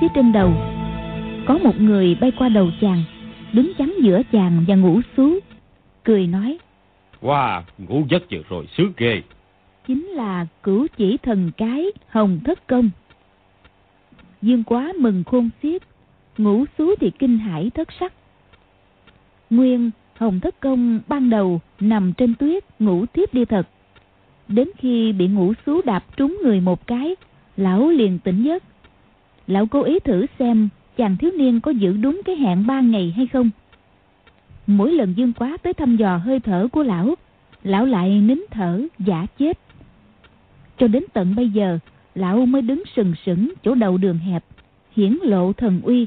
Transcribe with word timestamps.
phía 0.00 0.08
trên 0.14 0.32
đầu. 0.32 0.52
Có 1.46 1.58
một 1.58 1.80
người 1.80 2.16
bay 2.20 2.32
qua 2.38 2.48
đầu 2.48 2.70
chàng 2.80 3.04
đứng 3.52 3.72
chắn 3.78 3.94
giữa 4.02 4.22
chàng 4.32 4.64
và 4.68 4.74
ngủ 4.74 5.00
xú 5.16 5.38
cười 6.04 6.26
nói 6.26 6.58
wow 7.22 7.62
ngủ 7.78 8.02
giấc 8.10 8.22
vừa 8.30 8.42
rồi 8.48 8.66
sướng 8.76 8.92
ghê. 8.96 9.22
Chính 9.86 10.06
là 10.06 10.46
cửu 10.62 10.86
chỉ 10.96 11.16
thần 11.22 11.50
cái 11.56 11.86
hồng 12.08 12.40
thất 12.44 12.66
công. 12.66 12.90
Dương 14.42 14.64
quá 14.64 14.92
mừng 14.98 15.24
khôn 15.24 15.50
xiết 15.62 15.82
ngủ 16.38 16.64
xú 16.78 16.94
thì 17.00 17.10
kinh 17.18 17.38
hãi 17.38 17.70
thất 17.74 17.88
sắc. 18.00 18.12
Nguyên 19.50 19.90
hồng 20.14 20.40
thất 20.40 20.60
công 20.60 21.00
ban 21.08 21.30
đầu 21.30 21.60
nằm 21.80 22.12
trên 22.12 22.34
tuyết 22.34 22.64
ngủ 22.78 23.06
tiếp 23.06 23.34
đi 23.34 23.44
thật. 23.44 23.68
Đến 24.48 24.68
khi 24.78 25.12
bị 25.12 25.26
ngủ 25.28 25.52
xú 25.66 25.80
đạp 25.84 26.04
trúng 26.16 26.38
người 26.42 26.60
một 26.60 26.86
cái 26.86 27.16
lão 27.56 27.88
liền 27.88 28.18
tỉnh 28.18 28.42
giấc 28.42 28.62
lão 29.48 29.66
cố 29.66 29.82
ý 29.82 29.98
thử 29.98 30.26
xem 30.38 30.68
chàng 30.96 31.16
thiếu 31.16 31.30
niên 31.38 31.60
có 31.60 31.70
giữ 31.70 31.96
đúng 31.96 32.20
cái 32.24 32.36
hẹn 32.36 32.66
ba 32.66 32.80
ngày 32.80 33.12
hay 33.16 33.26
không. 33.26 33.50
Mỗi 34.66 34.92
lần 34.92 35.14
dương 35.16 35.32
quá 35.32 35.56
tới 35.62 35.74
thăm 35.74 35.96
dò 35.96 36.16
hơi 36.16 36.40
thở 36.40 36.68
của 36.72 36.82
lão 36.82 37.14
lão 37.62 37.86
lại 37.86 38.20
nín 38.20 38.38
thở, 38.50 38.82
giả 38.98 39.26
chết. 39.38 39.58
Cho 40.78 40.88
đến 40.88 41.04
tận 41.12 41.34
bây 41.34 41.48
giờ, 41.48 41.78
lão 42.14 42.46
mới 42.46 42.62
đứng 42.62 42.82
sừng 42.96 43.14
sững 43.26 43.52
chỗ 43.62 43.74
đầu 43.74 43.98
đường 43.98 44.18
hẹp, 44.18 44.44
hiển 44.96 45.18
lộ 45.22 45.52
thần 45.52 45.80
uy. 45.84 46.06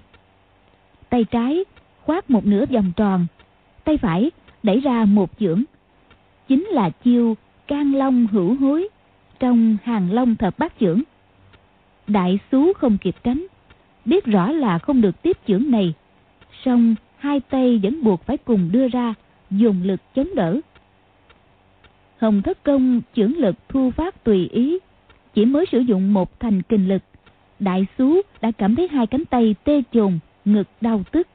Tay 1.10 1.24
trái 1.24 1.64
khoác 2.06 2.30
một 2.30 2.46
nửa 2.46 2.66
vòng 2.66 2.92
tròn, 2.96 3.28
tay 3.84 3.98
phải 3.98 4.32
đẩy 4.64 4.80
ra 4.80 5.06
một 5.06 5.30
chưởng. 5.40 5.64
Chính 6.48 6.66
là 6.66 6.90
chiêu 6.90 7.38
can 7.68 7.96
long 7.96 8.28
hữu 8.28 8.56
hối 8.56 8.90
trong 9.40 9.78
hàng 9.84 10.12
long 10.12 10.36
thập 10.36 10.60
bát 10.60 10.74
chưởng 10.80 11.02
đại 12.08 12.40
xú 12.52 12.74
không 12.74 12.98
kịp 12.98 13.16
tránh, 13.24 13.46
biết 14.06 14.26
rõ 14.26 14.52
là 14.52 14.80
không 14.80 15.02
được 15.02 15.22
tiếp 15.22 15.38
chưởng 15.48 15.72
này. 15.72 15.94
Song 16.66 16.96
hai 17.18 17.40
tay 17.40 17.80
vẫn 17.84 18.04
buộc 18.04 18.24
phải 18.26 18.38
cùng 18.38 18.70
đưa 18.72 18.88
ra, 18.88 19.14
dùng 19.52 19.84
lực 19.84 20.00
chống 20.16 20.36
đỡ. 20.36 20.60
Hồng 22.18 22.42
thất 22.42 22.64
công 22.64 23.02
chưởng 23.16 23.38
lực 23.38 23.56
thu 23.70 23.92
phát 23.92 24.24
tùy 24.24 24.48
ý, 24.48 24.80
chỉ 25.34 25.46
mới 25.46 25.66
sử 25.72 25.80
dụng 25.80 26.14
một 26.14 26.40
thành 26.40 26.62
kình 26.62 26.90
lực. 26.90 27.02
Đại 27.60 27.86
xú 27.98 28.22
đã 28.42 28.52
cảm 28.52 28.76
thấy 28.76 28.88
hai 28.88 29.08
cánh 29.08 29.26
tay 29.26 29.56
tê 29.64 29.82
chồn, 29.94 30.20
ngực 30.46 30.68
đau 30.82 31.04
tức. 31.12 31.28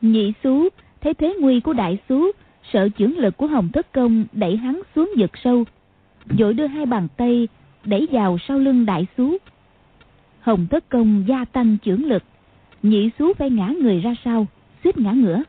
Nhị 0.00 0.32
xú, 0.42 0.68
thấy 1.00 1.14
thế 1.14 1.36
nguy 1.40 1.60
của 1.60 1.72
đại 1.72 1.98
xú, 2.08 2.30
sợ 2.72 2.88
chưởng 2.98 3.18
lực 3.18 3.36
của 3.36 3.46
hồng 3.46 3.68
thất 3.72 3.92
công 3.92 4.24
đẩy 4.32 4.56
hắn 4.56 4.82
xuống 4.94 5.10
vực 5.18 5.30
sâu, 5.44 5.64
vội 6.26 6.54
đưa 6.54 6.66
hai 6.66 6.86
bàn 6.86 7.08
tay 7.16 7.48
đẩy 7.84 8.08
vào 8.12 8.38
sau 8.48 8.58
lưng 8.58 8.86
đại 8.86 9.06
xú. 9.16 9.36
Hồng 10.40 10.66
thất 10.70 10.88
công 10.88 11.24
gia 11.28 11.44
tăng 11.44 11.76
chưởng 11.84 12.04
lực, 12.04 12.22
nhị 12.82 13.10
xú 13.18 13.32
phải 13.38 13.50
ngã 13.50 13.66
người 13.66 14.00
ra 14.00 14.14
sau, 14.24 14.46
suýt 14.84 14.98
ngã 14.98 15.12
ngửa. 15.12 15.42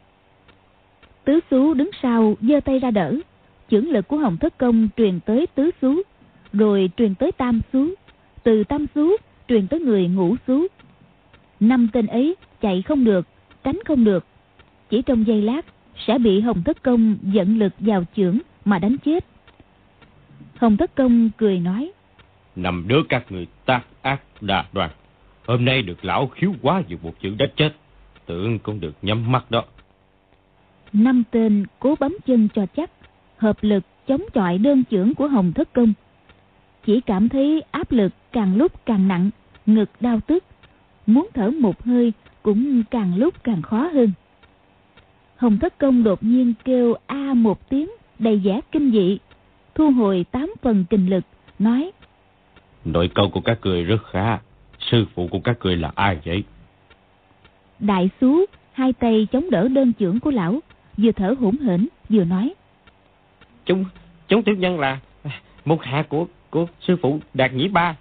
Tứ 1.23 1.39
xú 1.52 1.73
đứng 1.73 1.89
sau, 2.02 2.36
giơ 2.42 2.59
tay 2.59 2.80
ra 2.80 2.92
đỡ. 2.92 3.16
Chưởng 3.70 3.89
lực 3.89 4.08
của 4.08 4.17
hồng 4.17 4.38
thất 4.38 4.58
công 4.58 4.89
truyền 4.98 5.20
tới 5.20 5.48
tứ 5.56 5.72
xú, 5.81 6.02
rồi 6.54 6.89
truyền 6.98 7.16
tới 7.16 7.31
tam 7.31 7.61
xú. 7.73 7.94
Từ 8.44 8.64
tam 8.64 8.86
xú, 8.95 9.11
truyền 9.48 9.67
tới 9.67 9.80
người 9.80 10.08
ngũ 10.08 10.36
xú. 10.48 10.67
Năm 11.60 11.88
tên 11.94 12.05
ấy 12.05 12.36
chạy 12.61 12.82
không 12.82 13.04
được, 13.04 13.27
tránh 13.64 13.80
không 13.86 14.04
được. 14.04 14.26
Chỉ 14.89 15.02
trong 15.02 15.27
giây 15.27 15.42
lát, 15.42 15.65
sẽ 16.08 16.17
bị 16.17 16.39
hồng 16.39 16.64
thất 16.64 16.83
công 16.83 17.17
dẫn 17.21 17.60
lực 17.60 17.73
vào 17.80 18.04
chưởng 18.15 18.39
mà 18.65 18.80
đánh 18.80 18.98
chết. 19.05 19.26
Hồng 20.55 20.77
thất 20.77 20.95
công 20.95 21.30
cười 21.38 21.60
nói 21.60 21.92
năm 22.55 22.83
đứa 22.87 23.02
các 23.09 23.31
người 23.31 23.47
tác 23.65 23.81
ác 24.02 24.21
đà 24.41 24.65
đoàn 24.73 24.89
hôm 25.47 25.65
nay 25.65 25.81
được 25.81 26.05
lão 26.05 26.27
khiếu 26.27 26.53
quá 26.61 26.81
dù 26.87 26.97
một 27.02 27.14
chữ 27.21 27.36
đánh 27.37 27.49
chết. 27.55 27.73
Tưởng 28.25 28.59
cũng 28.59 28.80
được 28.80 28.95
nhắm 29.02 29.31
mắt 29.31 29.52
đó. 29.52 29.64
Năm 30.93 31.23
tên 31.31 31.65
cố 31.80 31.95
bấm 31.99 32.15
chân 32.25 32.47
cho 32.55 32.65
chắc, 32.75 32.91
hợp 33.37 33.58
lực 33.61 33.83
chống 34.08 34.21
chọi 34.33 34.58
đơn 34.58 34.83
chưởng 34.91 35.14
của 35.14 35.27
hồng 35.27 35.53
thất 35.53 35.73
công. 35.73 35.93
Chỉ 36.86 37.02
cảm 37.02 37.30
thấy 37.30 37.64
áp 37.71 37.91
lực 37.91 38.14
càng 38.31 38.55
lúc 38.55 38.85
càng 38.85 39.08
nặng, 39.08 39.30
ngực 39.65 39.89
đau 39.99 40.20
tức. 40.27 40.43
Muốn 41.05 41.27
thở 41.33 41.49
một 41.49 41.83
hơi 41.83 42.14
cũng 42.43 42.83
càng 42.83 43.15
lúc 43.17 43.43
càng 43.43 43.61
khó 43.61 43.87
hơn. 43.93 44.11
Hồng 45.35 45.59
thất 45.59 45.77
công 45.77 46.03
đột 46.03 46.23
nhiên 46.23 46.53
kêu 46.65 46.95
a 47.05 47.33
một 47.33 47.70
tiếng, 47.70 47.89
đầy 48.20 48.37
vẻ 48.37 48.61
kinh 48.71 48.91
dị, 48.91 49.17
thu 49.75 49.91
hồi 49.91 50.25
tám 50.31 50.53
phần 50.61 50.85
kinh 50.89 51.09
lực, 51.09 51.23
nói 51.59 51.91
nội 52.86 53.10
công 53.16 53.32
của 53.32 53.42
các 53.42 53.60
người 53.61 53.83
rất 53.83 54.04
khá. 54.11 54.39
Sư 54.80 55.05
phụ 55.16 55.27
của 55.27 55.39
các 55.39 55.58
người 55.64 55.76
là 55.76 55.92
ai 55.95 56.17
vậy? 56.26 56.44
Đại 57.80 58.10
xú 58.21 58.45
hai 58.73 58.94
tay 58.94 59.27
chống 59.32 59.49
đỡ 59.49 59.67
đơn 59.67 59.94
chưởng 59.99 60.20
của 60.20 60.32
lão 60.32 60.60
vừa 60.98 61.11
thở 61.11 61.36
hổn 61.39 61.58
hển 61.58 61.88
vừa 62.10 62.23
nói. 62.23 62.54
Chúng 63.66 63.86
chúng 64.27 64.44
tiểu 64.44 64.55
nhân 64.55 64.80
là 64.80 64.99
một 65.66 65.83
hạ 65.83 66.04
của 66.10 66.27
của 66.49 66.66
sư 66.82 66.98
phụ 67.02 67.20
đạt 67.33 67.54
nhĩ 67.54 67.67
ba. 67.67 67.95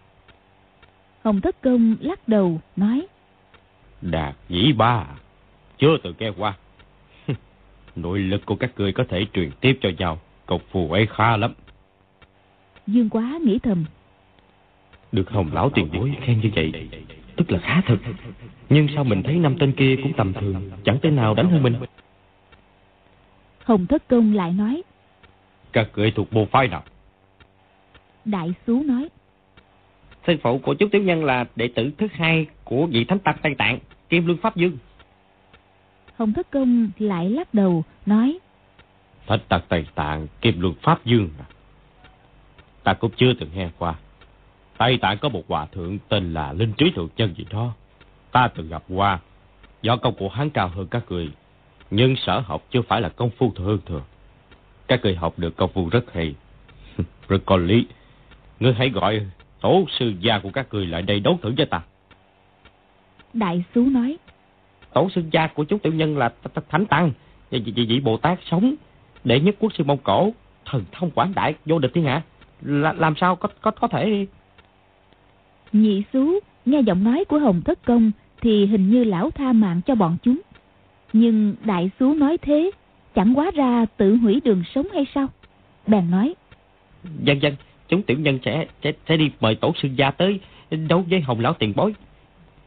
Hồng 1.24 1.40
thất 1.40 1.62
công 1.62 1.96
lắc 2.00 2.28
đầu 2.28 2.60
nói. 2.76 3.06
Đạt 4.02 4.36
nhĩ 4.48 4.72
ba 4.72 5.06
chưa 5.78 5.96
từng 6.02 6.14
nghe 6.18 6.30
qua. 6.38 6.56
Nội 7.96 8.18
lực 8.18 8.46
của 8.46 8.56
các 8.56 8.70
người 8.76 8.92
có 8.92 9.04
thể 9.08 9.26
truyền 9.32 9.50
tiếp 9.60 9.78
cho 9.80 9.88
nhau. 9.98 10.18
Cọc 10.46 10.62
phù 10.70 10.92
ấy 10.92 11.06
khá 11.06 11.36
lắm. 11.36 11.54
Dương 12.86 13.10
quá 13.10 13.38
nghĩ 13.44 13.58
thầm 13.58 13.84
được 15.12 15.30
hồng 15.30 15.50
lão 15.52 15.70
tiền 15.70 15.88
bối 15.92 16.14
khen 16.20 16.40
như 16.40 16.50
vậy 16.54 16.72
tức 17.36 17.50
là 17.50 17.58
khá 17.58 17.80
thật. 17.86 17.96
Nhưng 18.68 18.88
sao 18.94 19.04
mình 19.04 19.22
thấy 19.22 19.34
năm 19.34 19.56
tên 19.60 19.72
kia 19.72 19.96
cũng 20.02 20.12
tầm 20.16 20.32
thường 20.32 20.70
chẳng 20.84 20.98
tên 21.02 21.16
nào 21.16 21.34
đánh 21.34 21.50
hơn 21.50 21.62
mình? 21.62 21.74
Hồng 23.64 23.86
thất 23.86 24.08
công 24.08 24.34
lại 24.34 24.52
nói. 24.52 24.82
Các 25.72 25.88
người 25.96 26.10
thuộc 26.10 26.32
bộ 26.32 26.46
phái 26.46 26.68
nào? 26.68 26.82
Đại 28.24 28.54
xú 28.66 28.82
nói. 28.82 29.08
Sư 30.26 30.36
phụ 30.42 30.58
của 30.58 30.74
chú 30.74 30.88
tiểu 30.92 31.02
nhân 31.02 31.24
là 31.24 31.44
đệ 31.56 31.68
tử 31.68 31.90
thứ 31.98 32.06
hai 32.12 32.46
của 32.64 32.86
vị 32.86 33.04
thánh 33.04 33.18
tăng 33.18 33.36
tây 33.42 33.54
tạng 33.58 33.78
kim 34.08 34.26
lương 34.26 34.36
pháp 34.36 34.56
dương. 34.56 34.78
Hồng 36.16 36.32
thất 36.32 36.50
công 36.50 36.90
lại 36.98 37.30
lắc 37.30 37.54
đầu 37.54 37.84
nói. 38.06 38.38
Thánh 39.26 39.40
tăng 39.48 39.60
tây 39.68 39.86
tạng 39.94 40.26
kim 40.40 40.60
lương 40.60 40.74
pháp 40.82 41.04
dương 41.04 41.28
à? 41.38 41.46
Ta 42.82 42.94
cũng 42.94 43.10
chưa 43.16 43.32
từng 43.40 43.50
nghe 43.54 43.68
qua 43.78 43.94
tây 44.82 44.98
tạng 44.98 45.18
có 45.18 45.28
một 45.28 45.42
hòa 45.48 45.66
thượng 45.66 45.98
tên 46.08 46.34
là 46.34 46.52
linh 46.52 46.72
trí 46.72 46.90
thượng 46.90 47.08
chân 47.16 47.34
gì 47.34 47.46
đó. 47.50 47.72
Ta 48.32 48.48
từng 48.48 48.68
gặp 48.68 48.82
qua. 48.88 49.18
Do 49.82 49.96
công 49.96 50.14
của 50.14 50.28
hắn 50.28 50.50
cao 50.50 50.68
hơn 50.68 50.86
các 50.86 51.04
người 51.08 51.30
nhưng 51.90 52.16
sở 52.16 52.40
học 52.40 52.64
chưa 52.70 52.82
phải 52.82 53.00
là 53.00 53.08
công 53.08 53.30
phu 53.30 53.52
thường 53.56 53.78
thường. 53.86 54.02
Các 54.88 55.00
người 55.02 55.14
học 55.14 55.34
được 55.36 55.56
công 55.56 55.70
phu 55.72 55.88
rất 55.88 56.12
hay. 56.12 56.34
Rất 57.28 57.38
có 57.46 57.56
lý. 57.56 57.86
Ngươi 58.60 58.74
hãy 58.74 58.90
gọi 58.90 59.26
tổ 59.60 59.84
sư 59.98 60.12
gia 60.20 60.38
của 60.38 60.50
các 60.50 60.66
người 60.70 60.86
lại 60.86 61.02
đây 61.02 61.20
đấu 61.20 61.38
thử 61.42 61.54
với 61.56 61.66
ta. 61.66 61.80
Đại 63.32 63.64
xú 63.74 63.80
nói 63.90 64.18
tổ 64.92 65.10
sư 65.10 65.22
gia 65.32 65.46
của 65.46 65.64
chúng 65.64 65.78
tiểu 65.78 65.92
nhân 65.92 66.18
là 66.18 66.32
thánh 66.68 66.86
tăng 66.86 67.12
vị 67.50 67.72
vị 67.76 68.00
bồ 68.00 68.16
tát 68.16 68.38
sống 68.50 68.74
đệ 69.24 69.40
nhất 69.40 69.54
quốc 69.58 69.72
sư 69.74 69.84
mông 69.84 69.98
cổ 69.98 70.32
thần 70.64 70.84
thông 70.92 71.10
quảng 71.10 71.32
đại 71.34 71.54
vô 71.66 71.78
địch 71.78 71.90
thiên 71.94 72.04
hạ. 72.04 72.22
Là, 72.62 72.92
làm 72.92 73.14
sao 73.16 73.36
có 73.36 73.48
có 73.60 73.70
có 73.70 73.88
thể 73.88 74.26
nhị 75.72 76.02
xú 76.12 76.38
nghe 76.66 76.80
giọng 76.80 77.04
nói 77.04 77.24
của 77.24 77.38
hồng 77.38 77.62
thất 77.64 77.84
công 77.84 78.10
thì 78.40 78.66
hình 78.66 78.90
như 78.90 79.04
lão 79.04 79.30
tha 79.30 79.52
mạng 79.52 79.80
cho 79.86 79.94
bọn 79.94 80.16
chúng. 80.22 80.40
Nhưng 81.12 81.54
đại 81.64 81.90
xú 82.00 82.14
nói 82.14 82.38
thế 82.38 82.70
chẳng 83.14 83.38
quá 83.38 83.50
ra 83.54 83.86
tự 83.96 84.16
hủy 84.16 84.40
đường 84.44 84.62
sống 84.74 84.86
hay 84.94 85.06
sao? 85.14 85.26
Bèn 85.86 86.10
nói 86.10 86.34
dân 87.24 87.42
dân 87.42 87.54
chúng 87.88 88.02
tiểu 88.02 88.18
nhân 88.18 88.38
sẽ 88.44 88.66
sẽ, 88.82 88.92
sẽ 89.08 89.16
đi 89.16 89.30
mời 89.40 89.54
tổ 89.54 89.72
sư 89.82 89.88
gia 89.96 90.10
tới 90.10 90.40
đấu 90.88 91.04
với 91.10 91.20
hồng 91.20 91.40
lão 91.40 91.54
tiền 91.54 91.72
bối. 91.76 91.94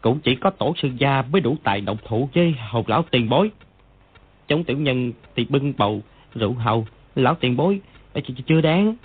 Cũng 0.02 0.20
chỉ 0.20 0.36
có 0.36 0.50
tổ 0.50 0.74
sư 0.82 0.90
gia 0.98 1.22
mới 1.22 1.42
đủ 1.42 1.58
tài 1.64 1.82
động 1.82 1.98
thủ 2.08 2.30
với 2.34 2.56
hồng 2.70 2.86
lão 2.88 3.04
tiền 3.12 3.30
bối. 3.30 3.52
Chúng 4.48 4.64
tiểu 4.64 4.78
nhân 4.78 5.12
thì 5.36 5.46
bưng 5.50 5.74
bầu 5.78 6.02
rượu 6.34 6.54
hầu. 6.54 6.88
Lão 7.16 7.36
tiền 7.36 7.58
bối 7.58 7.82
chưa 8.46 8.62
đáng. 8.62 8.96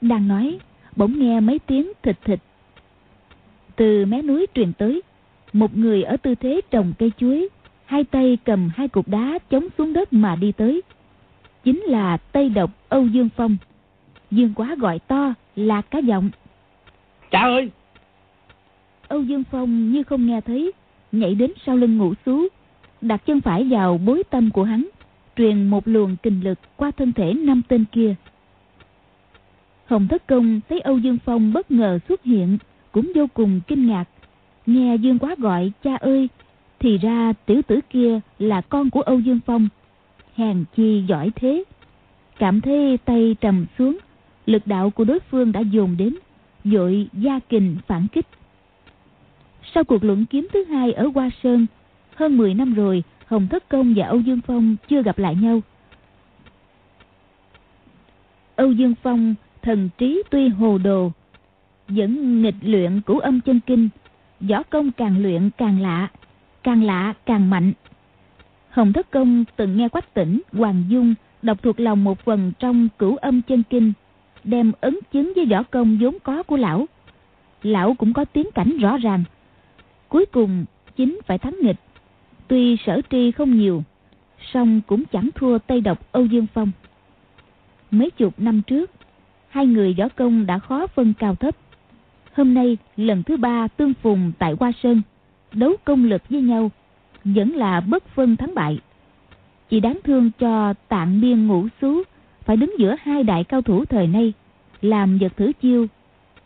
Đang 0.00 0.28
nói 0.28 0.58
bỗng 1.00 1.18
nghe 1.18 1.40
mấy 1.40 1.58
tiếng 1.58 1.92
thịt 2.02 2.16
thịt. 2.24 2.38
Từ 3.76 4.06
mé 4.06 4.22
núi 4.22 4.46
truyền 4.54 4.72
tới 4.72 5.02
một 5.52 5.76
người 5.76 6.02
ở 6.02 6.16
tư 6.16 6.34
thế 6.34 6.60
trồng 6.70 6.92
cây 6.98 7.12
chuối 7.18 7.48
hai 7.84 8.04
tay 8.04 8.38
cầm 8.44 8.70
hai 8.74 8.88
cục 8.88 9.08
đá 9.08 9.38
chống 9.50 9.66
xuống 9.78 9.92
đất 9.92 10.12
mà 10.12 10.36
đi 10.36 10.52
tới. 10.52 10.82
Chính 11.64 11.80
là 11.80 12.16
tây 12.16 12.48
độc 12.48 12.70
âu 12.88 13.06
dương 13.06 13.28
phong. 13.36 13.56
Dương 14.30 14.54
quá 14.54 14.74
gọi 14.78 14.98
to 14.98 15.34
là 15.56 15.80
cá 15.80 15.98
giọng. 15.98 16.30
Cha 17.30 17.40
ơi! 17.40 17.70
Âu 19.08 19.22
dương 19.22 19.44
phong 19.50 19.92
như 19.92 20.02
không 20.02 20.26
nghe 20.26 20.40
thấy 20.40 20.72
nhảy 21.12 21.34
đến 21.34 21.52
sau 21.66 21.76
lưng 21.76 21.98
ngủ 21.98 22.14
xú 22.26 22.48
đặt 23.00 23.26
chân 23.26 23.40
phải 23.40 23.64
vào 23.64 23.98
bối 23.98 24.22
tâm 24.30 24.50
của 24.50 24.64
hắn 24.64 24.88
truyền 25.36 25.68
một 25.68 25.88
luồng 25.88 26.16
kình 26.16 26.44
lực 26.44 26.58
qua 26.76 26.90
thân 26.90 27.12
thể 27.12 27.32
năm 27.32 27.62
tên 27.68 27.84
kia 27.92 28.14
Hồng 29.90 30.08
Thất 30.08 30.26
Công 30.26 30.60
thấy 30.68 30.80
Âu 30.80 30.98
Dương 30.98 31.18
Phong 31.24 31.52
bất 31.52 31.70
ngờ 31.70 31.98
xuất 32.08 32.22
hiện, 32.22 32.58
cũng 32.92 33.12
vô 33.14 33.26
cùng 33.34 33.60
kinh 33.66 33.86
ngạc. 33.86 34.04
Nghe 34.66 34.96
Dương 34.96 35.18
Quá 35.18 35.34
gọi 35.38 35.72
cha 35.84 35.96
ơi, 35.96 36.28
thì 36.78 36.98
ra 36.98 37.32
tiểu 37.46 37.62
tử 37.62 37.80
kia 37.90 38.20
là 38.38 38.60
con 38.60 38.90
của 38.90 39.00
Âu 39.00 39.20
Dương 39.20 39.40
Phong. 39.46 39.68
Hèn 40.34 40.64
chi 40.76 41.04
giỏi 41.08 41.30
thế. 41.36 41.64
Cảm 42.38 42.60
thấy 42.60 42.98
tay 43.04 43.36
trầm 43.40 43.66
xuống, 43.78 43.98
lực 44.46 44.66
đạo 44.66 44.90
của 44.90 45.04
đối 45.04 45.18
phương 45.20 45.52
đã 45.52 45.60
dồn 45.60 45.96
đến, 45.96 46.14
dội 46.64 47.08
gia 47.12 47.38
kình 47.38 47.76
phản 47.86 48.06
kích. 48.08 48.26
Sau 49.74 49.84
cuộc 49.84 50.04
luận 50.04 50.26
kiếm 50.26 50.48
thứ 50.52 50.64
hai 50.64 50.92
ở 50.92 51.10
Hoa 51.14 51.30
Sơn, 51.42 51.66
hơn 52.14 52.36
10 52.36 52.54
năm 52.54 52.74
rồi, 52.74 53.02
Hồng 53.26 53.46
Thất 53.50 53.68
Công 53.68 53.94
và 53.96 54.06
Âu 54.06 54.20
Dương 54.20 54.40
Phong 54.46 54.76
chưa 54.88 55.02
gặp 55.02 55.18
lại 55.18 55.34
nhau. 55.34 55.60
Âu 58.56 58.72
Dương 58.72 58.94
Phong 59.02 59.34
thần 59.62 59.88
trí 59.98 60.22
tuy 60.30 60.48
hồ 60.48 60.78
đồ, 60.78 61.12
vẫn 61.88 62.42
nghịch 62.42 62.54
luyện 62.62 63.00
cửu 63.00 63.18
âm 63.18 63.40
chân 63.40 63.60
kinh, 63.60 63.88
võ 64.40 64.62
công 64.62 64.92
càng 64.92 65.22
luyện 65.22 65.50
càng 65.58 65.80
lạ, 65.80 66.08
càng 66.62 66.82
lạ 66.82 67.14
càng 67.26 67.50
mạnh. 67.50 67.72
Hồng 68.70 68.92
Thất 68.92 69.10
Công 69.10 69.44
từng 69.56 69.76
nghe 69.76 69.88
Quách 69.88 70.14
Tỉnh, 70.14 70.40
Hoàng 70.52 70.84
Dung 70.88 71.14
đọc 71.42 71.62
thuộc 71.62 71.80
lòng 71.80 72.04
một 72.04 72.20
phần 72.20 72.52
trong 72.58 72.88
cửu 72.98 73.16
âm 73.16 73.42
chân 73.42 73.62
kinh, 73.70 73.92
đem 74.44 74.72
ấn 74.80 74.98
chứng 75.12 75.32
với 75.36 75.46
võ 75.46 75.62
công 75.62 75.98
vốn 76.00 76.18
có 76.22 76.42
của 76.42 76.56
lão. 76.56 76.86
Lão 77.62 77.94
cũng 77.94 78.12
có 78.12 78.24
tiến 78.24 78.46
cảnh 78.54 78.78
rõ 78.78 78.96
ràng. 78.96 79.24
Cuối 80.08 80.26
cùng 80.26 80.64
chính 80.96 81.20
phải 81.26 81.38
thắng 81.38 81.56
nghịch. 81.62 81.76
Tuy 82.48 82.76
sở 82.86 83.00
tri 83.10 83.30
không 83.30 83.58
nhiều, 83.58 83.82
song 84.52 84.80
cũng 84.86 85.04
chẳng 85.04 85.28
thua 85.34 85.58
Tây 85.58 85.80
Độc 85.80 86.12
Âu 86.12 86.26
Dương 86.26 86.46
Phong. 86.54 86.70
Mấy 87.90 88.10
chục 88.10 88.34
năm 88.38 88.62
trước, 88.66 88.90
hai 89.50 89.66
người 89.66 89.94
võ 89.98 90.08
công 90.08 90.46
đã 90.46 90.58
khó 90.58 90.86
phân 90.86 91.14
cao 91.18 91.34
thấp. 91.34 91.56
Hôm 92.32 92.54
nay 92.54 92.76
lần 92.96 93.22
thứ 93.22 93.36
ba 93.36 93.68
tương 93.68 93.94
phùng 93.94 94.32
tại 94.38 94.54
Hoa 94.60 94.72
Sơn, 94.82 95.02
đấu 95.52 95.72
công 95.84 96.04
lực 96.04 96.22
với 96.28 96.40
nhau, 96.40 96.70
vẫn 97.24 97.56
là 97.56 97.80
bất 97.80 98.08
phân 98.08 98.36
thắng 98.36 98.54
bại. 98.54 98.78
Chỉ 99.68 99.80
đáng 99.80 99.98
thương 100.04 100.30
cho 100.38 100.74
tạng 100.88 101.20
biên 101.20 101.46
ngũ 101.46 101.66
xú 101.80 102.02
phải 102.44 102.56
đứng 102.56 102.74
giữa 102.78 102.96
hai 103.02 103.22
đại 103.22 103.44
cao 103.44 103.62
thủ 103.62 103.84
thời 103.84 104.06
nay, 104.06 104.32
làm 104.82 105.18
vật 105.18 105.36
thử 105.36 105.52
chiêu, 105.62 105.86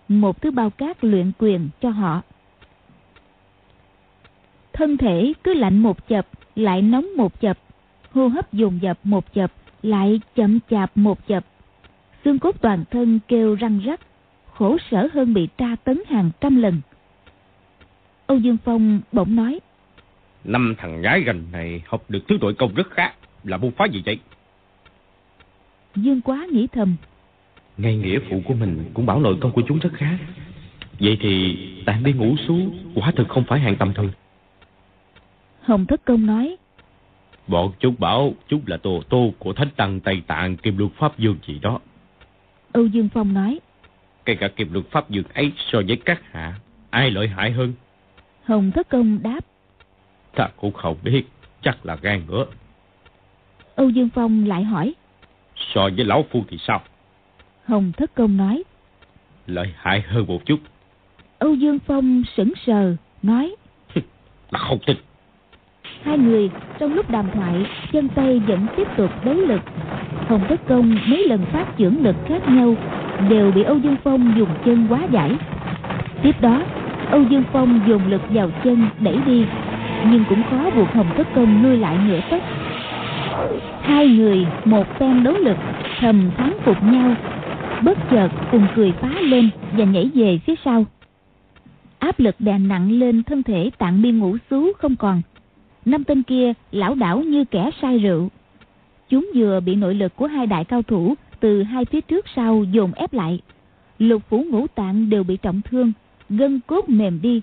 một 0.08 0.42
thứ 0.42 0.50
bao 0.50 0.70
cát 0.70 1.04
luyện 1.04 1.32
quyền 1.38 1.68
cho 1.80 1.90
họ. 1.90 2.22
Thân 4.72 4.96
thể 4.96 5.32
cứ 5.44 5.54
lạnh 5.54 5.78
một 5.78 6.08
chập, 6.08 6.26
lại 6.56 6.82
nóng 6.82 7.06
một 7.16 7.40
chập, 7.40 7.58
hô 8.10 8.28
hấp 8.28 8.52
dồn 8.52 8.78
dập 8.82 8.98
một 9.04 9.34
chập, 9.34 9.52
lại 9.82 10.20
chậm 10.34 10.58
chạp 10.70 10.96
một 10.96 11.26
chập. 11.26 11.44
Xương 12.24 12.38
cốt 12.38 12.60
toàn 12.60 12.84
thân 12.90 13.20
kêu 13.28 13.54
răng 13.54 13.80
rắc, 13.84 14.00
khổ 14.52 14.76
sở 14.90 15.08
hơn 15.12 15.34
bị 15.34 15.48
tra 15.58 15.76
tấn 15.84 16.02
hàng 16.08 16.30
trăm 16.40 16.56
lần. 16.56 16.80
Âu 18.26 18.38
Dương 18.38 18.56
Phong 18.64 19.00
bỗng 19.12 19.36
nói. 19.36 19.60
Năm 20.44 20.74
thằng 20.78 21.02
nhái 21.02 21.20
gành 21.20 21.44
này 21.52 21.82
học 21.86 22.04
được 22.08 22.24
thứ 22.28 22.38
đội 22.40 22.54
công 22.54 22.74
rất 22.74 22.90
khác, 22.90 23.14
là 23.44 23.56
môn 23.56 23.70
phái 23.70 23.90
gì 23.90 24.02
vậy? 24.06 24.18
Dương 25.96 26.20
quá 26.20 26.46
nghĩ 26.50 26.66
thầm. 26.66 26.96
Ngay 27.76 27.96
nghĩa 27.96 28.18
phụ 28.30 28.42
của 28.44 28.54
mình 28.54 28.90
cũng 28.94 29.06
bảo 29.06 29.20
nội 29.20 29.38
công 29.40 29.52
của 29.52 29.62
chúng 29.68 29.78
rất 29.78 29.90
khác. 29.92 30.18
Vậy 31.00 31.18
thì 31.20 31.56
tạng 31.86 32.04
đi 32.04 32.12
ngủ 32.12 32.36
xuống 32.48 32.78
quả 32.94 33.12
thực 33.16 33.28
không 33.28 33.44
phải 33.48 33.60
hàng 33.60 33.76
tầm 33.76 33.94
thường. 33.94 34.10
Hồng 35.62 35.86
Thất 35.86 36.04
Công 36.04 36.26
nói. 36.26 36.56
Bọn 37.46 37.72
chúng 37.80 37.94
bảo 37.98 38.34
chúng 38.48 38.62
là 38.66 38.76
tổ 38.76 39.02
tô 39.08 39.32
của 39.38 39.52
Thánh 39.52 39.70
Tăng 39.76 40.00
Tây 40.00 40.22
Tạng 40.26 40.56
Kim 40.56 40.78
Luật 40.78 40.92
Pháp 40.98 41.18
Dương 41.18 41.36
gì 41.46 41.58
đó. 41.58 41.80
Âu 42.74 42.86
Dương 42.86 43.08
Phong 43.14 43.34
nói. 43.34 43.60
Cái 44.24 44.36
cả 44.36 44.48
Kim 44.48 44.72
Luật 44.72 44.86
Pháp 44.90 45.10
Dương 45.10 45.24
ấy 45.34 45.52
so 45.56 45.78
với 45.86 45.96
các 46.04 46.22
hạ, 46.30 46.54
ai 46.90 47.10
lợi 47.10 47.28
hại 47.28 47.50
hơn? 47.50 47.72
Hồng 48.44 48.70
Thất 48.70 48.88
Công 48.88 49.22
đáp. 49.22 49.40
Ta 50.34 50.48
cũng 50.56 50.72
không 50.72 50.96
biết, 51.02 51.24
chắc 51.62 51.86
là 51.86 51.96
gan 52.02 52.22
nữa. 52.28 52.46
Âu 53.74 53.88
Dương 53.88 54.08
Phong 54.14 54.46
lại 54.46 54.64
hỏi. 54.64 54.94
So 55.74 55.80
với 55.96 56.04
Lão 56.04 56.24
Phu 56.30 56.44
thì 56.48 56.58
sao? 56.60 56.82
Hồng 57.64 57.92
Thất 57.96 58.14
Công 58.14 58.36
nói. 58.36 58.62
Lợi 59.46 59.74
hại 59.76 60.00
hơn 60.00 60.24
một 60.28 60.46
chút. 60.46 60.60
Âu 61.38 61.54
Dương 61.54 61.78
Phong 61.78 62.22
sững 62.36 62.52
sờ, 62.66 62.96
nói. 63.22 63.56
là 64.50 64.58
không 64.58 64.78
tin. 64.86 64.96
Hai 66.02 66.18
người 66.18 66.50
trong 66.78 66.94
lúc 66.94 67.10
đàm 67.10 67.30
thoại, 67.34 67.66
chân 67.92 68.08
tay 68.08 68.38
vẫn 68.38 68.66
tiếp 68.76 68.88
tục 68.96 69.10
đấu 69.24 69.34
lực. 69.34 69.60
Hồng 70.28 70.44
Thất 70.48 70.60
Công 70.68 70.96
mấy 71.06 71.28
lần 71.28 71.44
phát 71.52 71.76
trưởng 71.76 72.04
lực 72.04 72.16
khác 72.28 72.48
nhau, 72.48 72.74
đều 73.28 73.52
bị 73.52 73.62
Âu 73.62 73.78
Dương 73.78 73.96
Phong 74.04 74.32
dùng 74.36 74.48
chân 74.64 74.86
quá 74.90 75.00
giải. 75.10 75.36
Tiếp 76.22 76.40
đó, 76.40 76.62
Âu 77.10 77.22
Dương 77.22 77.44
Phong 77.52 77.80
dùng 77.86 78.06
lực 78.08 78.22
vào 78.30 78.50
chân 78.64 78.88
đẩy 79.00 79.16
đi, 79.26 79.46
nhưng 80.10 80.24
cũng 80.28 80.42
khó 80.50 80.70
buộc 80.76 80.92
Hồng 80.94 81.06
Thất 81.16 81.26
Công 81.34 81.62
nuôi 81.62 81.76
lại 81.76 81.98
nửa 82.08 82.20
tấc. 82.30 82.42
Hai 83.82 84.08
người 84.08 84.46
một 84.64 84.86
phen 84.98 85.24
đấu 85.24 85.34
lực, 85.34 85.56
thầm 86.00 86.30
thắng 86.36 86.52
phục 86.64 86.82
nhau, 86.82 87.14
bất 87.82 87.98
chợt 88.10 88.28
cùng 88.52 88.66
cười 88.74 88.92
phá 88.92 89.10
lên 89.20 89.50
và 89.76 89.84
nhảy 89.84 90.10
về 90.14 90.38
phía 90.46 90.54
sau. 90.64 90.84
Áp 91.98 92.20
lực 92.20 92.34
đè 92.38 92.58
nặng 92.58 92.92
lên 92.92 93.22
thân 93.22 93.42
thể 93.42 93.70
tạng 93.78 94.02
biên 94.02 94.18
ngũ 94.18 94.36
xú 94.50 94.72
không 94.78 94.96
còn. 94.96 95.22
Năm 95.84 96.04
tên 96.04 96.22
kia 96.22 96.52
lão 96.72 96.94
đảo 96.94 97.20
như 97.20 97.44
kẻ 97.44 97.70
say 97.82 97.98
rượu. 97.98 98.28
Chúng 99.08 99.30
vừa 99.34 99.60
bị 99.60 99.74
nội 99.74 99.94
lực 99.94 100.16
của 100.16 100.26
hai 100.26 100.46
đại 100.46 100.64
cao 100.64 100.82
thủ 100.82 101.14
từ 101.40 101.62
hai 101.62 101.84
phía 101.84 102.00
trước 102.00 102.24
sau 102.36 102.64
dồn 102.64 102.92
ép 102.92 103.12
lại. 103.12 103.40
Lục 103.98 104.22
phủ 104.28 104.46
ngũ 104.50 104.66
tạng 104.66 105.10
đều 105.10 105.24
bị 105.24 105.36
trọng 105.36 105.60
thương, 105.62 105.92
gân 106.28 106.60
cốt 106.66 106.88
mềm 106.88 107.20
đi, 107.22 107.42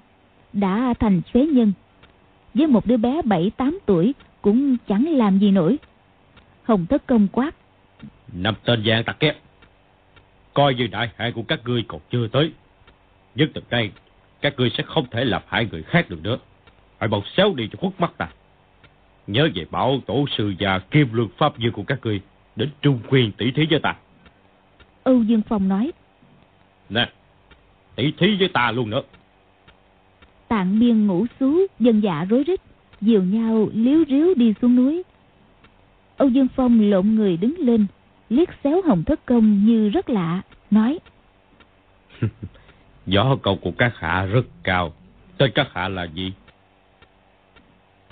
đã 0.53 0.93
thành 0.99 1.21
phế 1.33 1.45
nhân. 1.45 1.73
Với 2.53 2.67
một 2.67 2.85
đứa 2.85 2.97
bé 2.97 3.21
7-8 3.21 3.77
tuổi 3.85 4.13
cũng 4.41 4.77
chẳng 4.87 5.09
làm 5.09 5.39
gì 5.39 5.51
nổi. 5.51 5.77
Hồng 6.63 6.85
Thất 6.89 7.07
Công 7.07 7.27
quát. 7.31 7.55
Năm 8.33 8.55
tên 8.63 8.83
gian 8.83 9.03
tặc 9.03 9.19
kép. 9.19 9.37
Coi 10.53 10.75
như 10.75 10.87
đại 10.87 11.11
hại 11.15 11.31
của 11.31 11.43
các 11.43 11.59
ngươi 11.65 11.83
còn 11.87 12.01
chưa 12.11 12.27
tới. 12.27 12.51
Nhưng 13.35 13.53
từ 13.53 13.61
đây, 13.69 13.91
các 14.41 14.53
ngươi 14.57 14.69
sẽ 14.77 14.83
không 14.83 15.05
thể 15.11 15.25
làm 15.25 15.41
hại 15.47 15.67
người 15.71 15.83
khác 15.83 16.09
được 16.09 16.23
nữa. 16.23 16.37
Hãy 16.97 17.09
mau 17.09 17.23
xéo 17.37 17.53
đi 17.53 17.69
cho 17.71 17.77
khuất 17.79 17.99
mắt 17.99 18.11
ta. 18.17 18.29
Nhớ 19.27 19.49
về 19.55 19.65
bảo 19.71 19.99
tổ 20.05 20.25
sư 20.37 20.53
và 20.59 20.79
kim 20.79 21.07
luân 21.13 21.29
pháp 21.37 21.57
dương 21.57 21.73
của 21.73 21.83
các 21.83 21.99
ngươi 22.03 22.21
đến 22.55 22.69
trung 22.81 22.99
quyền 23.09 23.31
tỷ 23.31 23.51
thí 23.51 23.65
với 23.69 23.79
ta. 23.79 23.95
Âu 25.03 25.23
Dương 25.23 25.41
Phong 25.49 25.67
nói. 25.67 25.91
Nè, 26.89 27.09
tỷ 27.95 28.11
thí 28.11 28.35
với 28.39 28.47
ta 28.47 28.71
luôn 28.71 28.89
nữa. 28.89 29.01
Tạng 30.47 30.79
biên 30.79 31.07
ngủ 31.07 31.25
xú, 31.39 31.67
dân 31.79 32.03
dạ 32.03 32.25
rối 32.29 32.43
rít, 32.43 32.61
dìu 33.01 33.23
nhau 33.23 33.69
liếu 33.73 34.03
ríu 34.07 34.33
đi 34.33 34.53
xuống 34.61 34.75
núi. 34.75 35.03
Âu 36.17 36.29
Dương 36.29 36.47
Phong 36.55 36.89
lộn 36.89 37.15
người 37.15 37.37
đứng 37.37 37.55
lên, 37.57 37.85
liếc 38.29 38.49
xéo 38.63 38.81
hồng 38.85 39.03
thất 39.03 39.25
công 39.25 39.65
như 39.65 39.89
rất 39.89 40.09
lạ, 40.09 40.41
nói. 40.71 40.99
Gió 43.05 43.35
cầu 43.43 43.55
của 43.55 43.71
các 43.77 43.93
hạ 43.95 44.25
rất 44.25 44.45
cao. 44.63 44.93
Tên 45.37 45.51
các 45.55 45.67
hạ 45.73 45.89
là 45.89 46.03
gì? 46.03 46.33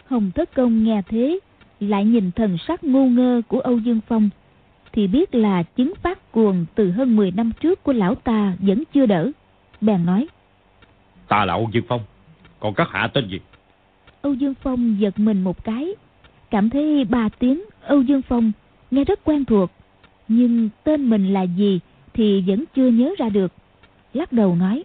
Hồng 0.09 0.31
thất 0.35 0.53
công 0.53 0.83
nghe 0.83 1.01
thế, 1.07 1.39
lại 1.79 2.05
nhìn 2.05 2.31
thần 2.31 2.57
sắc 2.67 2.83
ngu 2.83 3.09
ngơ 3.09 3.41
của 3.47 3.59
Âu 3.59 3.77
Dương 3.77 3.99
Phong, 4.07 4.29
thì 4.91 5.07
biết 5.07 5.35
là 5.35 5.63
chứng 5.63 5.93
phát 6.01 6.31
cuồng 6.31 6.65
từ 6.75 6.91
hơn 6.91 7.15
10 7.15 7.31
năm 7.31 7.51
trước 7.59 7.83
của 7.83 7.93
lão 7.93 8.15
ta 8.15 8.55
vẫn 8.59 8.83
chưa 8.93 9.05
đỡ. 9.05 9.31
Bèn 9.81 10.05
nói. 10.05 10.27
Ta 11.27 11.45
là 11.45 11.53
Âu 11.53 11.69
Dương 11.71 11.83
Phong, 11.87 12.01
còn 12.59 12.73
các 12.73 12.87
hạ 12.91 13.07
tên 13.13 13.27
gì? 13.27 13.39
Âu 14.21 14.33
Dương 14.33 14.53
Phong 14.61 14.99
giật 14.99 15.19
mình 15.19 15.41
một 15.41 15.63
cái, 15.63 15.95
cảm 16.49 16.69
thấy 16.69 17.05
ba 17.05 17.29
tiếng 17.39 17.63
Âu 17.81 18.01
Dương 18.01 18.21
Phong 18.21 18.51
nghe 18.91 19.03
rất 19.03 19.19
quen 19.23 19.45
thuộc, 19.45 19.71
nhưng 20.27 20.69
tên 20.83 21.09
mình 21.09 21.33
là 21.33 21.43
gì 21.43 21.79
thì 22.13 22.43
vẫn 22.47 22.63
chưa 22.75 22.87
nhớ 22.87 23.15
ra 23.17 23.29
được. 23.29 23.53
Lắc 24.13 24.31
đầu 24.31 24.55
nói. 24.55 24.83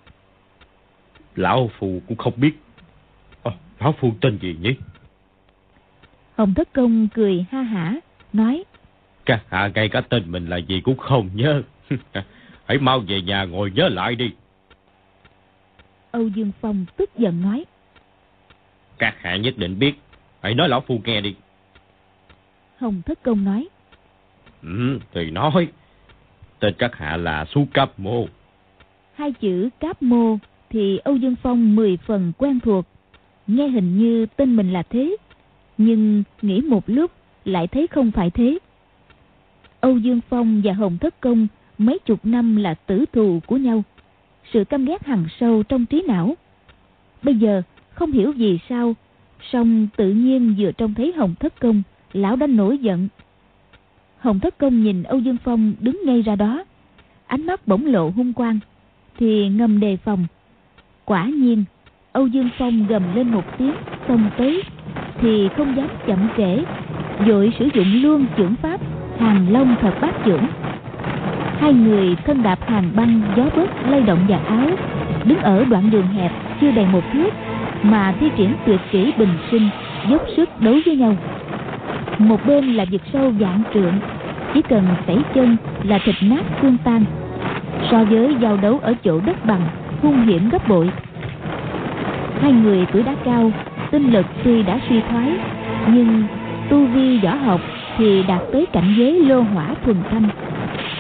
Lão 1.37 1.71
Phù 1.79 2.01
cũng 2.09 2.17
không 2.17 2.33
biết. 2.37 2.53
À, 3.43 3.53
Lão 3.81 3.95
Phu 4.01 4.13
tên 4.21 4.39
gì 4.43 4.57
nhỉ? 4.63 4.71
Hồng 6.37 6.55
Thất 6.55 6.73
Công 6.73 7.09
cười 7.15 7.45
ha 7.51 7.63
hả, 7.63 7.95
nói. 8.33 8.65
Các 9.25 9.43
hạ 9.49 9.71
ngay 9.75 9.89
cả 9.89 10.01
tên 10.01 10.33
mình 10.33 10.47
là 10.47 10.57
gì 10.57 10.81
cũng 10.81 10.97
không 10.97 11.31
nhớ. 11.35 11.63
Hãy 12.67 12.79
mau 12.79 13.01
về 13.01 13.23
nhà 13.23 13.45
ngồi 13.45 13.71
nhớ 13.71 13.89
lại 13.89 14.15
đi. 14.15 14.31
Âu 16.11 16.29
Dương 16.29 16.53
Phong 16.61 16.85
tức 16.97 17.11
giận 17.19 17.43
nói. 17.43 17.65
Các 18.99 19.15
hạ 19.21 19.37
nhất 19.37 19.59
định 19.59 19.79
biết. 19.79 19.95
Hãy 20.43 20.55
nói 20.55 20.69
Lão 20.69 20.81
Phu 20.81 21.01
nghe 21.05 21.21
đi. 21.21 21.35
Hồng 22.79 23.03
Thất 23.07 23.23
Công 23.23 23.45
nói. 23.45 23.69
Ừ, 24.63 24.99
thì 25.13 25.31
nói. 25.31 25.69
Tên 26.59 26.75
các 26.79 26.97
hạ 26.97 27.17
là 27.17 27.45
Su 27.45 27.67
Cáp 27.75 27.99
Mô. 27.99 28.27
Hai 29.15 29.33
chữ 29.33 29.69
Cáp 29.81 30.03
Mô 30.03 30.37
thì 30.71 30.99
Âu 30.99 31.17
Dương 31.17 31.37
Phong 31.43 31.77
mười 31.77 31.97
phần 31.97 32.33
quen 32.39 32.61
thuộc. 32.61 32.87
Nghe 33.47 33.69
hình 33.69 33.99
như 33.99 34.27
tên 34.27 34.57
mình 34.57 34.73
là 34.73 34.83
thế. 34.83 35.17
Nhưng 35.79 36.23
nghĩ 36.43 36.61
một 36.61 36.85
lúc 36.87 37.11
lại 37.45 37.67
thấy 37.67 37.87
không 37.87 38.11
phải 38.11 38.31
thế. 38.31 38.59
Âu 39.81 39.99
Dương 39.99 40.21
Phong 40.29 40.61
và 40.65 40.73
Hồng 40.73 40.99
Thất 40.99 41.21
Công 41.21 41.47
mấy 41.79 41.99
chục 41.99 42.21
năm 42.27 42.57
là 42.57 42.75
tử 42.75 43.05
thù 43.13 43.41
của 43.47 43.57
nhau. 43.57 43.83
Sự 44.53 44.65
căm 44.65 44.85
ghét 44.85 45.07
hằn 45.07 45.27
sâu 45.41 45.63
trong 45.63 45.87
trí 45.87 46.03
não. 46.07 46.37
Bây 47.23 47.35
giờ 47.35 47.63
không 47.91 48.13
hiểu 48.13 48.33
vì 48.33 48.59
sao, 48.69 48.95
song 49.53 49.89
tự 49.97 50.11
nhiên 50.11 50.55
vừa 50.59 50.73
trông 50.73 50.95
thấy 50.95 51.13
Hồng 51.13 51.35
Thất 51.41 51.61
Công, 51.61 51.83
lão 52.13 52.37
đã 52.37 52.47
nổi 52.47 52.79
giận. 52.79 53.09
Hồng 54.19 54.41
Thất 54.41 54.59
Công 54.59 54.83
nhìn 54.83 55.03
Âu 55.03 55.19
Dương 55.19 55.37
Phong 55.45 55.75
đứng 55.81 56.01
ngay 56.05 56.23
ra 56.23 56.37
đó, 56.37 56.65
ánh 57.27 57.47
mắt 57.47 57.67
bỗng 57.67 57.87
lộ 57.87 58.11
hung 58.11 58.33
quang, 58.33 58.59
thì 59.19 59.49
ngầm 59.49 59.81
đề 59.81 59.97
phòng. 59.97 60.27
Quả 61.05 61.27
nhiên, 61.27 61.65
Âu 62.13 62.27
Dương 62.27 62.49
Phong 62.59 62.87
gầm 62.87 63.15
lên 63.15 63.29
một 63.29 63.45
tiếng, 63.59 63.75
xông 64.09 64.31
tới, 64.39 64.63
thì 65.25 65.49
không 65.57 65.77
dám 65.77 65.89
chậm 66.07 66.19
trễ, 66.37 66.59
vội 67.27 67.53
sử 67.59 67.69
dụng 67.75 68.03
luôn 68.03 68.27
chưởng 68.37 68.55
pháp 68.63 68.81
hàng 69.19 69.47
long 69.51 69.75
thật 69.81 69.93
bát 70.01 70.15
chưởng. 70.25 70.43
Hai 71.61 71.73
người 71.73 72.17
thân 72.27 72.43
đạp 72.43 72.59
hàng 72.69 72.91
băng 72.95 73.23
gió 73.37 73.43
bớt 73.57 73.71
lay 73.89 74.01
động 74.01 74.19
và 74.29 74.39
áo 74.49 74.69
đứng 75.25 75.39
ở 75.39 75.65
đoạn 75.65 75.91
đường 75.91 76.07
hẹp 76.07 76.33
chưa 76.61 76.71
đầy 76.71 76.87
một 76.87 77.01
thước 77.13 77.31
mà 77.83 78.15
thi 78.21 78.31
triển 78.37 78.55
tuyệt 78.67 78.81
kỹ 78.91 79.13
bình 79.19 79.29
sinh 79.51 79.69
dốc 80.11 80.23
sức 80.37 80.49
đấu 80.61 80.75
với 80.87 80.97
nhau. 80.97 81.17
Một 82.19 82.47
bên 82.47 82.73
là 82.73 82.85
vực 82.91 83.03
sâu 83.13 83.31
vạn 83.39 83.63
trượng 83.75 83.95
chỉ 84.55 84.63
cần 84.63 84.85
tẩy 85.07 85.19
chân 85.35 85.57
là 85.83 85.99
thịt 86.05 86.15
nát 86.23 86.43
xương 86.63 86.77
tan. 86.85 87.05
So 87.91 88.05
với 88.05 88.37
giao 88.41 88.57
đấu 88.57 88.79
ở 88.83 88.95
chỗ 89.05 89.21
đất 89.27 89.47
bằng 89.47 89.63
hung 90.03 90.27
hiểm 90.27 90.49
gấp 90.51 90.69
bội. 90.69 90.91
Hai 92.41 92.53
người 92.53 92.87
tuổi 92.93 93.03
đã 93.03 93.15
cao 93.25 93.51
tinh 93.95 94.13
lực 94.13 94.27
tuy 94.45 94.63
đã 94.63 94.81
suy 94.89 95.01
thoái 95.01 95.33
nhưng 95.89 96.25
tu 96.71 96.87
vi 96.87 97.19
võ 97.19 97.35
học 97.35 97.61
thì 97.97 98.23
đạt 98.23 98.43
tới 98.53 98.67
cảnh 98.73 98.95
giới 98.99 99.21
lô 99.21 99.41
hỏa 99.41 99.75
thuần 99.85 99.97
thanh. 100.11 100.29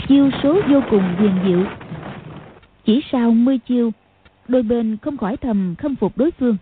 Chiêu 0.08 0.30
số 0.42 0.60
vô 0.68 0.80
cùng 0.90 1.02
huyền 1.18 1.32
diệu. 1.46 1.64
Chỉ 2.84 3.02
sau 3.12 3.30
mươi 3.30 3.58
chiêu 3.58 3.92
đôi 4.48 4.62
bên 4.62 4.96
không 5.02 5.16
khỏi 5.16 5.36
thầm 5.36 5.74
khâm 5.78 5.96
phục 5.96 6.18
đối 6.18 6.30
phương. 6.30 6.56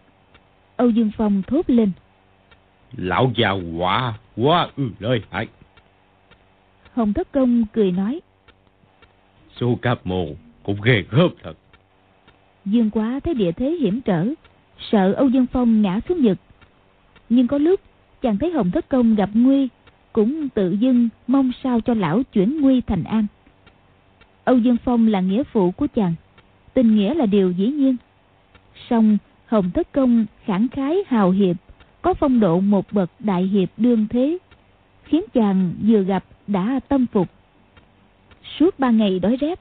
Âu 0.76 0.90
dương 0.90 1.10
phong 1.16 1.42
thốt 1.46 1.70
lên. 1.70 1.90
Lão 2.96 3.32
già 3.36 3.50
quả 3.78 4.14
quá 4.36 4.68
ư 4.76 4.88
lời 4.98 5.22
hại. 5.30 5.46
Hồng 6.94 7.12
thất 7.12 7.32
công 7.32 7.64
cười 7.72 7.92
nói. 7.92 8.20
Su 9.56 9.76
cáp 9.76 10.06
mồ 10.06 10.26
cũng 10.62 10.76
ghê 10.82 11.04
gớm 11.10 11.30
thật. 11.42 11.54
Dương 12.64 12.90
quá 12.90 13.20
thấy 13.24 13.34
địa 13.34 13.52
thế 13.52 13.70
hiểm 13.70 14.00
trở 14.00 14.26
sợ 14.90 15.12
âu 15.12 15.28
dương 15.28 15.46
phong 15.52 15.82
ngã 15.82 16.00
xuống 16.08 16.22
vực. 16.22 16.38
Nhưng 17.28 17.46
có 17.46 17.58
lúc, 17.58 17.80
chàng 18.22 18.38
thấy 18.38 18.50
hồng 18.50 18.70
thất 18.70 18.88
công 18.88 19.14
gặp 19.14 19.30
nguy, 19.34 19.68
cũng 20.12 20.48
tự 20.48 20.72
dưng 20.72 21.08
mong 21.26 21.50
sao 21.62 21.80
cho 21.80 21.94
lão 21.94 22.22
chuyển 22.22 22.60
nguy 22.60 22.80
thành 22.80 23.04
an. 23.04 23.26
Âu 24.44 24.58
dương 24.58 24.76
phong 24.84 25.06
là 25.06 25.20
nghĩa 25.20 25.42
phụ 25.42 25.70
của 25.70 25.86
chàng, 25.94 26.14
tình 26.74 26.96
nghĩa 26.96 27.14
là 27.14 27.26
điều 27.26 27.50
dĩ 27.50 27.66
nhiên. 27.66 27.96
Song 28.90 29.18
hồng 29.46 29.70
thất 29.70 29.92
công 29.92 30.26
khẳng 30.44 30.68
khái 30.68 30.96
hào 31.06 31.30
hiệp, 31.30 31.56
có 32.02 32.14
phong 32.14 32.40
độ 32.40 32.60
một 32.60 32.92
bậc 32.92 33.10
đại 33.18 33.42
hiệp 33.42 33.68
đương 33.76 34.06
thế, 34.10 34.38
khiến 35.04 35.24
chàng 35.34 35.72
vừa 35.86 36.02
gặp 36.02 36.24
đã 36.46 36.80
tâm 36.88 37.06
phục. 37.12 37.28
Suốt 38.58 38.78
ba 38.78 38.90
ngày 38.90 39.18
đói 39.18 39.36
rét, 39.36 39.60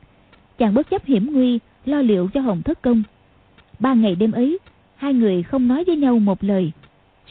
chàng 0.57 0.73
bất 0.73 0.89
chấp 0.89 1.05
hiểm 1.05 1.33
nguy 1.33 1.59
lo 1.85 2.01
liệu 2.01 2.29
cho 2.33 2.41
hồng 2.41 2.61
thất 2.61 2.81
công. 2.81 3.03
Ba 3.79 3.93
ngày 3.93 4.15
đêm 4.15 4.31
ấy 4.31 4.59
hai 5.01 5.13
người 5.13 5.43
không 5.43 5.67
nói 5.67 5.83
với 5.83 5.95
nhau 5.95 6.19
một 6.19 6.43
lời. 6.43 6.71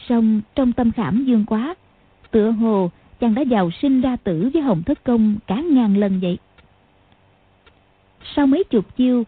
Song 0.09 0.41
trong 0.55 0.73
tâm 0.73 0.91
khảm 0.91 1.25
dương 1.25 1.45
quá, 1.45 1.75
tựa 2.31 2.51
hồ 2.51 2.91
chàng 3.19 3.35
đã 3.35 3.41
giàu 3.41 3.71
sinh 3.81 4.01
ra 4.01 4.15
tử 4.15 4.49
với 4.53 4.61
hồng 4.61 4.83
thất 4.83 5.03
công 5.03 5.35
cả 5.47 5.61
ngàn 5.61 5.97
lần 5.97 6.19
vậy. 6.19 6.37
Sau 8.35 8.47
mấy 8.47 8.63
chục 8.63 8.97
chiêu, 8.97 9.23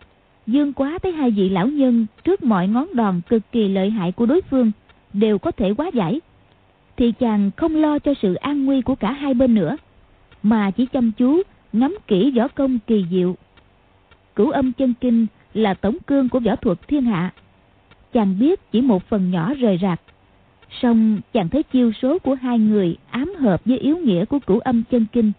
dương 0.47 0.73
quá 0.73 0.97
thấy 1.03 1.11
hai 1.11 1.31
vị 1.31 1.49
lão 1.49 1.67
nhân 1.67 2.05
trước 2.23 2.43
mọi 2.43 2.67
ngón 2.67 2.87
đòn 2.93 3.21
cực 3.29 3.51
kỳ 3.51 3.67
lợi 3.67 3.89
hại 3.89 4.11
của 4.11 4.25
đối 4.25 4.41
phương 4.41 4.71
đều 5.13 5.37
có 5.37 5.51
thể 5.51 5.73
quá 5.73 5.91
giải. 5.93 6.21
Thì 6.97 7.11
chàng 7.11 7.51
không 7.57 7.75
lo 7.75 7.99
cho 7.99 8.13
sự 8.21 8.33
an 8.33 8.65
nguy 8.65 8.81
của 8.81 8.95
cả 8.95 9.11
hai 9.11 9.33
bên 9.33 9.55
nữa, 9.55 9.77
mà 10.43 10.71
chỉ 10.71 10.85
chăm 10.85 11.11
chú 11.11 11.41
ngắm 11.73 11.97
kỹ 12.07 12.33
võ 12.37 12.47
công 12.47 12.79
kỳ 12.87 13.05
diệu. 13.11 13.35
Cửu 14.35 14.51
âm 14.51 14.71
chân 14.71 14.93
kinh 15.01 15.27
là 15.53 15.73
tổng 15.73 15.97
cương 16.07 16.29
của 16.29 16.39
võ 16.39 16.55
thuật 16.55 16.87
thiên 16.87 17.01
hạ 17.01 17.33
chàng 18.13 18.39
biết 18.39 18.71
chỉ 18.71 18.81
một 18.81 19.03
phần 19.03 19.31
nhỏ 19.31 19.53
rời 19.53 19.79
rạc. 19.81 20.01
Song 20.81 21.19
chàng 21.33 21.49
thấy 21.49 21.63
chiêu 21.63 21.91
số 22.01 22.19
của 22.19 22.35
hai 22.35 22.59
người 22.59 22.97
ám 23.09 23.33
hợp 23.39 23.61
với 23.65 23.77
yếu 23.77 23.97
nghĩa 23.97 24.25
của 24.25 24.39
cửu 24.39 24.59
âm 24.59 24.83
chân 24.91 25.05
kinh 25.11 25.31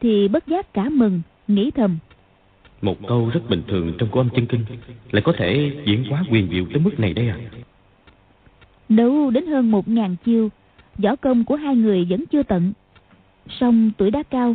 thì 0.00 0.28
bất 0.28 0.46
giác 0.46 0.72
cả 0.74 0.88
mừng 0.88 1.22
nghĩ 1.48 1.70
thầm. 1.70 1.98
Một 2.82 2.96
câu 3.08 3.30
rất 3.34 3.40
bình 3.48 3.62
thường 3.68 3.92
trong 3.98 4.08
cửu 4.08 4.20
âm 4.20 4.28
chân 4.28 4.46
kinh 4.46 4.64
lại 5.10 5.22
có 5.22 5.32
thể 5.38 5.70
diễn 5.86 6.04
hóa 6.04 6.24
quyền 6.30 6.48
diệu 6.50 6.64
tới 6.72 6.80
mức 6.80 7.00
này 7.00 7.14
đây 7.14 7.28
à? 7.28 7.36
Đấu 8.88 9.30
đến 9.30 9.46
hơn 9.46 9.70
một 9.70 9.88
ngàn 9.88 10.16
chiêu 10.24 10.48
võ 10.98 11.16
công 11.16 11.44
của 11.44 11.56
hai 11.56 11.76
người 11.76 12.06
vẫn 12.10 12.24
chưa 12.26 12.42
tận. 12.42 12.72
Song 13.60 13.90
tuổi 13.98 14.10
đã 14.10 14.22
cao 14.22 14.54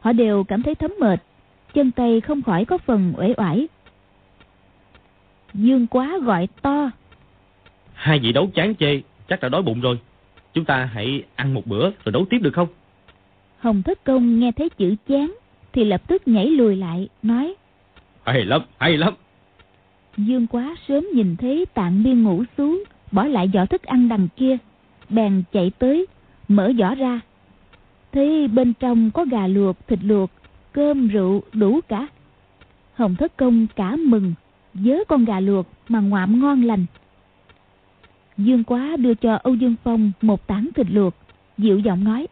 họ 0.00 0.12
đều 0.12 0.44
cảm 0.44 0.62
thấy 0.62 0.74
thấm 0.74 0.92
mệt 1.00 1.22
chân 1.74 1.90
tay 1.90 2.20
không 2.20 2.42
khỏi 2.42 2.64
có 2.64 2.78
phần 2.78 3.12
uể 3.16 3.34
oải 3.36 3.68
dương 5.56 5.86
quá 5.86 6.18
gọi 6.22 6.48
to 6.62 6.90
hai 7.94 8.18
vị 8.18 8.32
đấu 8.32 8.50
chán 8.54 8.74
chê 8.74 9.00
chắc 9.28 9.40
đã 9.40 9.48
đói 9.48 9.62
bụng 9.62 9.80
rồi. 9.80 9.98
Chúng 10.54 10.64
ta 10.64 10.84
hãy 10.84 11.22
ăn 11.36 11.54
một 11.54 11.66
bữa 11.66 11.90
rồi 12.04 12.12
đấu 12.12 12.26
tiếp 12.30 12.38
được 12.38 12.50
không? 12.54 12.68
Hồng 13.58 13.82
Thất 13.82 14.04
Công 14.04 14.40
nghe 14.40 14.52
thấy 14.52 14.68
chữ 14.68 14.94
chán 15.08 15.34
thì 15.72 15.84
lập 15.84 16.02
tức 16.08 16.28
nhảy 16.28 16.46
lùi 16.46 16.76
lại, 16.76 17.08
nói 17.22 17.54
Hay 18.24 18.44
lắm, 18.44 18.62
hay 18.78 18.96
lắm. 18.96 19.14
Dương 20.16 20.46
quá 20.46 20.76
sớm 20.88 21.06
nhìn 21.14 21.36
thấy 21.36 21.66
tạng 21.74 22.02
biên 22.02 22.22
ngủ 22.22 22.44
xuống, 22.58 22.84
bỏ 23.12 23.24
lại 23.24 23.50
giỏ 23.54 23.66
thức 23.66 23.82
ăn 23.82 24.08
đằng 24.08 24.28
kia, 24.36 24.56
bèn 25.08 25.42
chạy 25.52 25.70
tới, 25.78 26.06
mở 26.48 26.72
giỏ 26.78 26.94
ra. 26.94 27.20
Thấy 28.12 28.48
bên 28.48 28.72
trong 28.80 29.10
có 29.10 29.24
gà 29.24 29.46
luộc, 29.46 29.86
thịt 29.88 29.98
luộc, 30.02 30.30
cơm 30.72 31.08
rượu 31.08 31.42
đủ 31.52 31.80
cả. 31.88 32.06
Hồng 32.94 33.14
Thất 33.14 33.36
Công 33.36 33.66
cả 33.76 33.96
mừng, 33.96 34.34
dớ 34.84 34.94
con 35.08 35.24
gà 35.24 35.40
luộc 35.40 35.66
mà 35.88 36.00
ngoạm 36.00 36.40
ngon 36.40 36.62
lành. 36.62 36.86
Dương 38.38 38.64
Quá 38.64 38.96
đưa 38.96 39.14
cho 39.14 39.38
Âu 39.42 39.54
Dương 39.54 39.74
Phong 39.84 40.12
một 40.22 40.46
tảng 40.46 40.68
thịt 40.74 40.86
luộc, 40.90 41.14
dịu 41.58 41.78
giọng 41.78 42.04
nói. 42.04 42.26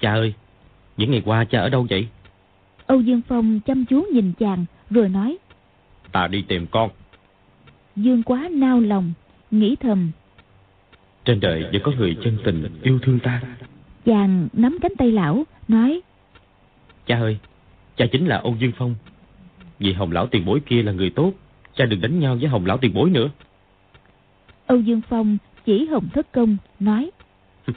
Cha 0.00 0.12
ơi, 0.12 0.34
những 0.96 1.10
ngày 1.10 1.22
qua 1.24 1.44
cha 1.44 1.60
ở 1.60 1.68
đâu 1.68 1.86
vậy? 1.90 2.08
Âu 2.86 3.00
Dương 3.00 3.20
Phong 3.28 3.60
chăm 3.60 3.84
chú 3.84 4.06
nhìn 4.12 4.32
chàng, 4.38 4.64
rồi 4.90 5.08
nói. 5.08 5.38
Ta 6.12 6.26
đi 6.26 6.44
tìm 6.48 6.66
con. 6.70 6.90
Dương 7.96 8.22
Quá 8.22 8.48
nao 8.52 8.80
lòng, 8.80 9.12
nghĩ 9.50 9.76
thầm. 9.76 10.10
Trên 11.24 11.40
đời 11.40 11.64
vẫn 11.72 11.82
có 11.84 11.92
người 11.92 12.16
chân 12.24 12.38
tình 12.44 12.64
yêu 12.82 12.98
thương 13.02 13.18
ta. 13.18 13.42
Chàng 14.04 14.48
nắm 14.52 14.78
cánh 14.82 14.92
tay 14.98 15.12
lão, 15.12 15.44
nói. 15.68 16.00
Cha 17.06 17.18
ơi, 17.18 17.38
cha 17.96 18.06
chính 18.12 18.26
là 18.26 18.36
Âu 18.36 18.56
Dương 18.60 18.72
Phong. 18.76 18.94
Vì 19.78 19.92
Hồng 19.92 20.12
Lão 20.12 20.26
tiền 20.26 20.44
bối 20.44 20.60
kia 20.66 20.82
là 20.82 20.92
người 20.92 21.10
tốt, 21.10 21.32
cha 21.74 21.84
đừng 21.84 22.00
đánh 22.00 22.20
nhau 22.20 22.36
với 22.40 22.48
Hồng 22.48 22.66
Lão 22.66 22.78
tiền 22.78 22.94
bối 22.94 23.10
nữa. 23.10 23.30
Âu 24.66 24.80
Dương 24.80 25.00
Phong 25.08 25.38
chỉ 25.64 25.86
Hồng 25.86 26.08
Thất 26.14 26.32
Công 26.32 26.56
nói 26.80 27.10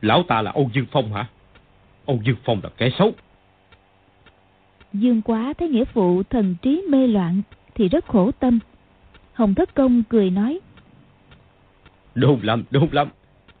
Lão 0.00 0.22
ta 0.22 0.42
là 0.42 0.50
Âu 0.50 0.70
Dương 0.74 0.86
Phong 0.92 1.12
hả? 1.12 1.26
Âu 2.06 2.20
Dương 2.24 2.36
Phong 2.44 2.60
là 2.62 2.70
kẻ 2.76 2.90
xấu. 2.98 3.12
Dương 4.92 5.22
Quá 5.22 5.52
thấy 5.58 5.68
nghĩa 5.68 5.84
phụ 5.84 6.22
thần 6.22 6.54
trí 6.62 6.82
mê 6.88 7.06
loạn 7.06 7.42
thì 7.74 7.88
rất 7.88 8.06
khổ 8.06 8.30
tâm. 8.32 8.58
Hồng 9.32 9.54
Thất 9.54 9.74
Công 9.74 10.02
cười 10.08 10.30
nói 10.30 10.60
Đúng 12.14 12.40
lắm, 12.42 12.64
đúng 12.70 12.88
lắm. 12.92 13.08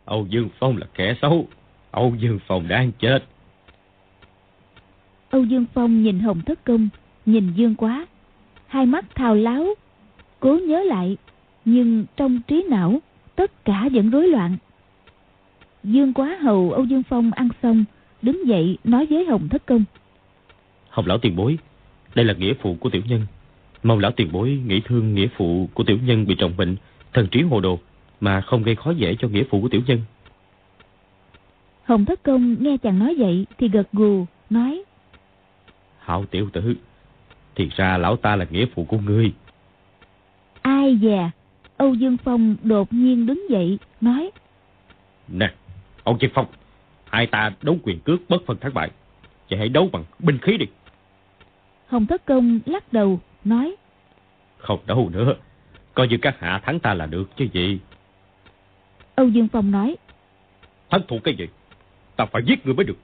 Âu 0.04 0.26
Dương 0.30 0.48
Phong 0.58 0.76
là 0.76 0.86
kẻ 0.94 1.14
xấu. 1.22 1.48
Âu 1.90 2.14
Dương 2.18 2.38
Phong 2.46 2.68
đang 2.68 2.92
chết. 2.92 3.24
Âu 5.30 5.44
Dương 5.44 5.64
Phong 5.74 6.02
nhìn 6.02 6.20
Hồng 6.20 6.40
Thất 6.46 6.64
Công, 6.64 6.88
nhìn 7.26 7.52
Dương 7.52 7.74
Quá. 7.74 8.06
Hai 8.66 8.86
mắt 8.86 9.04
thao 9.14 9.34
láo, 9.34 9.66
cố 10.40 10.58
nhớ 10.68 10.82
lại 10.84 11.16
nhưng 11.64 12.04
trong 12.16 12.40
trí 12.48 12.64
não 12.70 13.00
tất 13.36 13.64
cả 13.64 13.88
vẫn 13.92 14.10
rối 14.10 14.28
loạn. 14.28 14.56
Dương 15.84 16.12
quá 16.12 16.38
hầu 16.40 16.72
âu 16.72 16.84
dương 16.84 17.02
phong 17.02 17.30
ăn 17.30 17.48
xong 17.62 17.84
đứng 18.22 18.48
dậy 18.48 18.78
nói 18.84 19.06
với 19.06 19.24
hồng 19.24 19.48
thất 19.48 19.66
công. 19.66 19.84
Hồng 20.88 21.06
lão 21.06 21.18
tiền 21.18 21.36
bối 21.36 21.58
đây 22.14 22.24
là 22.24 22.34
nghĩa 22.34 22.54
phụ 22.54 22.76
của 22.80 22.90
tiểu 22.90 23.02
nhân. 23.08 23.26
Mong 23.82 23.98
lão 23.98 24.12
tiền 24.12 24.28
bối 24.32 24.62
nghĩ 24.66 24.80
thương 24.84 25.14
nghĩa 25.14 25.26
phụ 25.36 25.68
của 25.74 25.84
tiểu 25.84 25.98
nhân 26.02 26.26
bị 26.26 26.34
trọng 26.34 26.56
bệnh 26.56 26.76
thần 27.12 27.28
trí 27.30 27.42
hồ 27.42 27.60
đồ 27.60 27.78
mà 28.20 28.40
không 28.40 28.62
gây 28.62 28.76
khó 28.76 28.90
dễ 28.90 29.16
cho 29.18 29.28
nghĩa 29.28 29.44
phụ 29.50 29.60
của 29.60 29.68
tiểu 29.68 29.82
nhân. 29.86 30.00
Hồng 31.84 32.04
thất 32.04 32.22
công 32.22 32.56
nghe 32.60 32.76
chàng 32.76 32.98
nói 32.98 33.14
vậy 33.18 33.46
thì 33.58 33.68
gật 33.68 33.92
gù 33.92 34.26
nói 34.50 34.82
hảo 35.98 36.24
tiểu 36.30 36.48
tử 36.52 36.74
thì 37.56 37.68
ra 37.76 37.98
lão 37.98 38.16
ta 38.16 38.36
là 38.36 38.46
nghĩa 38.50 38.66
phụ 38.74 38.84
của 38.84 38.98
ngươi 38.98 39.32
ai 40.62 40.98
dè 41.02 41.30
Âu 41.76 41.94
Dương 41.94 42.16
Phong 42.16 42.56
đột 42.62 42.92
nhiên 42.92 43.26
đứng 43.26 43.50
dậy, 43.50 43.78
nói. 44.00 44.30
Nè, 45.28 45.52
Âu 46.04 46.16
Dương 46.20 46.30
Phong, 46.34 46.46
hai 47.04 47.26
ta 47.26 47.52
đấu 47.62 47.78
quyền 47.82 48.00
cước 48.00 48.20
bất 48.28 48.42
phân 48.46 48.58
thắng 48.58 48.74
bại. 48.74 48.90
Chỉ 49.48 49.56
hãy 49.56 49.68
đấu 49.68 49.88
bằng 49.92 50.04
binh 50.18 50.38
khí 50.38 50.56
đi. 50.56 50.66
Hồng 51.86 52.06
Thất 52.06 52.24
Công 52.24 52.60
lắc 52.66 52.92
đầu, 52.92 53.20
nói. 53.44 53.76
Không 54.58 54.80
đâu 54.86 55.10
nữa, 55.12 55.34
coi 55.94 56.08
như 56.08 56.16
các 56.22 56.36
hạ 56.40 56.60
thắng 56.64 56.80
ta 56.80 56.94
là 56.94 57.06
được 57.06 57.36
chứ 57.36 57.46
gì. 57.52 57.78
Âu 59.14 59.28
Dương 59.28 59.48
Phong 59.48 59.70
nói. 59.70 59.96
Thắng 60.90 61.02
thua 61.08 61.18
cái 61.18 61.34
gì? 61.38 61.46
Ta 62.16 62.26
phải 62.26 62.42
giết 62.46 62.66
người 62.66 62.74
mới 62.74 62.84
được. 62.84 62.98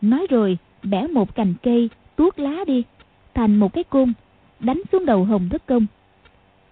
Nói 0.00 0.26
rồi, 0.30 0.58
bẻ 0.82 1.06
một 1.06 1.34
cành 1.34 1.54
cây, 1.62 1.90
tuốt 2.16 2.38
lá 2.38 2.64
đi, 2.66 2.82
thành 3.34 3.56
một 3.56 3.72
cái 3.72 3.84
côn, 3.84 4.12
đánh 4.60 4.82
xuống 4.92 5.06
đầu 5.06 5.24
Hồng 5.24 5.48
Thất 5.48 5.66
Công. 5.66 5.86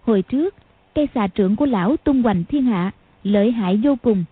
Hồi 0.02 0.22
trước, 0.22 0.54
cây 0.94 1.08
xà 1.14 1.26
trưởng 1.26 1.56
của 1.56 1.66
lão 1.66 1.96
tung 1.96 2.22
hoành 2.22 2.44
thiên 2.44 2.62
hạ, 2.62 2.90
lợi 3.22 3.50
hại 3.52 3.80
vô 3.82 3.96
cùng. 4.02 4.24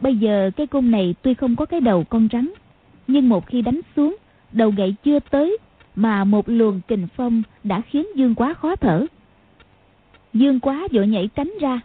Bây 0.00 0.16
giờ 0.16 0.50
cây 0.56 0.66
côn 0.66 0.90
này 0.90 1.14
tuy 1.22 1.34
không 1.34 1.56
có 1.56 1.66
cái 1.66 1.80
đầu 1.80 2.04
con 2.04 2.28
rắn, 2.32 2.50
nhưng 3.06 3.28
một 3.28 3.46
khi 3.46 3.62
đánh 3.62 3.80
xuống, 3.96 4.16
đầu 4.52 4.70
gậy 4.76 4.94
chưa 5.04 5.18
tới, 5.20 5.58
mà 5.96 6.24
một 6.24 6.48
luồng 6.48 6.80
kình 6.88 7.08
phong 7.16 7.42
đã 7.64 7.80
khiến 7.80 8.06
Dương 8.14 8.34
Quá 8.34 8.54
khó 8.54 8.76
thở. 8.76 9.06
Dương 10.32 10.60
Quá 10.60 10.88
vội 10.92 11.06
nhảy 11.06 11.28
tránh 11.34 11.52
ra, 11.60 11.80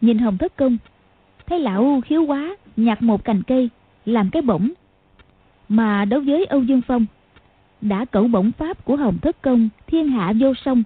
nhìn 0.00 0.18
Hồng 0.18 0.38
Thất 0.38 0.56
Công, 0.56 0.76
thấy 1.46 1.60
lão 1.60 2.00
khiếu 2.04 2.24
quá 2.24 2.56
nhặt 2.76 3.02
một 3.02 3.24
cành 3.24 3.42
cây, 3.42 3.70
làm 4.04 4.30
cái 4.30 4.42
bổng. 4.42 4.70
Mà 5.68 6.04
đối 6.04 6.20
với 6.20 6.44
Âu 6.44 6.62
Dương 6.62 6.82
Phong, 6.82 7.06
đã 7.84 8.04
cẩu 8.04 8.28
bổng 8.28 8.52
pháp 8.52 8.84
của 8.84 8.96
Hồng 8.96 9.18
Thất 9.18 9.42
Công 9.42 9.68
thiên 9.86 10.08
hạ 10.08 10.32
vô 10.40 10.54
song, 10.64 10.82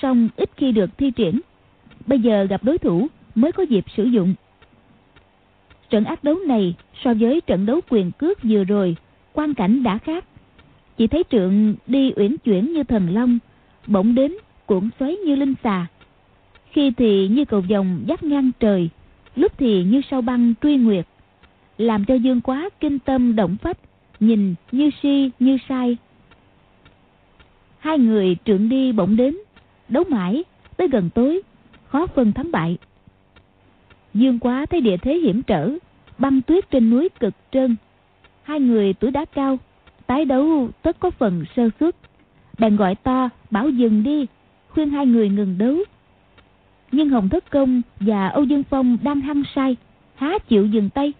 song 0.00 0.28
ít 0.36 0.50
khi 0.56 0.72
được 0.72 0.98
thi 0.98 1.10
triển. 1.10 1.40
Bây 2.06 2.18
giờ 2.20 2.44
gặp 2.44 2.64
đối 2.64 2.78
thủ 2.78 3.06
mới 3.34 3.52
có 3.52 3.62
dịp 3.62 3.84
sử 3.96 4.04
dụng. 4.04 4.34
Trận 5.90 6.04
ác 6.04 6.24
đấu 6.24 6.36
này 6.46 6.74
so 7.04 7.14
với 7.14 7.40
trận 7.40 7.66
đấu 7.66 7.80
quyền 7.88 8.10
cước 8.12 8.42
vừa 8.42 8.64
rồi, 8.64 8.96
quan 9.32 9.54
cảnh 9.54 9.82
đã 9.82 9.98
khác. 9.98 10.24
Chỉ 10.96 11.06
thấy 11.06 11.22
trượng 11.30 11.74
đi 11.86 12.12
uyển 12.16 12.36
chuyển 12.36 12.72
như 12.72 12.84
thần 12.84 13.14
long, 13.14 13.38
bỗng 13.86 14.14
đến 14.14 14.32
cuộn 14.66 14.88
xoáy 15.00 15.16
như 15.16 15.36
linh 15.36 15.54
xà. 15.64 15.86
Khi 16.70 16.90
thì 16.96 17.28
như 17.28 17.44
cầu 17.44 17.64
vồng 17.68 18.02
dắt 18.06 18.22
ngang 18.22 18.50
trời, 18.60 18.88
lúc 19.36 19.52
thì 19.58 19.84
như 19.84 20.00
sao 20.10 20.22
băng 20.22 20.54
truy 20.62 20.76
nguyệt. 20.76 21.06
Làm 21.78 22.04
cho 22.04 22.14
dương 22.14 22.40
quá 22.40 22.68
kinh 22.80 22.98
tâm 22.98 23.36
động 23.36 23.56
phách, 23.62 23.78
nhìn 24.20 24.54
như 24.72 24.90
si 25.02 25.30
như 25.38 25.58
sai. 25.68 25.96
Hai 27.82 27.98
người 27.98 28.36
trượng 28.44 28.68
đi 28.68 28.92
bỗng 28.92 29.16
đến, 29.16 29.36
đấu 29.88 30.04
mãi, 30.08 30.44
tới 30.76 30.88
gần 30.88 31.10
tối, 31.14 31.42
khó 31.88 32.06
phân 32.06 32.32
thắng 32.32 32.50
bại. 32.52 32.78
Dương 34.14 34.38
quá 34.38 34.66
thấy 34.66 34.80
địa 34.80 34.96
thế 34.96 35.14
hiểm 35.14 35.42
trở, 35.42 35.70
băng 36.18 36.42
tuyết 36.42 36.70
trên 36.70 36.90
núi 36.90 37.08
cực 37.20 37.34
trơn. 37.52 37.76
Hai 38.42 38.60
người 38.60 38.92
tuổi 38.92 39.10
đã 39.10 39.24
cao, 39.24 39.58
tái 40.06 40.24
đấu 40.24 40.68
tất 40.82 41.00
có 41.00 41.10
phần 41.10 41.44
sơ 41.56 41.68
suất. 41.80 41.96
Bèn 42.58 42.76
gọi 42.76 42.94
to, 42.94 43.28
bảo 43.50 43.68
dừng 43.68 44.02
đi, 44.02 44.26
khuyên 44.68 44.90
hai 44.90 45.06
người 45.06 45.28
ngừng 45.28 45.58
đấu. 45.58 45.76
Nhưng 46.92 47.08
Hồng 47.08 47.28
Thất 47.28 47.50
Công 47.50 47.82
và 48.00 48.28
Âu 48.28 48.44
Dương 48.44 48.62
Phong 48.62 48.98
đang 49.02 49.20
hăng 49.20 49.42
say, 49.54 49.76
há 50.14 50.38
chịu 50.38 50.66
dừng 50.66 50.90
tay. 50.90 51.12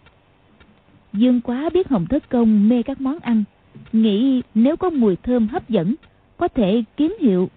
Dương 1.13 1.41
quá 1.41 1.71
biết 1.75 1.89
Hồng 1.89 2.07
Thất 2.07 2.31
Công 2.31 2.69
mê 2.69 2.83
các 2.83 3.01
món 3.01 3.19
ăn, 3.19 3.45
nghĩ 3.93 4.43
nếu 4.55 4.77
có 4.77 4.91
mùi 4.91 5.17
thơm 5.17 5.49
hấp 5.49 5.69
dẫn, 5.69 5.95
có 6.43 6.49
thể 6.49 6.83
kiếm 6.97 7.17
hiệu. 7.21 7.51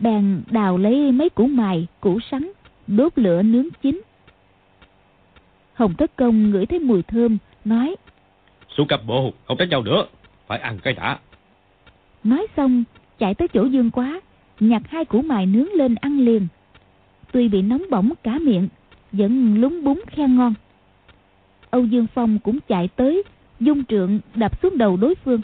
Bèn 0.00 0.42
đào 0.50 0.78
lấy 0.78 1.12
mấy 1.12 1.28
củ 1.28 1.46
mài, 1.46 1.86
củ 2.00 2.18
sắn, 2.30 2.52
đốt 2.86 3.12
lửa 3.16 3.42
nướng 3.42 3.68
chín. 3.82 4.02
Hồng 5.74 5.94
Thất 5.94 6.16
Công 6.16 6.50
ngửi 6.50 6.66
thấy 6.66 6.78
mùi 6.78 7.02
thơm, 7.02 7.38
nói 7.64 7.96
Xuống 8.76 8.88
cặp 8.88 9.00
bộ, 9.06 9.32
không 9.44 9.58
đánh 9.58 9.68
nhau 9.68 9.82
nữa, 9.82 10.06
phải 10.46 10.58
ăn 10.58 10.78
cái 10.82 10.92
đã. 10.92 11.18
Nói 12.24 12.46
xong, 12.56 12.84
chạy 13.18 13.34
tới 13.34 13.48
chỗ 13.48 13.64
Dương 13.64 13.90
Quá, 13.90 14.20
nhặt 14.60 14.82
hai 14.88 15.04
củ 15.04 15.22
mài 15.22 15.46
nướng 15.46 15.72
lên 15.72 15.94
ăn 15.94 16.20
liền. 16.20 16.46
Tuy 17.32 17.48
bị 17.48 17.62
nóng 17.62 17.82
bỏng 17.90 18.12
cả 18.22 18.38
miệng, 18.38 18.68
vẫn 19.12 19.60
lúng 19.60 19.84
búng 19.84 20.02
khen 20.06 20.36
ngon. 20.36 20.54
Âu 21.70 21.84
Dương 21.84 22.06
Phong 22.14 22.38
cũng 22.38 22.58
chạy 22.68 22.88
tới, 22.88 23.22
dung 23.60 23.84
trượng 23.84 24.20
đập 24.34 24.62
xuống 24.62 24.78
đầu 24.78 24.96
đối 24.96 25.14
phương. 25.14 25.40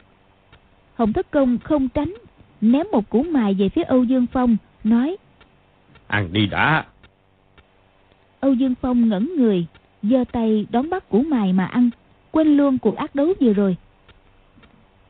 Hồng 0.94 1.12
Thất 1.12 1.30
Công 1.30 1.58
không 1.58 1.88
tránh, 1.88 2.14
ném 2.62 2.86
một 2.92 3.10
củ 3.10 3.22
mài 3.22 3.54
về 3.54 3.68
phía 3.68 3.82
Âu 3.82 4.04
Dương 4.04 4.26
Phong, 4.32 4.56
nói 4.84 5.16
Ăn 6.06 6.28
đi 6.32 6.46
đã. 6.46 6.84
Âu 8.40 8.52
Dương 8.54 8.74
Phong 8.80 9.08
ngẩn 9.08 9.36
người, 9.36 9.66
giơ 10.02 10.24
tay 10.32 10.66
đón 10.70 10.90
bắt 10.90 11.08
củ 11.08 11.22
mài 11.22 11.52
mà 11.52 11.64
ăn, 11.64 11.90
quên 12.30 12.56
luôn 12.56 12.78
cuộc 12.78 12.96
ác 12.96 13.14
đấu 13.14 13.32
vừa 13.40 13.52
rồi. 13.52 13.76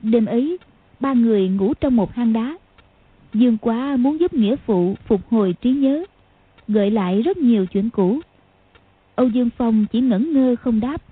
Đêm 0.01 0.27
ấy, 0.27 0.59
ba 1.01 1.13
người 1.13 1.49
ngủ 1.49 1.75
trong 1.75 1.97
một 1.97 2.15
hang 2.15 2.33
đá. 2.33 2.57
Dương 3.35 3.59
Quá 3.59 3.97
muốn 3.97 4.21
giúp 4.21 4.35
nghĩa 4.35 4.57
phụ 4.57 4.97
phục 5.07 5.21
hồi 5.31 5.55
trí 5.61 5.71
nhớ, 5.71 6.05
gợi 6.69 6.91
lại 6.91 7.23
rất 7.23 7.37
nhiều 7.37 7.67
chuyện 7.67 7.91
cũ. 7.91 8.21
Âu 9.15 9.29
Dương 9.29 9.51
Phong 9.57 9.87
chỉ 9.93 10.01
ngẩn 10.01 10.33
ngơ 10.33 10.57
không 10.57 10.81
đáp, 10.81 11.03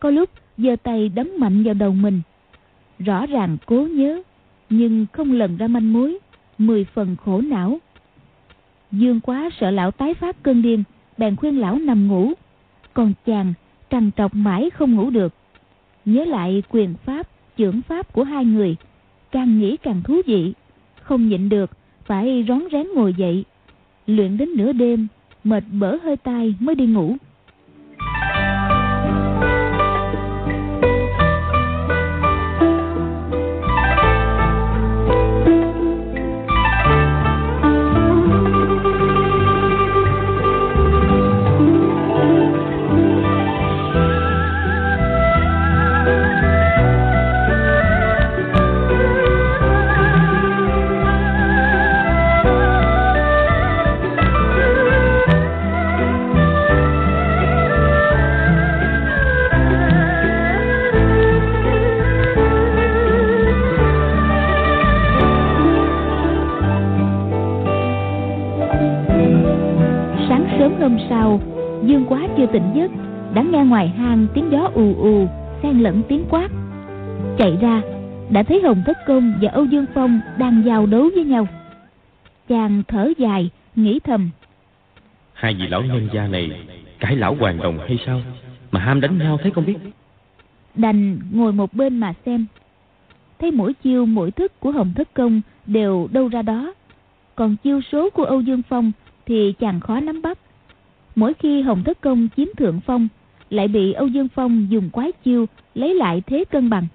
có 0.00 0.10
lúc 0.10 0.30
giơ 0.58 0.76
tay 0.82 1.08
đấm 1.08 1.30
mạnh 1.38 1.62
vào 1.64 1.74
đầu 1.74 1.92
mình. 1.92 2.20
Rõ 2.98 3.26
ràng 3.26 3.56
cố 3.66 3.86
nhớ, 3.86 4.22
nhưng 4.70 5.06
không 5.12 5.32
lần 5.32 5.56
ra 5.56 5.66
manh 5.66 5.92
mối, 5.92 6.18
mười 6.58 6.84
phần 6.84 7.16
khổ 7.16 7.40
não. 7.40 7.78
Dương 8.92 9.20
Quá 9.20 9.50
sợ 9.60 9.70
lão 9.70 9.90
tái 9.90 10.14
phát 10.14 10.42
cơn 10.42 10.62
điên, 10.62 10.84
bèn 11.18 11.36
khuyên 11.36 11.58
lão 11.58 11.78
nằm 11.78 12.08
ngủ. 12.08 12.32
Còn 12.94 13.12
chàng 13.26 13.54
trằn 13.90 14.10
trọc 14.16 14.34
mãi 14.34 14.70
không 14.70 14.94
ngủ 14.94 15.10
được. 15.10 15.34
Nhớ 16.04 16.24
lại 16.24 16.62
quyền 16.68 16.94
pháp, 17.04 17.28
trưởng 17.56 17.82
pháp 17.82 18.12
của 18.12 18.24
hai 18.24 18.44
người, 18.44 18.76
càng 19.30 19.58
nghĩ 19.58 19.76
càng 19.76 20.02
thú 20.02 20.22
vị. 20.26 20.52
Không 21.02 21.28
nhịn 21.28 21.48
được, 21.48 21.70
phải 22.04 22.44
rón 22.48 22.62
rén 22.72 22.86
ngồi 22.94 23.14
dậy. 23.14 23.44
Luyện 24.06 24.36
đến 24.36 24.48
nửa 24.56 24.72
đêm, 24.72 25.06
mệt 25.44 25.64
bở 25.72 25.96
hơi 26.02 26.16
tai 26.16 26.54
mới 26.60 26.74
đi 26.74 26.86
ngủ. 26.86 27.16
Chưa 72.38 72.46
tỉnh 72.46 72.70
giấc, 72.74 72.90
đã 73.34 73.42
nghe 73.42 73.64
ngoài 73.64 73.88
hang 73.88 74.26
tiếng 74.34 74.52
gió 74.52 74.70
ù 74.74 74.94
ù, 74.94 75.28
xen 75.62 75.78
lẫn 75.78 76.02
tiếng 76.08 76.24
quát. 76.30 76.48
Chạy 77.38 77.56
ra, 77.60 77.82
đã 78.30 78.42
thấy 78.42 78.60
Hồng 78.62 78.82
Thất 78.86 78.96
Công 79.06 79.32
và 79.42 79.50
Âu 79.50 79.64
Dương 79.64 79.86
Phong 79.94 80.20
đang 80.38 80.62
giao 80.66 80.86
đấu 80.86 81.08
với 81.14 81.24
nhau. 81.24 81.48
Chàng 82.48 82.82
thở 82.88 83.12
dài, 83.18 83.50
nghĩ 83.76 84.00
thầm. 84.04 84.30
Hai 85.32 85.54
vị 85.54 85.66
lão 85.66 85.82
nhân 85.82 86.08
gia 86.12 86.26
này 86.26 86.50
cãi 86.98 87.16
lão 87.16 87.34
hoàng 87.34 87.58
đồng 87.62 87.78
hay 87.78 87.98
sao 88.06 88.20
Mà 88.70 88.80
ham 88.80 89.00
đánh 89.00 89.18
nhau 89.18 89.38
thấy 89.42 89.50
không 89.50 89.66
biết 89.66 89.76
Đành 90.74 91.18
ngồi 91.32 91.52
một 91.52 91.74
bên 91.74 91.98
mà 91.98 92.14
xem. 92.26 92.46
Thấy 93.38 93.50
mỗi 93.50 93.74
chiêu 93.74 94.06
mỗi 94.06 94.30
thức 94.30 94.60
của 94.60 94.70
Hồng 94.70 94.92
Thất 94.96 95.14
Công 95.14 95.40
đều 95.66 96.08
đâu 96.12 96.28
ra 96.28 96.42
đó. 96.42 96.74
Còn 97.34 97.56
chiêu 97.56 97.80
số 97.92 98.10
của 98.10 98.24
Âu 98.24 98.40
Dương 98.40 98.62
Phong 98.68 98.92
thì 99.26 99.52
chàng 99.52 99.80
khó 99.80 100.00
nắm 100.00 100.22
bắt. 100.22 100.38
Mỗi 101.18 101.34
khi 101.34 101.62
Hồng 101.62 101.84
Thất 101.84 102.00
Công 102.00 102.28
chiếm 102.36 102.46
thượng 102.56 102.80
phong, 102.80 103.08
lại 103.50 103.68
bị 103.68 103.92
Âu 103.92 104.06
Dương 104.06 104.28
Phong 104.28 104.66
dùng 104.70 104.90
quái 104.90 105.12
chiêu 105.12 105.46
lấy 105.74 105.94
lại 105.94 106.22
thế 106.26 106.44
cân 106.50 106.70
bằng. 106.70 106.86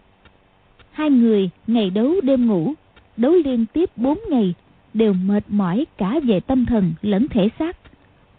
Hai 0.92 1.10
người 1.10 1.50
ngày 1.68 1.90
đấu 1.90 2.14
đêm 2.24 2.48
ngủ, 2.48 2.74
đấu 3.18 3.32
liên 3.46 3.66
tiếp 3.74 3.90
bốn 3.96 4.20
ngày, 4.30 4.54
đều 4.94 5.14
mệt 5.14 5.44
mỏi 5.48 5.86
cả 5.98 6.20
về 6.24 6.40
tâm 6.40 6.66
thần 6.66 6.94
lẫn 7.02 7.28
thể 7.28 7.50
xác. 7.60 7.78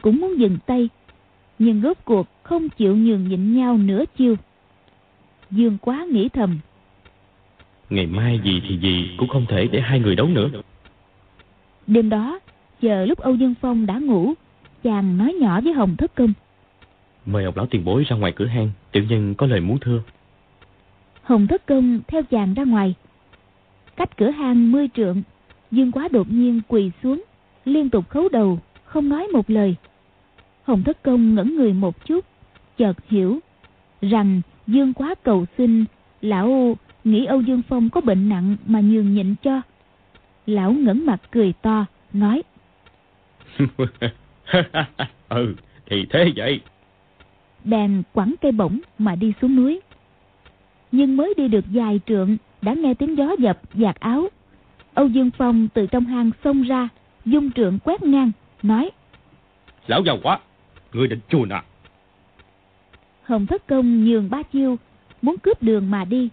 Cũng 0.03 0.20
muốn 0.20 0.38
dừng 0.38 0.59
tay, 0.66 0.88
nhưng 1.59 1.81
rốt 1.83 1.97
cuộc 2.05 2.27
không 2.42 2.68
chịu 2.68 2.97
nhường 2.97 3.29
nhịn 3.29 3.57
nhau 3.57 3.79
nửa 3.79 4.05
chiêu. 4.18 4.37
Dương 5.51 5.79
quá 5.81 6.07
nghĩ 6.11 6.29
thầm, 6.29 6.59
Ngày 7.90 8.07
mai 8.07 8.40
gì 8.44 8.62
thì 8.68 8.79
gì 8.79 9.11
cũng 9.16 9.29
không 9.29 9.47
thể 9.49 9.68
để 9.73 9.81
hai 9.81 10.01
người 10.01 10.16
đấu 10.16 10.27
nữa 10.27 10.51
đêm 11.87 12.09
đó, 12.09 12.40
chờ 12.81 13.05
lúc 13.05 13.18
Âu 13.18 13.35
Dương 13.35 13.55
Phong 13.61 13.87
đã 13.87 13.99
ngủ, 13.99 14.35
chàng 14.85 15.18
nói 15.18 15.35
nhỏ 15.40 15.61
với 15.61 15.73
Hồng 15.73 15.97
Thất 15.97 16.14
Công. 16.14 16.33
Mời 17.27 17.44
ông 17.44 17.57
lão 17.57 17.66
tiền 17.66 17.85
bối 17.85 18.05
ra 18.09 18.16
ngoài 18.16 18.33
cửa 18.37 18.47
hang 18.47 18.70
Tiểu 18.92 19.05
nhân 19.09 19.35
có 19.35 19.47
lời 19.47 19.61
muốn 19.61 19.79
thưa 19.81 20.03
Hồng 21.23 21.47
Thất 21.47 21.66
Công 21.66 22.01
theo 22.07 22.23
chàng 22.23 22.55
ra 22.55 22.64
ngoài. 22.64 22.94
cách 23.97 24.16
cửa 24.16 24.31
hang 24.31 24.73
mươi 24.73 24.88
trượng 24.94 25.23
dương 25.70 25.92
quá 25.92 26.09
đột 26.12 26.31
nhiên 26.31 26.61
quỳ 26.68 26.90
xuống 27.03 27.25
liên 27.64 27.90
tục 27.90 28.09
khấu 28.09 28.29
đầu 28.29 28.59
không 28.85 29.09
nói 29.09 29.29
một 29.33 29.51
lời 29.51 29.77
hồng 30.64 30.83
thất 30.83 31.03
công 31.03 31.35
ngẩn 31.35 31.57
người 31.57 31.73
một 31.73 32.07
chút 32.07 32.25
chợt 32.79 32.97
hiểu 33.09 33.38
rằng 34.03 34.40
dương 34.66 34.92
quá 34.92 35.14
cầu 35.23 35.47
xin 35.59 35.85
lão 36.20 36.77
nghĩ 37.05 37.25
âu 37.25 37.40
dương 37.40 37.62
phong 37.68 37.90
có 37.90 38.01
bệnh 38.01 38.29
nặng 38.29 38.57
mà 38.66 38.81
nhường 38.81 39.14
nhịn 39.14 39.35
cho 39.42 39.61
lão 40.47 40.73
ngẩng 40.73 41.07
mặt 41.07 41.20
cười 41.31 41.53
to 41.62 41.87
nói 42.12 42.42
ừ 45.28 45.54
thì 45.87 46.07
thế 46.11 46.33
vậy. 46.37 46.61
Bèn 47.64 48.02
quẳng 48.12 48.35
cây 48.40 48.52
bổng 48.52 48.80
mà 48.98 49.14
đi 49.14 49.33
xuống 49.40 49.57
núi. 49.57 49.80
Nhưng 50.92 51.16
mới 51.16 51.35
đi 51.37 51.48
được 51.48 51.64
vài 51.72 52.00
trượng 52.07 52.37
đã 52.62 52.74
nghe 52.74 52.94
tiếng 52.94 53.16
gió 53.16 53.37
dập 53.38 53.61
giạt 53.74 54.00
áo. 54.00 54.28
Âu 54.94 55.07
dương 55.07 55.30
phong 55.38 55.68
từ 55.74 55.87
trong 55.87 56.04
hang 56.04 56.30
xông 56.44 56.62
ra 56.62 56.88
dung 57.24 57.52
trượng 57.52 57.78
quét 57.78 58.02
ngang 58.02 58.33
nói 58.62 58.90
lão 59.87 60.02
giàu 60.07 60.18
quá 60.22 60.38
người 60.92 61.09
định 61.09 61.20
chuồn 61.28 61.48
à 61.48 61.62
hồng 63.24 63.46
thất 63.46 63.66
công 63.66 64.04
nhường 64.04 64.30
ba 64.30 64.42
chiêu 64.42 64.76
muốn 65.22 65.37
cướp 65.38 65.62
đường 65.62 65.90
mà 65.90 66.04
đi. 66.04 66.28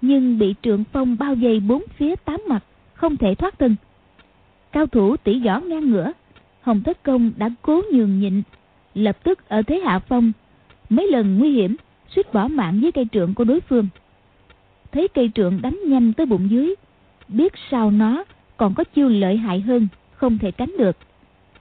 Nhưng 0.00 0.38
bị 0.38 0.54
trượng 0.62 0.84
phong 0.92 1.16
bao 1.18 1.34
vây 1.34 1.60
bốn 1.60 1.82
phía 1.96 2.16
tám 2.16 2.40
mặt 2.48 2.64
không 2.94 3.16
thể 3.16 3.34
thoát 3.34 3.58
thân. 3.58 3.76
Cao 4.72 4.86
thủ 4.86 5.16
tỷ 5.16 5.40
võ 5.40 5.60
ngang 5.60 5.90
ngửa 5.90 6.12
hồng 6.66 6.82
thất 6.82 7.02
công 7.02 7.32
đã 7.36 7.50
cố 7.62 7.82
nhường 7.92 8.20
nhịn 8.20 8.42
lập 8.94 9.24
tức 9.24 9.48
ở 9.48 9.62
thế 9.62 9.80
hạ 9.84 9.98
phong 9.98 10.32
mấy 10.88 11.10
lần 11.10 11.38
nguy 11.38 11.50
hiểm 11.50 11.76
suýt 12.08 12.32
bỏ 12.32 12.48
mạng 12.48 12.80
với 12.82 12.92
cây 12.92 13.06
trượng 13.12 13.34
của 13.34 13.44
đối 13.44 13.60
phương. 13.60 13.88
Thấy 14.92 15.08
cây 15.08 15.30
trượng 15.34 15.62
đánh 15.62 15.80
nhanh 15.86 16.12
tới 16.12 16.26
bụng 16.26 16.50
dưới 16.50 16.74
biết 17.28 17.52
sau 17.70 17.90
nó 17.90 18.24
còn 18.56 18.74
có 18.74 18.84
chiêu 18.84 19.08
lợi 19.08 19.36
hại 19.36 19.60
hơn 19.60 19.88
không 20.12 20.38
thể 20.38 20.50
tránh 20.50 20.72
được. 20.78 20.96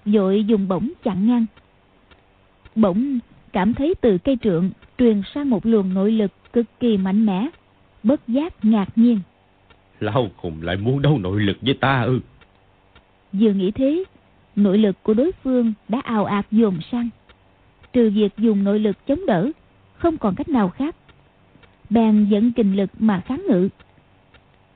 Vội 0.05 0.43
dùng 0.43 0.67
bổng 0.67 0.91
chặn 1.03 1.27
ngang. 1.27 1.45
Bỗng 2.75 3.19
cảm 3.53 3.73
thấy 3.73 3.95
từ 4.01 4.17
cây 4.17 4.37
trượng 4.41 4.69
truyền 4.97 5.21
sang 5.33 5.49
một 5.49 5.65
luồng 5.65 5.93
nội 5.93 6.11
lực 6.11 6.31
cực 6.53 6.65
kỳ 6.79 6.97
mạnh 6.97 7.25
mẽ 7.25 7.49
bất 8.03 8.27
giác 8.27 8.65
ngạc 8.65 8.89
nhiên. 8.95 9.19
Lão 9.99 10.29
khùng 10.37 10.61
lại 10.61 10.77
muốn 10.77 11.01
đấu 11.01 11.17
nội 11.17 11.41
lực 11.41 11.57
với 11.61 11.73
ta 11.73 12.01
ư? 12.01 12.19
Vừa 13.33 13.51
nghĩ 13.51 13.71
thế 13.71 14.03
nội 14.55 14.77
lực 14.77 15.03
của 15.03 15.13
đối 15.13 15.31
phương 15.43 15.73
đã 15.89 15.99
ào 16.03 16.25
ạt 16.25 16.45
dồn 16.51 16.79
sang. 16.91 17.09
Trừ 17.93 18.09
việc 18.09 18.37
dùng 18.37 18.63
nội 18.63 18.79
lực 18.79 19.07
chống 19.07 19.25
đỡ, 19.25 19.51
không 19.97 20.17
còn 20.17 20.35
cách 20.35 20.49
nào 20.49 20.69
khác. 20.69 20.95
Bèn 21.89 22.25
dẫn 22.29 22.51
kình 22.51 22.75
lực 22.75 22.89
mà 22.99 23.21
kháng 23.25 23.43
ngự. 23.49 23.69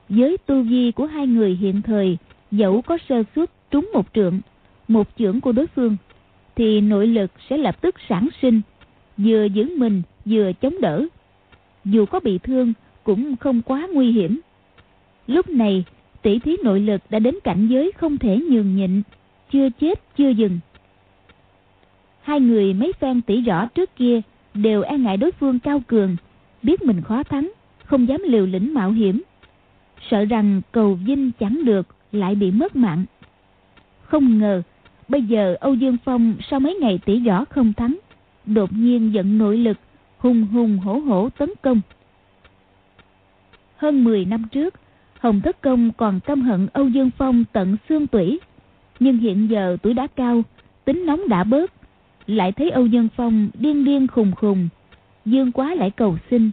Với 0.08 0.36
tu 0.46 0.62
vi 0.62 0.92
của 0.92 1.06
hai 1.06 1.26
người 1.26 1.56
hiện 1.60 1.82
thời, 1.82 2.18
dẫu 2.50 2.82
có 2.82 2.98
sơ 3.08 3.22
suất 3.34 3.50
trúng 3.70 3.90
một 3.92 4.06
trượng, 4.14 4.40
một 4.88 5.08
chưởng 5.18 5.40
của 5.40 5.52
đối 5.52 5.66
phương, 5.66 5.96
thì 6.56 6.80
nội 6.80 7.06
lực 7.06 7.30
sẽ 7.48 7.56
lập 7.56 7.80
tức 7.80 7.94
sản 8.08 8.28
sinh, 8.42 8.60
vừa 9.16 9.44
giữ 9.44 9.76
mình 9.76 10.02
vừa 10.24 10.52
chống 10.52 10.80
đỡ. 10.80 11.06
Dù 11.84 12.06
có 12.06 12.20
bị 12.20 12.38
thương, 12.38 12.72
cũng 13.04 13.36
không 13.36 13.62
quá 13.62 13.88
nguy 13.92 14.12
hiểm. 14.12 14.40
Lúc 15.26 15.48
này 15.48 15.84
tỷ 16.22 16.38
thí 16.38 16.56
nội 16.64 16.80
lực 16.80 17.02
đã 17.10 17.18
đến 17.18 17.34
cảnh 17.44 17.66
giới 17.66 17.92
không 17.96 18.18
thể 18.18 18.40
nhường 18.50 18.76
nhịn 18.76 19.02
chưa 19.52 19.68
chết, 19.80 20.16
chưa 20.16 20.28
dừng. 20.28 20.58
Hai 22.22 22.40
người 22.40 22.74
mấy 22.74 22.92
phen 23.00 23.22
tỉ 23.22 23.40
rõ 23.42 23.66
trước 23.66 23.96
kia 23.96 24.20
đều 24.54 24.82
e 24.82 24.98
ngại 24.98 25.16
đối 25.16 25.32
phương 25.32 25.58
cao 25.58 25.82
cường, 25.86 26.16
biết 26.62 26.82
mình 26.82 27.02
khó 27.02 27.22
thắng, 27.22 27.52
không 27.84 28.08
dám 28.08 28.22
liều 28.24 28.46
lĩnh 28.46 28.74
mạo 28.74 28.90
hiểm. 28.90 29.22
Sợ 30.10 30.24
rằng 30.24 30.60
cầu 30.72 30.94
vinh 30.94 31.30
chẳng 31.40 31.64
được, 31.64 31.86
lại 32.12 32.34
bị 32.34 32.50
mất 32.50 32.76
mạng. 32.76 33.04
Không 34.02 34.38
ngờ, 34.38 34.62
bây 35.08 35.22
giờ 35.22 35.56
âu 35.60 35.74
dương 35.74 35.96
phong 36.04 36.34
sau 36.50 36.60
mấy 36.60 36.74
ngày 36.74 37.00
tỉ 37.04 37.20
rõ 37.20 37.44
không 37.44 37.72
thắng, 37.72 37.98
đột 38.46 38.72
nhiên 38.72 39.14
giận 39.14 39.38
nội 39.38 39.56
lực, 39.56 39.78
hùng 40.18 40.46
hùng 40.46 40.78
hổ 40.78 40.98
hổ 40.98 41.28
tấn 41.28 41.50
công. 41.62 41.80
Hơn 43.76 44.04
10 44.04 44.24
năm 44.24 44.44
trước, 44.52 44.74
hồng 45.18 45.40
thất 45.40 45.60
công 45.60 45.92
còn 45.92 46.20
căm 46.20 46.42
hận 46.42 46.68
âu 46.72 46.88
dương 46.88 47.10
phong 47.18 47.44
tận 47.52 47.76
xương 47.88 48.06
tủy 48.06 48.40
nhưng 49.00 49.18
hiện 49.18 49.50
giờ 49.50 49.76
tuổi 49.82 49.94
đã 49.94 50.06
cao, 50.06 50.42
tính 50.84 51.06
nóng 51.06 51.28
đã 51.28 51.44
bớt, 51.44 51.72
lại 52.26 52.52
thấy 52.52 52.70
âu 52.70 52.86
dương 52.86 53.08
phong 53.16 53.48
điên 53.54 53.84
điên 53.84 54.06
khùng 54.06 54.32
khùng, 54.32 54.68
dương 55.24 55.52
quá 55.52 55.74
lại 55.74 55.90
cầu 55.90 56.18
xin, 56.30 56.50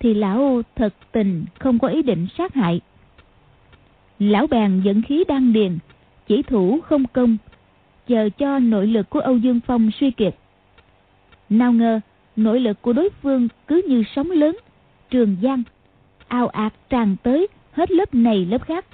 thì 0.00 0.14
lão 0.14 0.62
thật 0.76 0.94
tình 1.12 1.44
không 1.58 1.78
có 1.78 1.88
ý 1.88 2.02
định 2.02 2.26
sát 2.38 2.54
hại. 2.54 2.80
Lão 4.18 4.46
bèn 4.46 4.80
dẫn 4.84 5.02
khí 5.02 5.24
đăng 5.28 5.52
điền, 5.52 5.78
chỉ 6.26 6.42
thủ 6.42 6.80
không 6.80 7.04
công, 7.12 7.36
chờ 8.06 8.28
cho 8.38 8.58
nội 8.58 8.86
lực 8.86 9.10
của 9.10 9.20
âu 9.20 9.36
dương 9.36 9.60
phong 9.66 9.90
suy 10.00 10.10
kiệt. 10.10 10.34
Nào 11.50 11.72
ngờ, 11.72 12.00
nội 12.36 12.60
lực 12.60 12.82
của 12.82 12.92
đối 12.92 13.08
phương 13.22 13.48
cứ 13.66 13.82
như 13.88 14.02
sóng 14.14 14.30
lớn, 14.30 14.56
trường 15.10 15.36
giang 15.42 15.62
ao 16.28 16.48
ạt 16.48 16.72
tràn 16.90 17.16
tới 17.22 17.48
hết 17.72 17.90
lớp 17.90 18.14
này 18.14 18.46
lớp 18.46 18.64
khác, 18.66 18.86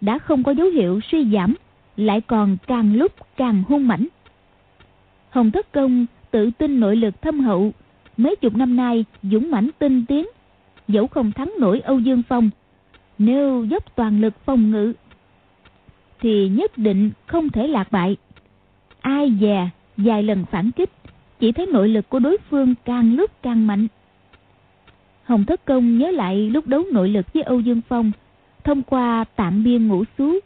đã 0.00 0.18
không 0.18 0.42
có 0.42 0.52
dấu 0.52 0.66
hiệu 0.66 1.00
suy 1.10 1.30
giảm 1.32 1.54
lại 2.00 2.20
còn 2.20 2.56
càng 2.66 2.94
lúc 2.94 3.12
càng 3.36 3.62
hung 3.68 3.88
mãnh. 3.88 4.06
Hồng 5.30 5.50
thất 5.50 5.72
công 5.72 6.06
tự 6.30 6.50
tin 6.58 6.80
nội 6.80 6.96
lực 6.96 7.22
thâm 7.22 7.40
hậu, 7.40 7.72
mấy 8.16 8.36
chục 8.36 8.56
năm 8.56 8.76
nay 8.76 9.04
dũng 9.22 9.50
mãnh 9.50 9.70
tinh 9.78 10.04
tiến, 10.06 10.26
dẫu 10.88 11.06
không 11.06 11.32
thắng 11.32 11.52
nổi 11.58 11.80
âu 11.80 11.98
dương 11.98 12.22
phong, 12.28 12.50
nếu 13.18 13.64
dốc 13.64 13.96
toàn 13.96 14.20
lực 14.20 14.34
phòng 14.44 14.70
ngự 14.70 14.92
thì 16.20 16.48
nhất 16.48 16.78
định 16.78 17.10
không 17.26 17.48
thể 17.48 17.66
lạc 17.66 17.92
bại. 17.92 18.16
Ai 19.00 19.32
dè, 19.40 19.68
vài 19.96 20.22
lần 20.22 20.44
phản 20.50 20.70
kích, 20.70 20.90
chỉ 21.40 21.52
thấy 21.52 21.66
nội 21.66 21.88
lực 21.88 22.08
của 22.08 22.18
đối 22.18 22.36
phương 22.50 22.74
càng 22.84 23.14
lúc 23.14 23.30
càng 23.42 23.66
mạnh. 23.66 23.86
Hồng 25.24 25.44
thất 25.44 25.64
công 25.64 25.98
nhớ 25.98 26.10
lại 26.10 26.50
lúc 26.50 26.66
đấu 26.66 26.82
nội 26.92 27.08
lực 27.08 27.32
với 27.32 27.42
âu 27.42 27.60
dương 27.60 27.80
phong, 27.88 28.12
thông 28.64 28.82
qua 28.82 29.24
tạm 29.36 29.64
biên 29.64 29.88
ngũ 29.88 30.04
xú 30.18 30.38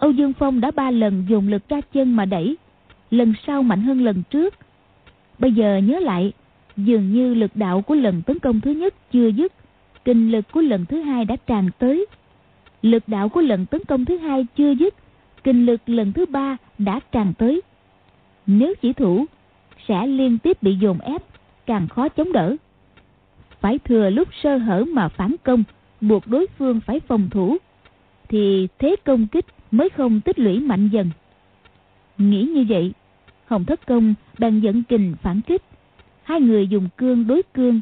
âu 0.00 0.10
dương 0.10 0.32
phong 0.32 0.60
đã 0.60 0.70
ba 0.70 0.90
lần 0.90 1.24
dùng 1.28 1.48
lực 1.48 1.68
ra 1.68 1.80
chân 1.92 2.16
mà 2.16 2.24
đẩy, 2.24 2.56
lần 3.10 3.34
sau 3.46 3.62
mạnh 3.62 3.82
hơn 3.82 4.04
lần 4.04 4.22
trước. 4.30 4.54
Bây 5.38 5.52
giờ 5.52 5.76
nhớ 5.76 5.98
lại, 5.98 6.32
dường 6.76 7.12
như 7.12 7.34
lực 7.34 7.50
đạo 7.54 7.82
của 7.82 7.94
lần 7.94 8.22
tấn 8.22 8.38
công 8.38 8.60
thứ 8.60 8.70
nhất 8.70 8.94
chưa 9.12 9.28
dứt, 9.28 9.52
kinh 10.04 10.32
lực 10.32 10.52
của 10.52 10.60
lần 10.60 10.86
thứ 10.86 11.00
hai 11.00 11.24
đã 11.24 11.36
tràn 11.36 11.70
tới. 11.78 12.06
Lực 12.82 13.02
đạo 13.06 13.28
của 13.28 13.40
lần 13.40 13.66
tấn 13.66 13.84
công 13.84 14.04
thứ 14.04 14.18
hai 14.18 14.46
chưa 14.56 14.74
dứt, 14.74 14.94
kinh 15.44 15.66
lực 15.66 15.80
lần 15.86 16.12
thứ 16.12 16.26
ba 16.26 16.56
đã 16.78 17.00
tràn 17.12 17.32
tới. 17.38 17.60
Nếu 18.46 18.74
chỉ 18.82 18.92
thủ, 18.92 19.24
sẽ 19.88 20.06
liên 20.06 20.38
tiếp 20.38 20.62
bị 20.62 20.74
dồn 20.74 20.98
ép, 20.98 21.22
càng 21.66 21.88
khó 21.88 22.08
chống 22.08 22.32
đỡ. 22.32 22.56
Phải 23.60 23.78
thừa 23.78 24.10
lúc 24.10 24.28
sơ 24.42 24.56
hở 24.56 24.84
mà 24.84 25.08
phản 25.08 25.36
công, 25.42 25.64
buộc 26.00 26.26
đối 26.26 26.46
phương 26.58 26.80
phải 26.86 27.00
phòng 27.00 27.28
thủ, 27.30 27.56
thì 28.28 28.68
thế 28.78 28.96
công 29.04 29.26
kích 29.26 29.46
mới 29.70 29.88
không 29.88 30.20
tích 30.20 30.38
lũy 30.38 30.60
mạnh 30.60 30.88
dần. 30.88 31.10
Nghĩ 32.18 32.42
như 32.42 32.64
vậy, 32.68 32.92
hồng 33.46 33.64
thất 33.64 33.86
công 33.86 34.14
đang 34.38 34.62
dẫn 34.62 34.82
kình 34.82 35.14
phản 35.22 35.40
kích. 35.40 35.62
Hai 36.22 36.40
người 36.40 36.68
dùng 36.68 36.88
cương 36.96 37.26
đối 37.26 37.42
cương, 37.42 37.80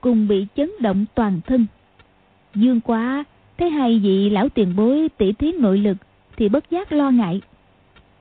cùng 0.00 0.28
bị 0.28 0.46
chấn 0.56 0.70
động 0.80 1.04
toàn 1.14 1.40
thân. 1.46 1.66
Dương 2.54 2.80
quá 2.80 3.24
thấy 3.58 3.70
hai 3.70 3.98
vị 3.98 4.30
lão 4.30 4.48
tiền 4.48 4.76
bối 4.76 5.08
tỉ 5.18 5.32
thí 5.32 5.52
nội 5.52 5.78
lực 5.78 5.96
thì 6.36 6.48
bất 6.48 6.70
giác 6.70 6.92
lo 6.92 7.10
ngại. 7.10 7.40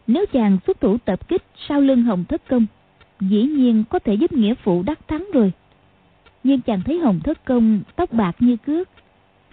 Nếu 0.08 0.26
chàng 0.34 0.58
xuất 0.68 0.82
thủ 0.82 0.98
tập 0.98 1.28
kích 1.28 1.44
sau 1.68 1.82
lưng 1.82 2.04
hồng 2.04 2.24
thất 2.30 2.42
công, 2.48 2.66
dĩ 3.20 3.44
nhiên 3.44 3.84
có 3.90 4.00
thể 4.00 4.14
giúp 4.14 4.32
nghĩa 4.32 4.54
phụ 4.54 4.84
đắc 4.84 5.08
thắng 5.08 5.28
rồi. 5.34 5.52
Nhưng 6.44 6.62
chàng 6.62 6.82
thấy 6.86 7.00
hồng 7.00 7.20
thất 7.24 7.46
công 7.46 7.82
tóc 7.96 8.14
bạc 8.14 8.36
như 8.40 8.58
cước, 8.58 8.90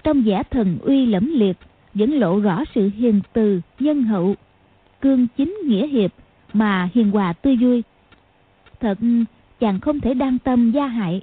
trong 0.04 0.26
giả 0.26 0.42
thần 0.42 0.78
uy 0.82 1.06
lẫm 1.06 1.32
liệt 1.34 1.56
vẫn 1.98 2.10
lộ 2.10 2.40
rõ 2.40 2.64
sự 2.74 2.90
hiền 2.96 3.20
từ, 3.32 3.60
nhân 3.78 4.02
hậu, 4.02 4.34
cương 5.00 5.26
chính 5.36 5.56
nghĩa 5.64 5.86
hiệp 5.86 6.10
mà 6.52 6.88
hiền 6.94 7.10
hòa 7.10 7.32
tươi 7.32 7.56
vui. 7.56 7.82
Thật, 8.80 8.98
chàng 9.60 9.80
không 9.80 10.00
thể 10.00 10.14
đan 10.14 10.38
tâm 10.38 10.70
gia 10.70 10.86
hại. 10.86 11.22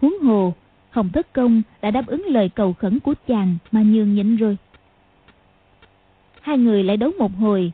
Huống 0.00 0.18
hồ, 0.18 0.54
hồng 0.90 1.08
thất 1.12 1.32
công 1.32 1.62
đã 1.82 1.90
đáp 1.90 2.06
ứng 2.06 2.26
lời 2.26 2.48
cầu 2.48 2.72
khẩn 2.72 3.00
của 3.00 3.14
chàng 3.28 3.56
mà 3.72 3.82
nhường 3.82 4.14
nhịn 4.14 4.36
rồi. 4.36 4.56
Hai 6.40 6.58
người 6.58 6.82
lại 6.82 6.96
đấu 6.96 7.10
một 7.18 7.32
hồi. 7.38 7.72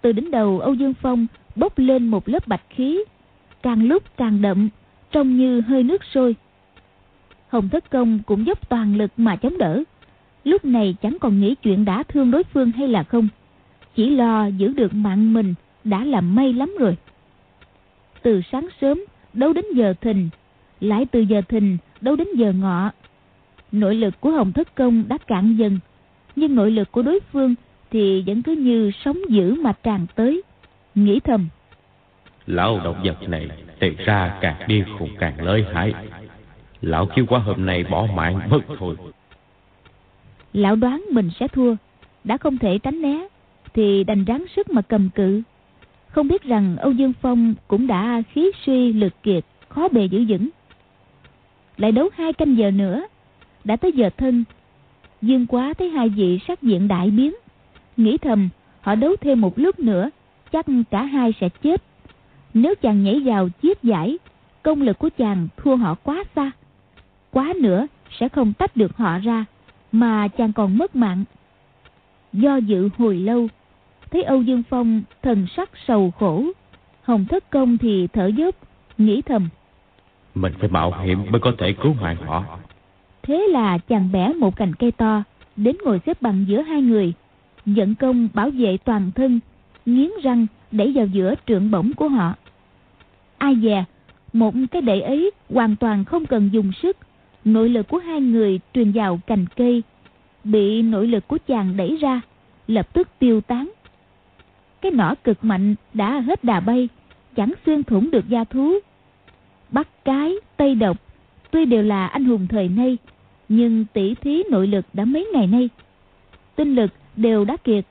Từ 0.00 0.12
đỉnh 0.12 0.30
đầu, 0.30 0.60
âu 0.60 0.74
dương 0.74 0.94
phong 0.94 1.26
bốc 1.56 1.78
lên 1.78 2.08
một 2.08 2.28
lớp 2.28 2.46
bạch 2.48 2.62
khí. 2.70 3.04
Càng 3.62 3.82
lúc 3.82 4.02
càng 4.16 4.42
đậm, 4.42 4.68
trông 5.10 5.36
như 5.36 5.60
hơi 5.60 5.82
nước 5.82 6.04
sôi. 6.04 6.36
Hồng 7.48 7.68
thất 7.68 7.90
công 7.90 8.18
cũng 8.26 8.46
dốc 8.46 8.68
toàn 8.68 8.96
lực 8.96 9.10
mà 9.16 9.36
chống 9.36 9.58
đỡ 9.58 9.82
lúc 10.44 10.64
này 10.64 10.96
chẳng 11.02 11.16
còn 11.20 11.40
nghĩ 11.40 11.54
chuyện 11.54 11.84
đã 11.84 12.02
thương 12.02 12.30
đối 12.30 12.44
phương 12.44 12.70
hay 12.70 12.88
là 12.88 13.02
không 13.02 13.28
chỉ 13.94 14.10
lo 14.10 14.46
giữ 14.46 14.68
được 14.68 14.94
mạng 14.94 15.32
mình 15.32 15.54
đã 15.84 16.04
là 16.04 16.20
may 16.20 16.52
lắm 16.52 16.74
rồi 16.78 16.96
từ 18.22 18.40
sáng 18.52 18.68
sớm 18.80 19.04
đấu 19.32 19.52
đến 19.52 19.64
giờ 19.74 19.94
thìn 20.00 20.28
lại 20.80 21.06
từ 21.10 21.20
giờ 21.20 21.40
thìn 21.48 21.76
đấu 22.00 22.16
đến 22.16 22.28
giờ 22.36 22.52
ngọ 22.52 22.90
nội 23.74 23.94
lực 23.94 24.20
của 24.20 24.30
Hồng 24.30 24.52
Thất 24.52 24.74
Công 24.74 25.08
đã 25.08 25.18
cạn 25.26 25.56
dần, 25.56 25.78
nhưng 26.36 26.54
nội 26.54 26.70
lực 26.70 26.92
của 26.92 27.02
đối 27.02 27.20
phương 27.32 27.54
thì 27.90 28.24
vẫn 28.26 28.42
cứ 28.42 28.52
như 28.52 28.90
sóng 29.04 29.18
dữ 29.28 29.54
mà 29.54 29.72
tràn 29.82 30.06
tới. 30.14 30.42
Nghĩ 30.94 31.20
thầm. 31.20 31.48
Lão 32.46 32.80
độc 32.84 32.96
vật 33.04 33.28
này 33.28 33.48
thì 33.80 33.90
ra 33.90 34.38
càng 34.40 34.56
điên 34.66 34.84
khùng 34.98 35.10
càng 35.18 35.44
lợi 35.44 35.64
hại. 35.74 35.94
Lão 36.80 37.06
kêu 37.16 37.26
qua 37.26 37.38
hôm 37.38 37.66
nay 37.66 37.84
bỏ 37.90 38.06
mạng 38.14 38.40
mất 38.50 38.60
thôi. 38.78 38.96
Lão 40.54 40.76
đoán 40.76 41.04
mình 41.10 41.30
sẽ 41.40 41.48
thua, 41.48 41.74
đã 42.24 42.36
không 42.36 42.58
thể 42.58 42.78
tránh 42.78 43.02
né, 43.02 43.26
thì 43.74 44.04
đành 44.04 44.24
ráng 44.24 44.44
sức 44.56 44.70
mà 44.70 44.82
cầm 44.82 45.10
cự. 45.14 45.42
Không 46.08 46.28
biết 46.28 46.42
rằng 46.42 46.76
Âu 46.76 46.92
Dương 46.92 47.12
Phong 47.22 47.54
cũng 47.68 47.86
đã 47.86 48.22
khí 48.32 48.50
suy 48.66 48.92
lực 48.92 49.22
kiệt, 49.22 49.44
khó 49.68 49.88
bề 49.88 50.04
giữ 50.04 50.24
vững. 50.28 50.48
Lại 51.76 51.92
đấu 51.92 52.08
hai 52.14 52.32
canh 52.32 52.56
giờ 52.56 52.70
nữa, 52.70 53.06
đã 53.64 53.76
tới 53.76 53.92
giờ 53.92 54.10
thân. 54.16 54.44
Dương 55.22 55.46
quá 55.46 55.74
thấy 55.78 55.90
hai 55.90 56.08
vị 56.08 56.38
sắc 56.48 56.62
diện 56.62 56.88
đại 56.88 57.10
biến, 57.10 57.34
nghĩ 57.96 58.18
thầm 58.18 58.48
họ 58.80 58.94
đấu 58.94 59.16
thêm 59.20 59.40
một 59.40 59.58
lúc 59.58 59.78
nữa, 59.78 60.10
chắc 60.52 60.66
cả 60.90 61.02
hai 61.02 61.32
sẽ 61.40 61.48
chết. 61.48 61.82
Nếu 62.54 62.74
chàng 62.74 63.02
nhảy 63.02 63.20
vào 63.20 63.48
chiết 63.62 63.82
giải, 63.82 64.18
công 64.62 64.82
lực 64.82 64.98
của 64.98 65.10
chàng 65.18 65.48
thua 65.56 65.76
họ 65.76 65.94
quá 65.94 66.24
xa. 66.36 66.50
Quá 67.30 67.52
nữa 67.60 67.86
sẽ 68.20 68.28
không 68.28 68.52
tách 68.52 68.76
được 68.76 68.96
họ 68.96 69.18
ra, 69.18 69.44
mà 69.94 70.28
chàng 70.28 70.52
còn 70.52 70.78
mất 70.78 70.96
mạng. 70.96 71.24
Do 72.32 72.56
dự 72.56 72.88
hồi 72.98 73.16
lâu, 73.16 73.48
thấy 74.10 74.22
Âu 74.22 74.42
Dương 74.42 74.62
Phong 74.70 75.02
thần 75.22 75.46
sắc 75.56 75.70
sầu 75.86 76.10
khổ, 76.10 76.44
Hồng 77.02 77.24
Thất 77.30 77.50
Công 77.50 77.78
thì 77.78 78.06
thở 78.06 78.26
dốc, 78.26 78.54
nghĩ 78.98 79.22
thầm. 79.22 79.48
Mình 80.34 80.52
phải 80.58 80.68
mạo 80.68 81.00
hiểm 81.02 81.26
mới 81.30 81.40
có 81.40 81.52
thể 81.58 81.72
cứu 81.72 81.94
mạng 82.00 82.16
họ. 82.26 82.44
Thế 83.22 83.46
là 83.50 83.78
chàng 83.78 84.12
bẻ 84.12 84.32
một 84.32 84.56
cành 84.56 84.74
cây 84.74 84.92
to, 84.92 85.22
đến 85.56 85.76
ngồi 85.84 86.00
xếp 86.06 86.22
bằng 86.22 86.44
giữa 86.48 86.62
hai 86.62 86.82
người, 86.82 87.12
dẫn 87.66 87.94
công 87.94 88.28
bảo 88.34 88.50
vệ 88.50 88.76
toàn 88.84 89.10
thân, 89.14 89.40
nghiến 89.86 90.10
răng 90.22 90.46
đẩy 90.70 90.92
vào 90.92 91.06
giữa 91.06 91.34
trượng 91.46 91.70
bổng 91.70 91.92
của 91.96 92.08
họ. 92.08 92.34
Ai 93.38 93.56
dè, 93.62 93.84
một 94.32 94.54
cái 94.70 94.82
đẩy 94.82 95.00
ấy 95.00 95.30
hoàn 95.50 95.76
toàn 95.76 96.04
không 96.04 96.26
cần 96.26 96.50
dùng 96.52 96.72
sức, 96.82 96.96
nội 97.44 97.68
lực 97.68 97.88
của 97.88 97.98
hai 97.98 98.20
người 98.20 98.60
truyền 98.74 98.92
vào 98.92 99.20
cành 99.26 99.46
cây, 99.56 99.82
bị 100.44 100.82
nội 100.82 101.06
lực 101.06 101.28
của 101.28 101.38
chàng 101.46 101.76
đẩy 101.76 101.96
ra, 101.96 102.20
lập 102.66 102.94
tức 102.94 103.08
tiêu 103.18 103.40
tán. 103.40 103.70
Cái 104.80 104.92
nỏ 104.92 105.14
cực 105.24 105.44
mạnh 105.44 105.74
đã 105.94 106.20
hết 106.20 106.44
đà 106.44 106.60
bay, 106.60 106.88
chẳng 107.36 107.52
xuyên 107.66 107.82
thủng 107.82 108.10
được 108.10 108.28
da 108.28 108.44
thú. 108.44 108.78
Bắt 109.70 109.88
cái, 110.04 110.34
tây 110.56 110.74
độc, 110.74 110.96
tuy 111.50 111.64
đều 111.64 111.82
là 111.82 112.06
anh 112.06 112.24
hùng 112.24 112.46
thời 112.48 112.68
nay, 112.68 112.98
nhưng 113.48 113.84
tỷ 113.92 114.14
thí 114.14 114.42
nội 114.50 114.66
lực 114.66 114.84
đã 114.92 115.04
mấy 115.04 115.28
ngày 115.32 115.46
nay. 115.46 115.68
Tinh 116.56 116.74
lực 116.74 116.90
đều 117.16 117.44
đã 117.44 117.56
kiệt. 117.56 117.84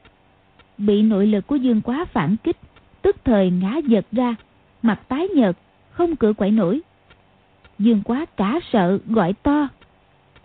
Bị 0.77 1.01
nội 1.01 1.27
lực 1.27 1.47
của 1.47 1.55
dương 1.55 1.81
quá 1.81 2.05
phản 2.05 2.35
kích, 2.43 2.57
tức 3.01 3.15
thời 3.25 3.51
ngã 3.51 3.77
giật 3.87 4.05
ra, 4.11 4.35
mặt 4.81 4.99
tái 5.07 5.27
nhợt, 5.27 5.57
không 5.89 6.15
cử 6.15 6.33
quậy 6.33 6.51
nổi. 6.51 6.81
Dương 7.83 8.01
quá 8.03 8.25
cả 8.37 8.59
sợ 8.71 8.99
gọi 9.05 9.33
to. 9.33 9.67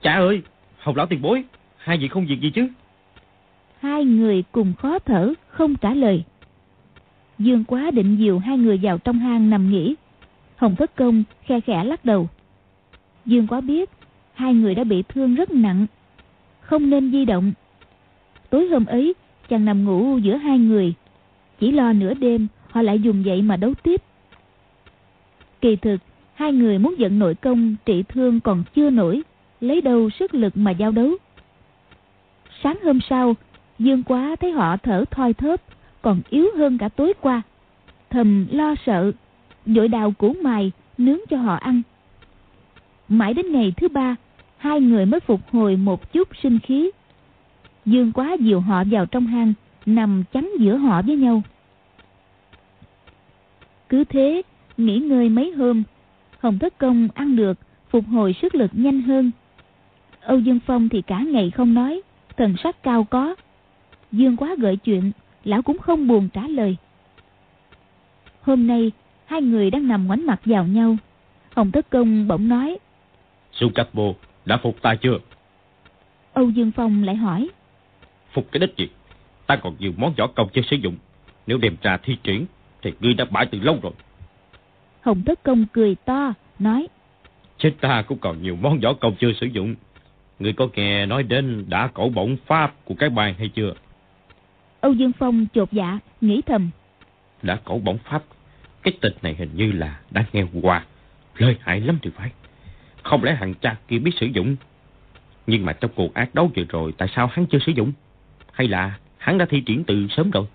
Cha 0.02 0.12
ơi, 0.12 0.42
Hồng 0.78 0.96
lão 0.96 1.06
tiền 1.06 1.22
bối, 1.22 1.44
hai 1.76 1.98
vị 1.98 2.08
không 2.08 2.26
việc 2.26 2.40
gì 2.40 2.50
chứ? 2.50 2.68
Hai 3.80 4.04
người 4.04 4.44
cùng 4.52 4.74
khó 4.78 4.98
thở, 4.98 5.32
không 5.48 5.76
trả 5.76 5.94
lời. 5.94 6.24
Dương 7.38 7.64
quá 7.64 7.90
định 7.90 8.16
dìu 8.16 8.38
hai 8.38 8.58
người 8.58 8.78
vào 8.82 8.98
trong 8.98 9.18
hang 9.18 9.50
nằm 9.50 9.70
nghỉ. 9.70 9.94
Hồng 10.56 10.76
thất 10.76 10.96
công 10.96 11.24
khe 11.44 11.60
khẽ 11.60 11.84
lắc 11.84 12.04
đầu. 12.04 12.28
Dương 13.26 13.46
quá 13.46 13.60
biết 13.60 13.90
hai 14.34 14.54
người 14.54 14.74
đã 14.74 14.84
bị 14.84 15.02
thương 15.08 15.34
rất 15.34 15.50
nặng, 15.50 15.86
không 16.60 16.90
nên 16.90 17.12
di 17.12 17.24
động. 17.24 17.52
Tối 18.50 18.68
hôm 18.68 18.86
ấy, 18.86 19.14
chàng 19.48 19.64
nằm 19.64 19.84
ngủ 19.84 20.18
giữa 20.18 20.36
hai 20.36 20.58
người, 20.58 20.94
chỉ 21.60 21.72
lo 21.72 21.92
nửa 21.92 22.14
đêm 22.14 22.46
họ 22.70 22.82
lại 22.82 23.00
dùng 23.00 23.24
dậy 23.24 23.42
mà 23.42 23.56
đấu 23.56 23.74
tiếp. 23.82 24.02
Kỳ 25.60 25.76
thực, 25.76 26.00
hai 26.38 26.52
người 26.52 26.78
muốn 26.78 26.94
giận 26.98 27.18
nội 27.18 27.34
công 27.34 27.76
trị 27.84 28.04
thương 28.08 28.40
còn 28.40 28.64
chưa 28.74 28.90
nổi, 28.90 29.22
lấy 29.60 29.80
đâu 29.80 30.10
sức 30.10 30.34
lực 30.34 30.56
mà 30.56 30.70
giao 30.70 30.90
đấu. 30.90 31.10
Sáng 32.62 32.78
hôm 32.84 33.00
sau, 33.08 33.36
Dương 33.78 34.02
Quá 34.02 34.36
thấy 34.40 34.52
họ 34.52 34.76
thở 34.76 35.04
thoi 35.10 35.32
thớp, 35.32 35.60
còn 36.02 36.20
yếu 36.30 36.46
hơn 36.56 36.78
cả 36.78 36.88
tối 36.88 37.12
qua. 37.20 37.42
Thầm 38.10 38.46
lo 38.50 38.74
sợ, 38.86 39.12
dội 39.66 39.88
đào 39.88 40.12
củ 40.12 40.34
mài 40.42 40.72
nướng 40.98 41.18
cho 41.30 41.36
họ 41.36 41.54
ăn. 41.54 41.82
Mãi 43.08 43.34
đến 43.34 43.52
ngày 43.52 43.72
thứ 43.76 43.88
ba, 43.88 44.16
hai 44.56 44.80
người 44.80 45.06
mới 45.06 45.20
phục 45.20 45.40
hồi 45.50 45.76
một 45.76 46.12
chút 46.12 46.28
sinh 46.42 46.58
khí. 46.58 46.90
Dương 47.84 48.12
quá 48.12 48.36
dìu 48.40 48.60
họ 48.60 48.84
vào 48.90 49.06
trong 49.06 49.26
hang, 49.26 49.52
nằm 49.86 50.24
chắn 50.32 50.50
giữa 50.58 50.76
họ 50.76 51.02
với 51.02 51.16
nhau. 51.16 51.42
Cứ 53.88 54.04
thế, 54.04 54.42
nghỉ 54.76 54.98
ngơi 54.98 55.28
mấy 55.28 55.50
hôm, 55.50 55.82
Hồng 56.38 56.58
Thất 56.58 56.78
Công 56.78 57.08
ăn 57.14 57.36
được, 57.36 57.58
phục 57.90 58.04
hồi 58.08 58.34
sức 58.42 58.54
lực 58.54 58.70
nhanh 58.72 59.02
hơn. 59.02 59.30
Âu 60.20 60.38
Dương 60.38 60.60
Phong 60.66 60.88
thì 60.88 61.02
cả 61.02 61.20
ngày 61.20 61.50
không 61.50 61.74
nói, 61.74 62.02
thần 62.36 62.54
sắc 62.62 62.82
cao 62.82 63.04
có. 63.04 63.34
Dương 64.12 64.36
quá 64.36 64.54
gợi 64.58 64.76
chuyện, 64.76 65.12
lão 65.44 65.62
cũng 65.62 65.78
không 65.78 66.08
buồn 66.08 66.28
trả 66.28 66.48
lời. 66.48 66.76
Hôm 68.42 68.66
nay, 68.66 68.92
hai 69.26 69.42
người 69.42 69.70
đang 69.70 69.88
nằm 69.88 70.06
ngoảnh 70.06 70.26
mặt 70.26 70.40
vào 70.44 70.66
nhau. 70.66 70.96
Hồng 71.56 71.70
Thất 71.70 71.90
Công 71.90 72.28
bỗng 72.28 72.48
nói. 72.48 72.78
Su 73.52 73.68
Cáp 73.74 73.94
Bồ, 73.94 74.14
đã 74.44 74.56
phục 74.62 74.82
ta 74.82 74.94
chưa? 74.94 75.18
Âu 76.32 76.50
Dương 76.50 76.70
Phong 76.76 77.02
lại 77.02 77.16
hỏi. 77.16 77.48
Phục 78.32 78.52
cái 78.52 78.60
đích 78.60 78.76
gì? 78.76 78.88
Ta 79.46 79.56
còn 79.56 79.76
nhiều 79.78 79.92
món 79.96 80.12
võ 80.16 80.26
công 80.26 80.48
chưa 80.52 80.62
sử 80.70 80.76
dụng. 80.76 80.96
Nếu 81.46 81.58
đem 81.58 81.76
ra 81.82 81.96
thi 81.96 82.16
triển, 82.22 82.46
thì 82.82 82.92
ngươi 83.00 83.14
đã 83.14 83.24
bãi 83.24 83.46
từ 83.46 83.58
lâu 83.60 83.78
rồi. 83.82 83.92
Hồng 85.00 85.22
Thất 85.26 85.42
Công 85.42 85.66
cười 85.72 85.94
to, 85.94 86.34
nói. 86.58 86.88
Chết 87.58 87.72
ta 87.80 88.02
cũng 88.02 88.18
còn 88.18 88.42
nhiều 88.42 88.56
món 88.56 88.80
võ 88.80 88.92
công 88.92 89.14
chưa 89.20 89.32
sử 89.40 89.46
dụng. 89.46 89.74
Ngươi 90.38 90.52
có 90.52 90.68
nghe 90.74 91.06
nói 91.06 91.22
đến 91.22 91.64
đã 91.68 91.90
cổ 91.94 92.08
bổng 92.08 92.36
pháp 92.46 92.74
của 92.84 92.94
cái 92.94 93.10
bàn 93.10 93.34
hay 93.38 93.48
chưa? 93.48 93.74
Âu 94.80 94.92
Dương 94.92 95.12
Phong 95.18 95.46
chột 95.54 95.72
dạ, 95.72 95.98
nghĩ 96.20 96.42
thầm. 96.46 96.70
Đã 97.42 97.58
cổ 97.64 97.80
bổng 97.84 97.98
pháp, 97.98 98.22
cái 98.82 98.92
tịch 99.00 99.16
này 99.22 99.34
hình 99.38 99.50
như 99.54 99.72
là 99.72 100.00
đã 100.10 100.24
nghe 100.32 100.44
qua. 100.62 100.84
Lợi 101.36 101.56
hại 101.60 101.80
lắm 101.80 101.98
thì 102.02 102.10
phải. 102.16 102.30
Không 103.02 103.24
lẽ 103.24 103.36
thằng 103.40 103.54
cha 103.54 103.76
kia 103.88 103.98
biết 103.98 104.12
sử 104.20 104.26
dụng? 104.26 104.56
Nhưng 105.46 105.64
mà 105.64 105.72
trong 105.72 105.90
cuộc 105.94 106.14
ác 106.14 106.34
đấu 106.34 106.50
vừa 106.56 106.64
rồi 106.68 106.92
tại 106.98 107.08
sao 107.16 107.26
hắn 107.26 107.46
chưa 107.46 107.58
sử 107.58 107.72
dụng? 107.72 107.92
Hay 108.52 108.68
là 108.68 108.98
hắn 109.18 109.38
đã 109.38 109.46
thi 109.50 109.60
triển 109.60 109.84
từ 109.84 110.06
sớm 110.10 110.30
rồi? 110.30 110.46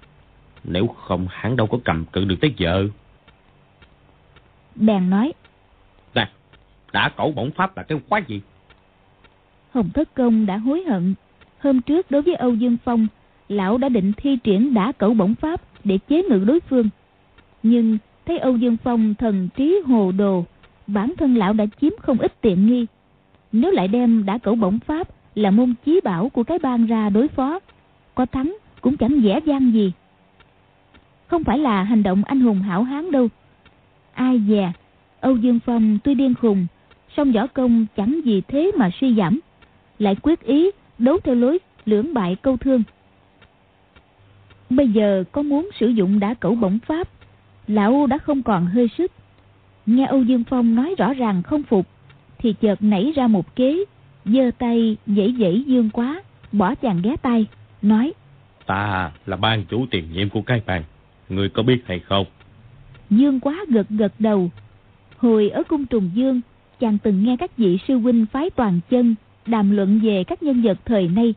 Nếu 0.64 0.88
không 0.88 1.28
hắn 1.32 1.56
đâu 1.56 1.68
có 1.68 1.80
cầm 1.86 2.06
cự 2.06 2.26
được 2.26 2.36
tới 2.42 2.54
giờ. 2.58 2.88
Bèn 4.76 5.10
nói. 5.10 5.34
Nè, 6.16 6.30
đã 6.94 7.10
cổ 7.18 7.32
bổng 7.36 7.52
pháp 7.52 7.78
là 7.78 7.84
cái 7.84 8.00
quái 8.10 8.24
gì? 8.28 8.42
Hồng 9.72 9.90
Thất 9.94 10.14
Công 10.14 10.46
đã 10.46 10.58
hối 10.58 10.84
hận. 10.84 11.14
Hôm 11.60 11.82
trước 11.82 12.12
đối 12.12 12.22
với 12.22 12.36
Âu 12.36 12.54
Dương 12.54 12.78
Phong, 12.84 13.08
lão 13.50 13.78
đã 13.78 13.90
định 13.90 14.12
thi 14.18 14.38
triển 14.44 14.74
đã 14.74 14.92
cẩu 14.92 15.14
bổng 15.14 15.36
pháp 15.36 15.62
để 15.84 16.00
chế 16.10 16.24
ngự 16.24 16.44
đối 16.48 16.60
phương. 16.60 16.90
Nhưng 17.64 17.98
thấy 18.26 18.38
Âu 18.40 18.58
Dương 18.58 18.78
Phong 18.84 19.16
thần 19.16 19.50
trí 19.56 19.82
hồ 19.86 20.12
đồ, 20.12 20.46
bản 20.88 21.14
thân 21.18 21.36
lão 21.36 21.54
đã 21.54 21.66
chiếm 21.82 21.92
không 22.02 22.18
ít 22.18 22.42
tiện 22.42 22.68
nghi. 22.68 22.86
Nếu 23.52 23.72
lại 23.72 23.88
đem 23.88 24.26
đã 24.26 24.38
cẩu 24.38 24.56
bổng 24.56 24.80
pháp 24.80 25.08
là 25.36 25.52
môn 25.52 25.74
chí 25.86 26.00
bảo 26.04 26.30
của 26.30 26.44
cái 26.44 26.60
bang 26.60 26.86
ra 26.86 27.10
đối 27.10 27.28
phó, 27.28 27.60
có 28.16 28.26
thắng 28.26 28.58
cũng 28.82 28.98
chẳng 28.98 29.24
dễ 29.24 29.40
dàng 29.46 29.72
gì. 29.74 29.92
Không 31.28 31.44
phải 31.44 31.58
là 31.58 31.84
hành 31.84 32.04
động 32.04 32.24
anh 32.26 32.40
hùng 32.40 32.62
hảo 32.62 32.84
hán 32.84 33.12
đâu. 33.12 33.28
Ai 34.14 34.42
dè, 34.48 34.72
Âu 35.20 35.38
Dương 35.38 35.60
Phong 35.66 36.00
tuy 36.04 36.16
điên 36.16 36.34
khùng, 36.34 36.68
song 37.18 37.32
võ 37.32 37.48
công 37.48 37.86
chẳng 37.98 38.22
gì 38.26 38.42
thế 38.48 38.72
mà 38.78 38.90
suy 39.02 39.16
giảm. 39.16 39.40
Lại 40.00 40.16
quyết 40.22 40.42
ý 40.42 40.72
đấu 40.98 41.20
theo 41.24 41.36
lối 41.36 41.60
lưỡng 41.86 42.14
bại 42.14 42.36
câu 42.42 42.58
thương. 42.58 42.84
Bây 44.70 44.88
giờ 44.88 45.24
có 45.32 45.42
muốn 45.42 45.70
sử 45.80 45.88
dụng 45.88 46.20
đá 46.20 46.34
cẩu 46.34 46.56
bổng 46.56 46.80
pháp, 46.88 47.08
lão 47.68 48.08
đã 48.08 48.18
không 48.18 48.44
còn 48.44 48.66
hơi 48.66 48.90
sức. 48.98 49.12
Nghe 49.86 50.06
Âu 50.06 50.24
Dương 50.24 50.44
Phong 50.44 50.76
nói 50.76 50.96
rõ 50.98 51.14
ràng 51.14 51.44
không 51.44 51.64
phục, 51.64 51.88
thì 52.38 52.54
chợt 52.62 52.84
nảy 52.84 53.12
ra 53.16 53.28
một 53.28 53.56
kế, 53.56 53.84
giơ 54.26 54.52
tay 54.58 54.98
dãy 55.08 55.36
dãy 55.40 55.64
Dương 55.68 55.90
quá, 55.90 56.24
bỏ 56.52 56.76
chàng 56.76 57.02
ghé 57.02 57.16
tay, 57.22 57.46
nói. 57.82 58.14
Ta 58.66 59.12
là 59.26 59.38
ban 59.38 59.66
chủ 59.66 59.86
tiền 59.92 60.14
nhiệm 60.14 60.30
của 60.30 60.42
cái 60.42 60.62
bàn, 60.66 60.84
người 61.30 61.50
có 61.50 61.64
biết 61.64 61.84
hay 61.86 62.00
không? 62.00 62.26
Dương 63.10 63.40
quá 63.40 63.66
gật 63.68 63.90
gật 63.90 64.14
đầu. 64.20 64.52
Hồi 65.18 65.50
ở 65.50 65.64
cung 65.64 65.86
trùng 65.86 66.10
Dương, 66.14 66.42
chàng 66.80 66.98
từng 67.04 67.24
nghe 67.24 67.38
các 67.40 67.58
vị 67.58 67.78
sư 67.88 67.98
huynh 67.98 68.26
phái 68.26 68.50
toàn 68.50 68.80
chân 68.90 69.16
đàm 69.46 69.72
luận 69.72 70.00
về 70.04 70.24
các 70.24 70.44
nhân 70.44 70.62
vật 70.62 70.78
thời 70.86 71.08
nay. 71.08 71.34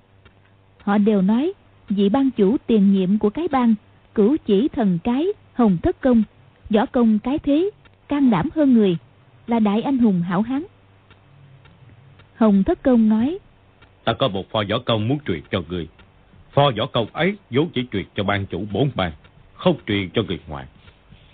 Họ 0.83 0.98
đều 0.98 1.22
nói 1.22 1.52
vị 1.88 2.09
ban 2.09 2.31
chủ 2.31 2.57
tiền 2.66 2.92
nhiệm 2.92 3.18
của 3.18 3.31
cái 3.31 3.48
bang, 3.48 3.74
cửu 4.14 4.37
chỉ 4.46 4.68
thần 4.68 4.98
cái, 5.05 5.26
hồng 5.55 5.76
thất 5.83 6.00
công, 6.00 6.22
võ 6.70 6.87
công 6.87 7.18
cái 7.18 7.38
thế, 7.38 7.70
can 8.09 8.31
đảm 8.31 8.48
hơn 8.55 8.74
người, 8.74 8.96
là 9.46 9.59
đại 9.59 9.83
anh 9.83 9.98
hùng 9.98 10.22
hảo 10.22 10.42
hán. 10.42 10.62
Hồng 12.37 12.62
Thất 12.62 12.83
Công 12.83 13.09
nói. 13.09 13.38
Ta 14.05 14.12
có 14.12 14.29
một 14.29 14.50
pho 14.50 14.62
võ 14.70 14.79
công 14.79 15.09
muốn 15.09 15.18
truyền 15.26 15.40
cho 15.50 15.62
người. 15.68 15.88
Pho 16.52 16.70
võ 16.79 16.87
công 16.87 17.07
ấy 17.12 17.37
vốn 17.50 17.68
chỉ 17.74 17.87
truyền 17.92 18.05
cho 18.14 18.24
ban 18.24 18.46
chủ 18.46 18.64
bốn 18.72 18.90
bang, 18.94 19.12
không 19.55 19.76
truyền 19.87 20.11
cho 20.11 20.22
người 20.22 20.38
ngoài. 20.48 20.66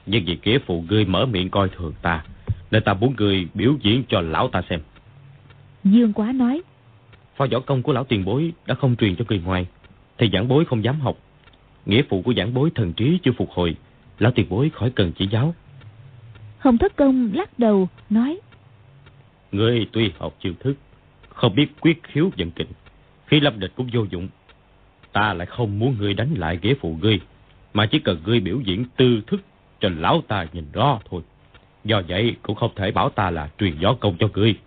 Nhưng 0.06 0.24
vì 0.24 0.38
nghĩa 0.44 0.58
phụ 0.58 0.84
ngươi 0.88 1.04
mở 1.04 1.26
miệng 1.26 1.50
coi 1.50 1.68
thường 1.68 1.92
ta, 2.02 2.24
nên 2.70 2.82
ta 2.82 2.94
muốn 2.94 3.14
ngươi 3.18 3.48
biểu 3.54 3.74
diễn 3.82 4.02
cho 4.08 4.20
lão 4.20 4.48
ta 4.48 4.62
xem. 4.70 4.80
Dương 5.84 6.12
Quá 6.12 6.32
nói. 6.32 6.62
Pho 7.36 7.46
võ 7.46 7.60
công 7.60 7.82
của 7.82 7.92
lão 7.92 8.04
tiền 8.04 8.24
bối 8.24 8.52
đã 8.66 8.74
không 8.74 8.96
truyền 8.96 9.16
cho 9.16 9.24
người 9.28 9.40
ngoài, 9.44 9.66
thì 10.18 10.30
giảng 10.32 10.48
bối 10.48 10.64
không 10.64 10.84
dám 10.84 11.00
học. 11.00 11.16
Nghĩa 11.86 12.02
phụ 12.08 12.22
của 12.22 12.34
giảng 12.36 12.54
bối 12.54 12.70
thần 12.74 12.92
trí 12.92 13.18
chưa 13.22 13.32
phục 13.32 13.50
hồi, 13.50 13.76
lão 14.18 14.32
tiền 14.32 14.46
bối 14.48 14.70
khỏi 14.74 14.90
cần 14.90 15.12
chỉ 15.18 15.26
giáo. 15.26 15.54
Hồng 16.58 16.78
Thất 16.78 16.96
Công 16.96 17.30
lắc 17.34 17.58
đầu, 17.58 17.88
nói. 18.10 18.40
Ngươi 19.52 19.86
tuy 19.92 20.12
học 20.18 20.36
chiêu 20.40 20.52
thức, 20.60 20.74
không 21.28 21.54
biết 21.54 21.66
quyết 21.80 22.02
khiếu 22.02 22.30
vận 22.38 22.50
kình, 22.50 22.66
khi 23.26 23.40
lâm 23.40 23.60
địch 23.60 23.72
cũng 23.76 23.88
vô 23.92 24.06
dụng. 24.10 24.28
Ta 25.12 25.34
lại 25.34 25.46
không 25.46 25.78
muốn 25.78 25.96
ngươi 25.98 26.14
đánh 26.14 26.34
lại 26.34 26.58
nghĩa 26.62 26.74
phụ 26.80 26.96
ngươi, 27.02 27.20
mà 27.74 27.86
chỉ 27.86 27.98
cần 27.98 28.18
ngươi 28.24 28.40
biểu 28.40 28.60
diễn 28.60 28.84
tư 28.96 29.20
thức 29.26 29.40
cho 29.82 29.88
lão 29.88 30.20
ta 30.28 30.46
nhìn 30.52 30.64
rõ 30.72 31.00
thôi. 31.10 31.22
Do 31.84 32.02
vậy 32.08 32.36
cũng 32.42 32.56
không 32.56 32.70
thể 32.76 32.90
bảo 32.90 33.08
ta 33.10 33.30
là 33.30 33.48
truyền 33.58 33.78
gió 33.78 33.94
công 34.00 34.16
cho 34.18 34.28
ngươi. 34.34 34.58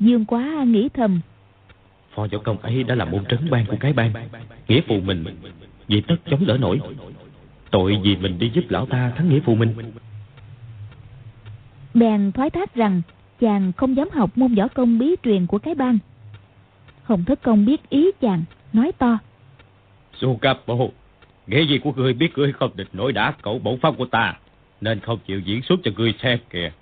Dương 0.00 0.24
quá 0.24 0.64
nghĩ 0.66 0.88
thầm. 0.88 1.20
Phò 2.14 2.26
võ 2.32 2.38
công 2.38 2.58
ấy 2.58 2.82
đã 2.84 2.94
là 2.94 3.04
môn 3.04 3.24
trấn 3.24 3.50
ban 3.50 3.66
của 3.66 3.76
cái 3.80 3.92
bang. 3.92 4.12
Nghĩa 4.68 4.80
phụ 4.88 5.00
mình, 5.00 5.24
vì 5.88 6.00
tất 6.00 6.16
chống 6.30 6.46
đỡ 6.46 6.56
nổi. 6.56 6.80
Tội 7.70 8.00
vì 8.02 8.16
mình 8.16 8.38
đi 8.38 8.50
giúp 8.54 8.64
lão 8.68 8.86
ta 8.86 9.12
thắng 9.16 9.28
nghĩa 9.28 9.40
phụ 9.40 9.54
mình. 9.54 9.74
Bèn 11.94 12.32
thoái 12.32 12.50
thác 12.50 12.74
rằng 12.74 13.02
chàng 13.40 13.72
không 13.72 13.96
dám 13.96 14.08
học 14.12 14.30
môn 14.38 14.54
võ 14.54 14.68
công 14.68 14.98
bí 14.98 15.16
truyền 15.22 15.46
của 15.46 15.58
cái 15.58 15.74
bang. 15.74 15.98
Hồng 17.02 17.24
Thất 17.24 17.42
Công 17.42 17.66
biết 17.66 17.88
ý 17.88 18.10
chàng, 18.20 18.44
nói 18.72 18.92
to. 18.98 19.18
Su 20.20 20.36
Capo, 20.36 20.74
nghĩa 21.46 21.66
gì 21.66 21.78
của 21.78 21.92
ngươi 21.92 22.12
biết 22.12 22.38
ngươi 22.38 22.52
không 22.52 22.70
địch 22.76 22.88
nổi 22.92 23.12
đá 23.12 23.34
cậu 23.42 23.58
bổn 23.58 23.78
phong 23.82 23.96
của 23.96 24.06
ta, 24.06 24.34
nên 24.80 25.00
không 25.00 25.18
chịu 25.26 25.40
diễn 25.40 25.62
xuất 25.62 25.80
cho 25.84 25.90
ngươi 25.96 26.14
xem 26.22 26.38
kìa. 26.50 26.72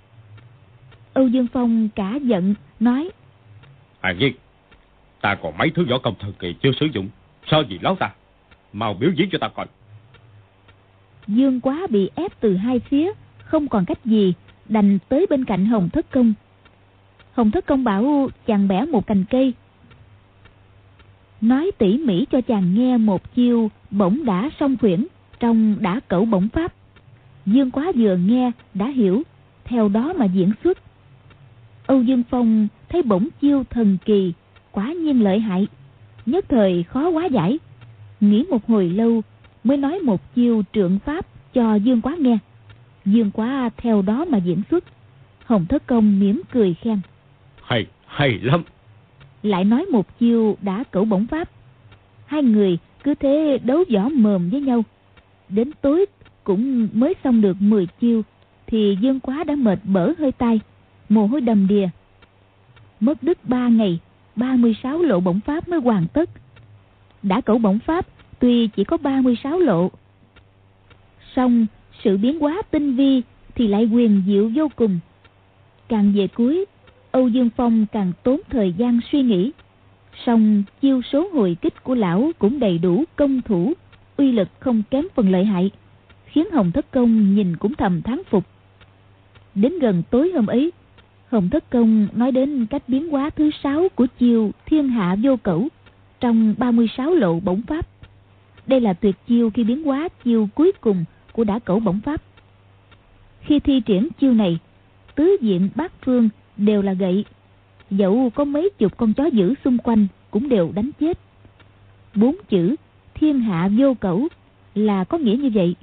Âu 1.13 1.27
Dương 1.27 1.47
Phong 1.53 1.89
cả 1.95 2.15
giận, 2.21 2.55
nói. 2.79 3.09
À 4.01 4.11
nhiên, 4.11 4.33
ta 5.21 5.35
còn 5.35 5.57
mấy 5.57 5.69
thứ 5.69 5.85
võ 5.89 5.97
công 5.97 6.15
thần 6.19 6.33
kỳ 6.39 6.53
chưa 6.53 6.71
sử 6.79 6.85
dụng, 6.85 7.09
sao 7.51 7.63
gì 7.63 7.79
láo 7.81 7.95
ta? 7.95 8.11
Mau 8.73 8.93
biểu 8.93 9.11
diễn 9.15 9.29
cho 9.31 9.37
ta 9.37 9.47
coi. 9.47 9.65
Dương 11.27 11.61
quá 11.61 11.87
bị 11.89 12.09
ép 12.15 12.39
từ 12.39 12.55
hai 12.55 12.79
phía, 12.79 13.11
không 13.37 13.67
còn 13.67 13.85
cách 13.85 14.05
gì, 14.05 14.33
đành 14.69 14.99
tới 15.09 15.25
bên 15.29 15.45
cạnh 15.45 15.65
Hồng 15.65 15.89
Thất 15.89 16.11
Công. 16.11 16.33
Hồng 17.33 17.51
Thất 17.51 17.65
Công 17.65 17.83
bảo 17.83 18.29
chàng 18.45 18.67
bẻ 18.67 18.85
một 18.85 19.07
cành 19.07 19.25
cây. 19.29 19.53
Nói 21.45 21.71
tỉ 21.77 21.97
mỉ 21.97 22.25
cho 22.31 22.41
chàng 22.41 22.75
nghe 22.75 22.97
một 22.97 23.35
chiêu 23.35 23.71
bổng 23.91 24.25
đã 24.25 24.49
song 24.59 24.77
khuyển 24.79 25.07
trong 25.39 25.75
đã 25.79 25.99
cẩu 26.07 26.25
bổng 26.25 26.49
pháp. 26.49 26.73
Dương 27.45 27.71
quá 27.71 27.91
vừa 27.95 28.15
nghe 28.15 28.51
đã 28.73 28.87
hiểu, 28.87 29.23
theo 29.63 29.89
đó 29.89 30.13
mà 30.13 30.25
diễn 30.25 30.51
xuất. 30.63 30.77
Âu 31.85 32.01
Dương 32.01 32.23
Phong 32.29 32.67
thấy 32.89 33.01
bổng 33.03 33.27
chiêu 33.41 33.63
thần 33.69 33.97
kỳ, 34.05 34.33
quá 34.71 34.93
nhiên 34.93 35.23
lợi 35.23 35.39
hại, 35.39 35.67
nhất 36.25 36.45
thời 36.49 36.83
khó 36.83 37.09
quá 37.09 37.25
giải. 37.25 37.59
Nghĩ 38.19 38.45
một 38.49 38.67
hồi 38.67 38.89
lâu 38.89 39.21
mới 39.63 39.77
nói 39.77 39.99
một 39.99 40.35
chiêu 40.35 40.63
trượng 40.73 40.99
pháp 40.99 41.25
cho 41.53 41.75
Dương 41.75 42.01
Quá 42.01 42.15
nghe. 42.19 42.37
Dương 43.05 43.31
Quá 43.31 43.69
theo 43.77 44.01
đó 44.01 44.25
mà 44.25 44.37
diễn 44.37 44.61
xuất. 44.71 44.83
Hồng 45.45 45.65
Thất 45.65 45.87
Công 45.87 46.19
mỉm 46.19 46.41
cười 46.51 46.73
khen. 46.73 46.99
Hay, 47.63 47.85
hay 48.07 48.39
lắm. 48.41 48.63
Lại 49.45 49.63
nói 49.63 49.85
một 49.85 50.19
chiêu 50.19 50.57
đã 50.61 50.83
cẩu 50.91 51.05
bổng 51.05 51.27
pháp. 51.27 51.49
Hai 52.25 52.43
người 52.43 52.77
cứ 53.03 53.15
thế 53.15 53.59
đấu 53.63 53.83
võ 53.93 54.09
mồm 54.09 54.49
với 54.49 54.61
nhau. 54.61 54.83
Đến 55.49 55.71
tối 55.81 56.05
cũng 56.43 56.87
mới 56.93 57.13
xong 57.23 57.41
được 57.41 57.57
10 57.59 57.87
chiêu 57.99 58.21
thì 58.67 58.97
Dương 59.01 59.19
Quá 59.19 59.43
đã 59.43 59.55
mệt 59.55 59.79
bở 59.83 60.11
hơi 60.19 60.31
tay, 60.31 60.59
mồ 61.09 61.25
hôi 61.25 61.41
đầm 61.41 61.67
đìa. 61.67 61.87
Mất 62.99 63.23
đứt 63.23 63.37
ba 63.43 63.67
ngày, 63.67 63.99
36 64.35 65.01
lộ 65.01 65.19
bổng 65.19 65.39
pháp 65.39 65.67
mới 65.67 65.79
hoàn 65.79 66.07
tất. 66.07 66.29
Đã 67.23 67.41
cẩu 67.41 67.57
bổng 67.57 67.79
pháp 67.79 68.07
tuy 68.39 68.67
chỉ 68.67 68.83
có 68.83 68.97
36 68.97 69.59
lộ. 69.59 69.91
Song 71.35 71.65
sự 72.03 72.17
biến 72.17 72.39
hóa 72.39 72.61
tinh 72.71 72.95
vi 72.95 73.21
thì 73.55 73.67
lại 73.67 73.85
quyền 73.85 74.23
diệu 74.27 74.51
vô 74.55 74.67
cùng. 74.75 74.99
Càng 75.87 76.13
về 76.15 76.27
cuối, 76.27 76.65
Âu 77.15 77.27
Dương 77.27 77.49
Phong 77.57 77.85
càng 77.91 78.11
tốn 78.23 78.41
thời 78.49 78.73
gian 78.73 78.99
suy 79.11 79.21
nghĩ. 79.21 79.51
Song 80.25 80.63
chiêu 80.81 81.01
số 81.01 81.29
hồi 81.33 81.57
kích 81.61 81.83
của 81.83 81.95
lão 81.95 82.31
cũng 82.39 82.59
đầy 82.59 82.77
đủ 82.77 83.03
công 83.15 83.41
thủ, 83.41 83.73
uy 84.17 84.31
lực 84.31 84.47
không 84.59 84.83
kém 84.89 85.05
phần 85.15 85.31
lợi 85.31 85.45
hại, 85.45 85.71
khiến 86.25 86.51
Hồng 86.51 86.71
Thất 86.71 86.91
Công 86.91 87.35
nhìn 87.35 87.57
cũng 87.57 87.73
thầm 87.73 88.01
thán 88.01 88.21
phục. 88.29 88.43
Đến 89.55 89.79
gần 89.79 90.03
tối 90.09 90.31
hôm 90.35 90.47
ấy, 90.47 90.71
Hồng 91.29 91.49
Thất 91.49 91.69
Công 91.69 92.07
nói 92.13 92.31
đến 92.31 92.65
cách 92.65 92.83
biến 92.87 93.09
hóa 93.09 93.29
thứ 93.29 93.49
sáu 93.63 93.87
của 93.95 94.07
chiêu 94.19 94.51
thiên 94.65 94.87
hạ 94.89 95.15
vô 95.23 95.35
cẩu 95.43 95.67
trong 96.19 96.55
36 96.57 97.15
lộ 97.15 97.39
bổng 97.39 97.61
pháp. 97.61 97.87
Đây 98.67 98.81
là 98.81 98.93
tuyệt 98.93 99.15
chiêu 99.27 99.49
khi 99.49 99.63
biến 99.63 99.83
hóa 99.83 100.09
chiêu 100.23 100.49
cuối 100.55 100.71
cùng 100.81 101.05
của 101.31 101.43
đã 101.43 101.59
cẩu 101.59 101.79
bổng 101.79 101.99
pháp. 102.05 102.21
Khi 103.41 103.59
thi 103.59 103.81
triển 103.85 104.07
chiêu 104.19 104.33
này, 104.33 104.59
tứ 105.15 105.37
diện 105.41 105.69
bát 105.75 105.91
phương 106.01 106.29
đều 106.57 106.81
là 106.81 106.93
gậy. 106.93 107.25
Dẫu 107.89 108.31
có 108.35 108.43
mấy 108.43 108.69
chục 108.77 108.97
con 108.97 109.13
chó 109.13 109.25
dữ 109.25 109.53
xung 109.63 109.77
quanh 109.77 110.07
cũng 110.31 110.49
đều 110.49 110.71
đánh 110.75 110.89
chết. 110.99 111.19
Bốn 112.15 112.35
chữ 112.49 112.75
thiên 113.13 113.39
hạ 113.39 113.69
vô 113.77 113.93
cẩu 113.93 114.27
là 114.75 115.03
có 115.03 115.17
nghĩa 115.17 115.37
như 115.41 115.49
vậy. 115.53 115.75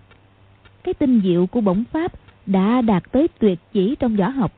Cái 0.84 0.94
tinh 0.94 1.20
diệu 1.24 1.46
của 1.46 1.60
bổng 1.60 1.84
pháp 1.92 2.12
đã 2.46 2.80
đạt 2.80 3.12
tới 3.12 3.28
tuyệt 3.38 3.58
chỉ 3.72 3.94
trong 3.98 4.16
võ 4.16 4.28
học. 4.28 4.52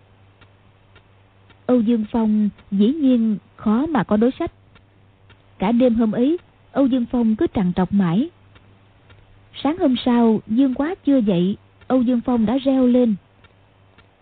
Âu 1.66 1.80
Dương 1.80 2.04
Phong 2.12 2.48
dĩ 2.70 2.92
nhiên 2.92 3.36
khó 3.56 3.86
mà 3.86 4.04
có 4.04 4.16
đối 4.16 4.30
sách. 4.38 4.52
Cả 5.58 5.72
đêm 5.72 5.94
hôm 5.94 6.12
ấy, 6.12 6.38
Âu 6.72 6.86
Dương 6.86 7.04
Phong 7.12 7.36
cứ 7.36 7.46
trằn 7.54 7.72
trọc 7.76 7.92
mãi. 7.92 8.28
Sáng 9.62 9.78
hôm 9.78 9.94
sau, 10.04 10.40
Dương 10.46 10.74
Quá 10.74 10.94
chưa 11.06 11.18
dậy, 11.18 11.56
Âu 11.86 12.02
Dương 12.02 12.20
Phong 12.20 12.46
đã 12.46 12.58
reo 12.58 12.86
lên. 12.86 13.14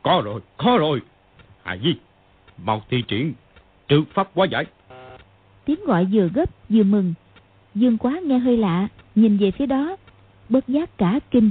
Có 0.03 0.23
rồi, 0.25 0.41
có 0.57 0.79
rồi. 0.79 1.01
Hà 1.63 1.77
Di, 1.77 1.95
mau 2.65 2.83
thi 2.91 3.03
triển, 3.09 3.33
trừ 3.89 4.05
pháp 4.15 4.31
quá 4.35 4.47
giải. 4.47 4.65
Tiếng 5.65 5.85
gọi 5.85 6.07
vừa 6.13 6.29
gấp 6.35 6.51
vừa 6.69 6.83
mừng. 6.83 7.15
Dương 7.75 7.99
Quá 7.99 8.21
nghe 8.25 8.39
hơi 8.39 8.57
lạ, 8.57 8.89
nhìn 9.15 9.37
về 9.37 9.51
phía 9.51 9.67
đó, 9.67 9.97
bất 10.49 10.69
giác 10.69 10.99
cả 10.99 11.21
kinh. 11.31 11.51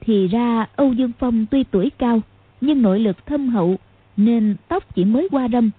Thì 0.00 0.28
ra 0.28 0.66
Âu 0.76 0.92
Dương 0.92 1.12
Phong 1.18 1.46
tuy 1.46 1.64
tuổi 1.64 1.90
cao, 1.98 2.20
nhưng 2.60 2.82
nội 2.82 3.00
lực 3.00 3.26
thâm 3.26 3.48
hậu, 3.48 3.76
nên 4.16 4.56
tóc 4.68 4.94
chỉ 4.94 5.04
mới 5.04 5.28
qua 5.30 5.48
đâm. 5.48 5.70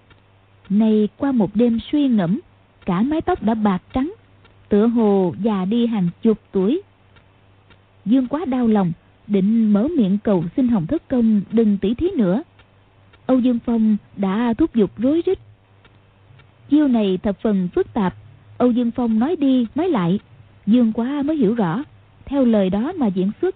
Này 0.70 1.10
qua 1.18 1.32
một 1.32 1.56
đêm 1.56 1.80
suy 1.92 2.08
ngẫm, 2.08 2.40
cả 2.86 3.02
mái 3.02 3.22
tóc 3.22 3.44
đã 3.44 3.54
bạc 3.54 3.82
trắng, 3.94 4.14
tựa 4.70 4.88
hồ 4.88 5.34
già 5.44 5.66
đi 5.66 5.88
hàng 5.88 6.10
chục 6.22 6.40
tuổi. 6.52 6.82
Dương 8.06 8.28
quá 8.28 8.46
đau 8.46 8.68
lòng, 8.68 8.92
định 9.28 9.74
mở 9.74 9.88
miệng 9.98 10.18
cầu 10.24 10.44
xin 10.56 10.68
Hồng 10.68 10.88
Thất 10.88 11.08
Công 11.08 11.42
đừng 11.52 11.78
tỉ 11.78 11.94
thí 11.94 12.08
nữa. 12.18 12.44
Âu 13.32 13.40
Dương 13.40 13.60
Phong 13.66 13.98
đã 14.16 14.54
thúc 14.58 14.76
giục 14.76 14.92
rối 14.98 15.22
rít. 15.26 15.40
Chiêu 16.70 16.88
này 16.88 17.18
thập 17.18 17.40
phần 17.42 17.70
phức 17.76 17.94
tạp, 17.94 18.16
Âu 18.58 18.72
Dương 18.72 18.92
Phong 18.92 19.20
nói 19.20 19.36
đi 19.36 19.68
nói 19.76 19.90
lại, 19.90 20.20
Dương 20.66 20.94
quá 20.94 21.22
mới 21.22 21.36
hiểu 21.36 21.56
rõ, 21.56 21.84
theo 22.26 22.46
lời 22.46 22.70
đó 22.70 22.94
mà 22.98 23.08
diễn 23.08 23.32
xuất. 23.42 23.56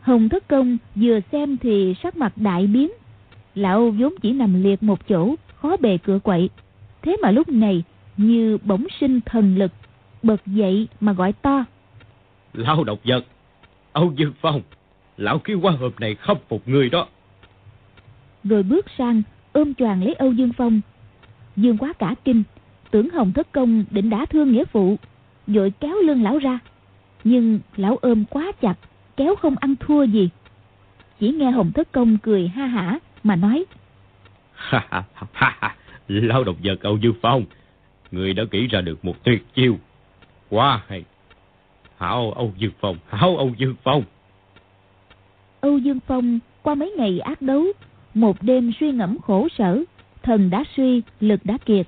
Hồng 0.00 0.28
Thất 0.28 0.48
Công 0.48 0.78
vừa 0.94 1.20
xem 1.32 1.56
thì 1.56 1.94
sắc 2.02 2.16
mặt 2.16 2.32
đại 2.36 2.66
biến, 2.66 2.90
lão 3.54 3.90
vốn 3.90 4.14
chỉ 4.22 4.32
nằm 4.32 4.62
liệt 4.62 4.82
một 4.82 5.08
chỗ, 5.08 5.34
khó 5.54 5.76
bề 5.76 5.98
cửa 5.98 6.18
quậy. 6.18 6.50
Thế 7.02 7.16
mà 7.22 7.30
lúc 7.30 7.48
này 7.48 7.82
như 8.16 8.58
bỗng 8.64 8.86
sinh 9.00 9.20
thần 9.26 9.56
lực, 9.58 9.72
bật 10.22 10.46
dậy 10.46 10.88
mà 11.00 11.12
gọi 11.12 11.32
to. 11.32 11.64
Lão 12.52 12.84
độc 12.84 12.98
vật, 13.04 13.24
Âu 13.92 14.12
Dương 14.16 14.32
Phong, 14.40 14.62
lão 15.16 15.38
ký 15.38 15.54
qua 15.54 15.72
hộp 15.72 16.00
này 16.00 16.14
không 16.14 16.38
phục 16.48 16.68
người 16.68 16.90
đó. 16.90 17.06
Rồi 18.44 18.62
bước 18.62 18.86
sang, 18.98 19.22
ôm 19.52 19.74
choàng 19.74 20.02
lấy 20.02 20.14
Âu 20.14 20.32
Dương 20.32 20.52
Phong. 20.52 20.80
Dương 21.56 21.78
quá 21.78 21.92
cả 21.92 22.14
kinh, 22.24 22.42
tưởng 22.90 23.10
Hồng 23.10 23.32
Thất 23.32 23.52
Công 23.52 23.84
định 23.90 24.10
đả 24.10 24.26
thương 24.26 24.52
nghĩa 24.52 24.64
phụ, 24.64 24.96
vội 25.46 25.72
kéo 25.80 25.96
lưng 25.96 26.22
lão 26.22 26.38
ra. 26.38 26.58
Nhưng 27.24 27.60
lão 27.76 27.96
ôm 27.96 28.24
quá 28.24 28.52
chặt, 28.60 28.74
kéo 29.16 29.34
không 29.36 29.54
ăn 29.60 29.74
thua 29.80 30.02
gì. 30.02 30.28
Chỉ 31.20 31.32
nghe 31.32 31.50
Hồng 31.50 31.72
Thất 31.72 31.92
Công 31.92 32.18
cười 32.18 32.48
ha 32.48 32.66
hả 32.66 32.98
mà 33.22 33.36
nói. 33.36 33.64
Ha 34.54 34.86
ha 34.90 35.04
ha 35.32 35.56
ha, 35.60 35.76
lão 36.08 36.44
độc 36.44 36.56
vật 36.64 36.80
Âu 36.82 36.96
Dương 36.96 37.14
Phong, 37.22 37.44
người 38.10 38.34
đã 38.34 38.44
nghĩ 38.52 38.66
ra 38.66 38.80
được 38.80 39.04
một 39.04 39.24
tuyệt 39.24 39.54
chiêu. 39.54 39.78
Quá 40.48 40.82
hay. 40.88 41.04
Hảo 41.96 42.32
Âu 42.32 42.52
Dương 42.58 42.72
Phong, 42.80 42.96
hảo 43.08 43.36
Âu 43.36 43.52
Dương 43.58 43.74
Phong. 43.82 44.02
Âu 45.60 45.78
Dương 45.78 46.00
Phong 46.06 46.38
qua 46.62 46.74
mấy 46.74 46.90
ngày 46.90 47.20
ác 47.20 47.42
đấu, 47.42 47.64
một 48.14 48.42
đêm 48.42 48.72
suy 48.80 48.92
ngẫm 48.92 49.18
khổ 49.18 49.48
sở, 49.58 49.82
thần 50.22 50.50
đã 50.50 50.64
suy, 50.76 51.02
lực 51.20 51.40
đã 51.44 51.58
kiệt. 51.64 51.86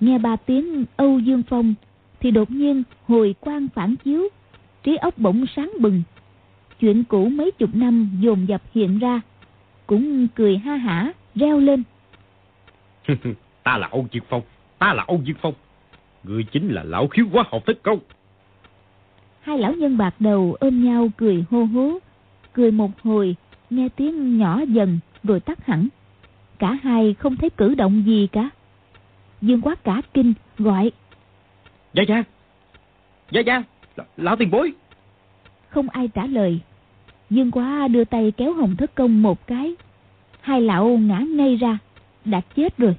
Nghe 0.00 0.18
ba 0.18 0.36
tiếng 0.36 0.84
Âu 0.96 1.18
Dương 1.18 1.42
Phong 1.48 1.74
thì 2.20 2.30
đột 2.30 2.50
nhiên 2.50 2.82
hồi 3.06 3.34
quang 3.40 3.68
phản 3.74 3.96
chiếu, 3.96 4.28
trí 4.82 4.96
óc 4.96 5.18
bỗng 5.18 5.46
sáng 5.56 5.72
bừng. 5.80 6.02
Chuyện 6.80 7.04
cũ 7.04 7.28
mấy 7.28 7.50
chục 7.50 7.70
năm 7.74 8.10
dồn 8.20 8.48
dập 8.48 8.62
hiện 8.74 8.98
ra, 8.98 9.20
cũng 9.86 10.28
cười 10.28 10.58
ha 10.58 10.76
hả, 10.76 11.12
reo 11.34 11.58
lên. 11.58 11.82
ta 13.62 13.78
là 13.78 13.88
Âu 13.90 14.06
Dương 14.10 14.24
Phong, 14.28 14.42
ta 14.78 14.94
là 14.94 15.04
Âu 15.06 15.20
Dương 15.24 15.36
Phong. 15.42 15.54
Người 16.24 16.44
chính 16.44 16.68
là 16.68 16.82
lão 16.82 17.08
khiếu 17.08 17.26
quá 17.32 17.44
học 17.50 17.62
tất 17.66 17.82
công. 17.82 17.98
Hai 19.40 19.58
lão 19.58 19.72
nhân 19.72 19.98
bạc 19.98 20.14
đầu 20.18 20.56
ôm 20.60 20.84
nhau 20.84 21.08
cười 21.16 21.44
hô 21.50 21.64
hố, 21.64 21.98
cười 22.52 22.70
một 22.70 22.90
hồi, 23.02 23.36
nghe 23.70 23.88
tiếng 23.88 24.38
nhỏ 24.38 24.60
dần 24.68 24.98
rồi 25.24 25.40
tắt 25.40 25.66
hẳn. 25.66 25.88
Cả 26.58 26.78
hai 26.82 27.14
không 27.14 27.36
thấy 27.36 27.50
cử 27.50 27.74
động 27.74 28.02
gì 28.06 28.28
cả. 28.32 28.50
Dương 29.40 29.60
quá 29.60 29.74
cả 29.74 30.02
kinh, 30.14 30.34
gọi. 30.58 30.92
Gia 31.92 32.02
Gia! 32.02 32.22
Gia 33.30 33.40
Gia! 33.40 33.62
Lão 34.16 34.36
tiền 34.36 34.50
bối! 34.50 34.72
Không 35.68 35.88
ai 35.88 36.08
trả 36.08 36.26
lời. 36.26 36.60
Dương 37.30 37.50
quá 37.50 37.88
đưa 37.88 38.04
tay 38.04 38.32
kéo 38.36 38.52
hồng 38.54 38.76
thất 38.76 38.94
công 38.94 39.22
một 39.22 39.46
cái. 39.46 39.74
Hai 40.40 40.60
lão 40.60 40.98
ngã 40.98 41.18
ngay 41.18 41.56
ra, 41.56 41.78
đã 42.24 42.40
chết 42.56 42.78
rồi. 42.78 42.96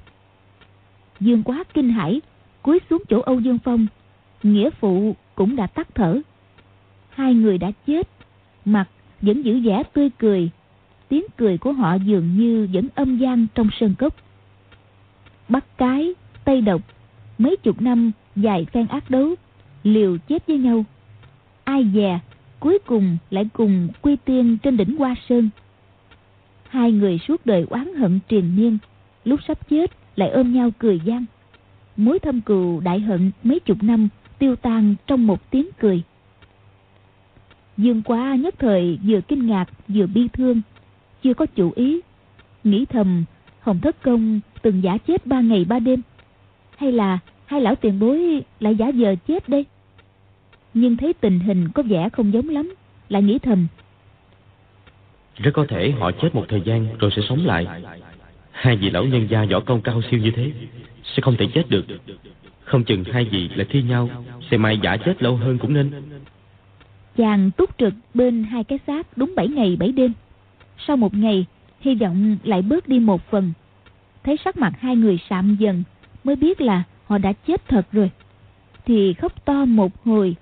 Dương 1.20 1.42
quá 1.42 1.64
kinh 1.74 1.90
hãi, 1.90 2.20
cúi 2.62 2.78
xuống 2.90 3.02
chỗ 3.08 3.20
Âu 3.20 3.40
Dương 3.40 3.58
Phong. 3.64 3.86
Nghĩa 4.42 4.70
phụ 4.70 5.16
cũng 5.34 5.56
đã 5.56 5.66
tắt 5.66 5.88
thở. 5.94 6.20
Hai 7.10 7.34
người 7.34 7.58
đã 7.58 7.70
chết, 7.86 8.08
mặt 8.64 8.88
vẫn 9.20 9.42
giữ 9.42 9.60
vẻ 9.60 9.82
tươi 9.92 10.10
cười. 10.18 10.50
Tiếng 11.12 11.24
cười 11.36 11.58
của 11.58 11.72
họ 11.72 11.94
dường 11.94 12.36
như 12.36 12.68
vẫn 12.72 12.88
âm 12.94 13.18
gian 13.18 13.46
trong 13.54 13.68
sơn 13.80 13.94
cốc. 13.98 14.14
Bắt 15.48 15.64
cái, 15.76 16.14
Tây 16.44 16.60
Độc, 16.60 16.82
mấy 17.38 17.56
chục 17.56 17.82
năm 17.82 18.12
dài 18.36 18.66
phen 18.72 18.86
ác 18.86 19.10
đấu, 19.10 19.34
liều 19.82 20.16
chết 20.28 20.46
với 20.46 20.58
nhau. 20.58 20.84
Ai 21.64 21.86
dè, 21.94 22.20
cuối 22.60 22.78
cùng 22.86 23.16
lại 23.30 23.44
cùng 23.52 23.88
quy 24.02 24.16
tiên 24.16 24.58
trên 24.62 24.76
đỉnh 24.76 24.96
Hoa 24.96 25.14
Sơn. 25.28 25.50
Hai 26.68 26.92
người 26.92 27.18
suốt 27.18 27.46
đời 27.46 27.66
oán 27.70 27.94
hận 27.94 28.20
triền 28.28 28.56
miên, 28.56 28.78
lúc 29.24 29.40
sắp 29.48 29.68
chết 29.70 29.90
lại 30.16 30.30
ôm 30.30 30.52
nhau 30.52 30.70
cười 30.78 31.00
gian. 31.04 31.24
Mối 31.96 32.18
thâm 32.18 32.40
cừu 32.40 32.80
đại 32.80 33.00
hận 33.00 33.30
mấy 33.42 33.60
chục 33.60 33.82
năm 33.82 34.08
tiêu 34.38 34.56
tan 34.56 34.94
trong 35.06 35.26
một 35.26 35.50
tiếng 35.50 35.68
cười. 35.78 36.02
Dương 37.76 38.02
quá 38.02 38.34
nhất 38.34 38.54
thời 38.58 38.98
vừa 39.06 39.20
kinh 39.20 39.46
ngạc 39.46 39.66
vừa 39.88 40.06
bi 40.06 40.28
thương, 40.32 40.62
chưa 41.22 41.34
có 41.34 41.46
chủ 41.46 41.72
ý. 41.76 42.00
Nghĩ 42.64 42.84
thầm, 42.84 43.24
Hồng 43.60 43.80
Thất 43.80 44.02
Công 44.02 44.40
từng 44.62 44.82
giả 44.82 44.98
chết 44.98 45.26
ba 45.26 45.40
ngày 45.40 45.64
ba 45.64 45.78
đêm. 45.78 46.00
Hay 46.76 46.92
là 46.92 47.18
hai 47.46 47.60
lão 47.60 47.74
tiền 47.74 48.00
bối 48.00 48.42
lại 48.60 48.74
giả 48.74 48.90
vờ 48.94 49.14
chết 49.28 49.48
đây? 49.48 49.64
Nhưng 50.74 50.96
thấy 50.96 51.12
tình 51.12 51.40
hình 51.40 51.68
có 51.68 51.82
vẻ 51.82 52.08
không 52.08 52.32
giống 52.32 52.48
lắm, 52.48 52.74
lại 53.08 53.22
nghĩ 53.22 53.38
thầm. 53.38 53.66
Rất 55.36 55.50
có 55.54 55.66
thể 55.68 55.90
họ 55.90 56.10
chết 56.12 56.34
một 56.34 56.44
thời 56.48 56.60
gian 56.60 56.86
rồi 56.98 57.10
sẽ 57.16 57.22
sống 57.28 57.46
lại. 57.46 57.66
Hai 58.50 58.76
vị 58.76 58.90
lão 58.90 59.04
nhân 59.04 59.26
gia 59.30 59.44
võ 59.44 59.60
công 59.60 59.80
cao 59.80 60.02
siêu 60.10 60.20
như 60.20 60.30
thế 60.36 60.52
sẽ 61.04 61.20
không 61.22 61.36
thể 61.36 61.46
chết 61.54 61.70
được. 61.70 61.84
Không 62.64 62.84
chừng 62.84 63.04
hai 63.04 63.24
vị 63.24 63.48
lại 63.54 63.66
thi 63.70 63.82
nhau, 63.82 64.08
sẽ 64.50 64.56
mai 64.56 64.78
giả 64.82 64.96
chết 64.96 65.22
lâu 65.22 65.36
hơn 65.36 65.58
cũng 65.58 65.74
nên. 65.74 65.90
Chàng 67.16 67.50
túc 67.50 67.78
trực 67.78 67.94
bên 68.14 68.44
hai 68.44 68.64
cái 68.64 68.78
xác 68.86 69.18
đúng 69.18 69.32
7 69.36 69.48
ngày 69.48 69.76
7 69.80 69.92
đêm. 69.92 70.12
Sau 70.86 70.96
một 70.96 71.14
ngày, 71.14 71.46
hy 71.80 71.94
vọng 71.94 72.36
lại 72.42 72.62
bớt 72.62 72.88
đi 72.88 73.00
một 73.00 73.30
phần. 73.30 73.52
Thấy 74.24 74.36
sắc 74.44 74.56
mặt 74.56 74.72
hai 74.78 74.96
người 74.96 75.18
sạm 75.30 75.56
dần, 75.56 75.82
mới 76.24 76.36
biết 76.36 76.60
là 76.60 76.82
họ 77.06 77.18
đã 77.18 77.32
chết 77.32 77.68
thật 77.68 77.86
rồi. 77.92 78.10
Thì 78.86 79.14
khóc 79.14 79.44
to 79.44 79.64
một 79.64 79.92
hồi, 80.04 80.36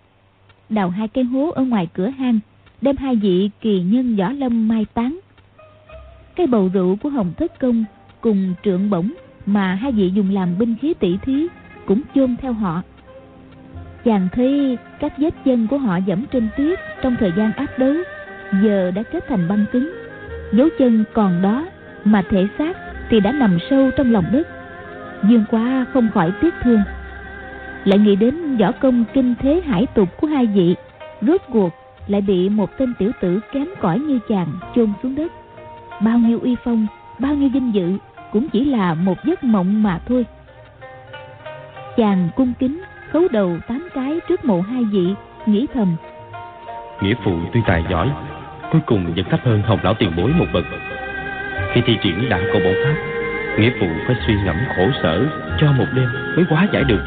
đào 0.68 0.91
hai 0.91 1.09
cây 1.09 1.24
hố 1.24 1.51
ở 1.51 1.62
ngoài 1.64 1.88
cửa 1.93 2.09
hang, 2.09 2.41
đem 2.80 2.97
hai 2.97 3.16
vị 3.16 3.51
kỳ 3.61 3.82
nhân 3.82 4.16
võ 4.16 4.32
lâm 4.32 4.68
mai 4.68 4.86
táng. 4.95 5.18
Cái 6.36 6.47
bầu 6.47 6.70
rượu 6.74 6.97
của 6.97 7.09
Hồng 7.09 7.32
Thất 7.36 7.59
Công 7.59 7.84
cùng 8.20 8.55
trượng 8.64 8.91
bổng 8.91 9.11
mà 9.47 9.74
hai 9.74 9.93
vị 9.93 10.11
dùng 10.14 10.30
làm 10.30 10.59
binh 10.59 10.76
khí 10.80 10.95
tỷ 10.95 11.16
thí 11.16 11.47
cũng 11.86 12.03
chôn 12.14 12.36
theo 12.36 12.53
họ. 12.53 12.82
Chàng 14.05 14.28
thấy 14.32 14.78
các 15.01 15.18
vết 15.18 15.34
chân 15.45 15.66
của 15.66 15.78
họ 15.78 15.97
dẫm 15.97 16.24
trên 16.32 16.49
tuyết 16.57 16.78
trong 17.03 17.16
thời 17.20 17.32
gian 17.36 17.53
áp 17.53 17.78
đấu 17.78 17.95
giờ 18.62 18.91
đã 18.91 19.03
kết 19.03 19.24
thành 19.28 19.49
băng 19.49 19.64
cứng. 19.72 19.99
Dấu 20.53 20.68
chân 20.78 21.05
còn 21.12 21.42
đó 21.42 21.66
mà 22.05 22.22
thể 22.30 22.46
xác 22.59 22.76
thì 23.11 23.20
đã 23.20 23.32
nằm 23.32 23.59
sâu 23.70 23.90
trong 23.96 24.12
lòng 24.12 24.24
đất. 24.32 24.48
Dương 25.28 25.44
quá 25.51 25.86
không 25.92 26.09
khỏi 26.14 26.32
tiếc 26.40 26.55
thương. 26.62 26.80
Lại 27.84 27.98
nghĩ 27.98 28.16
đến 28.16 28.57
võ 28.57 28.72
công 28.72 29.05
kinh 29.14 29.34
thế 29.42 29.62
hải 29.66 29.86
tục 29.86 30.09
của 30.20 30.26
hai 30.26 30.46
vị, 30.46 30.76
rốt 31.20 31.40
cuộc 31.53 31.70
lại 32.07 32.20
bị 32.20 32.48
một 32.48 32.78
tên 32.78 32.94
tiểu 32.98 33.11
tử 33.20 33.40
kém 33.53 33.66
cỏi 33.80 33.98
như 33.98 34.18
chàng 34.28 34.48
chôn 34.74 34.92
xuống 35.03 35.14
đất. 35.14 35.32
Bao 36.01 36.18
nhiêu 36.18 36.40
uy 36.40 36.57
phong, 36.64 36.86
bao 37.18 37.34
nhiêu 37.34 37.48
vinh 37.48 37.74
dự 37.74 37.92
cũng 38.32 38.48
chỉ 38.48 38.64
là 38.64 38.94
một 38.94 39.24
giấc 39.24 39.44
mộng 39.44 39.82
mà 39.82 39.98
thôi. 40.09 40.26
Chàng 41.96 42.28
cung 42.36 42.53
kính 42.59 42.82
khấu 43.11 43.22
đầu 43.30 43.59
tám 43.68 43.88
cái 43.94 44.20
trước 44.28 44.44
mộ 44.44 44.61
hai 44.61 44.84
vị, 44.84 45.14
nghĩ 45.46 45.66
thầm. 45.74 45.96
Nghĩa 47.03 47.14
phụ 47.24 47.32
tuy 47.53 47.61
tài 47.66 47.84
giỏi, 47.90 48.11
cuối 48.71 48.81
cùng 48.87 49.14
vẫn 49.16 49.25
thấp 49.31 49.41
hơn 49.45 49.62
hồng 49.62 49.81
lão 49.83 49.95
tiền 49.95 50.12
bối 50.16 50.31
một 50.31 50.47
bậc. 50.53 50.64
Khi 51.73 51.81
thi 51.87 51.99
triển 52.03 52.29
đạo 52.29 52.41
cầu 52.53 52.62
bổn 52.64 52.75
pháp, 52.85 52.95
nghĩa 53.59 53.71
phụ 53.81 53.87
phải 54.07 54.16
suy 54.27 54.35
ngẫm 54.45 54.57
khổ 54.77 54.89
sở 55.03 55.27
cho 55.59 55.73
một 55.73 55.87
đêm 55.95 56.09
mới 56.37 56.45
quá 56.49 56.66
giải 56.73 56.85
được. 56.85 57.01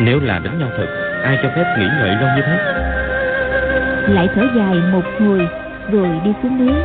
Nếu 0.00 0.20
là 0.20 0.38
đánh 0.38 0.58
nhau 0.58 0.68
thật, 0.76 0.86
ai 1.24 1.38
cho 1.42 1.48
phép 1.56 1.76
nghỉ 1.78 1.86
ngợi 1.98 2.10
lâu 2.10 2.28
như 2.36 2.42
thế? 2.46 2.58
Lại 4.08 4.28
thở 4.34 4.42
dài 4.56 4.74
một 4.92 5.04
hồi, 5.20 5.48
rồi 5.92 6.08
đi 6.24 6.32
xuống 6.42 6.66
núi 6.66 6.76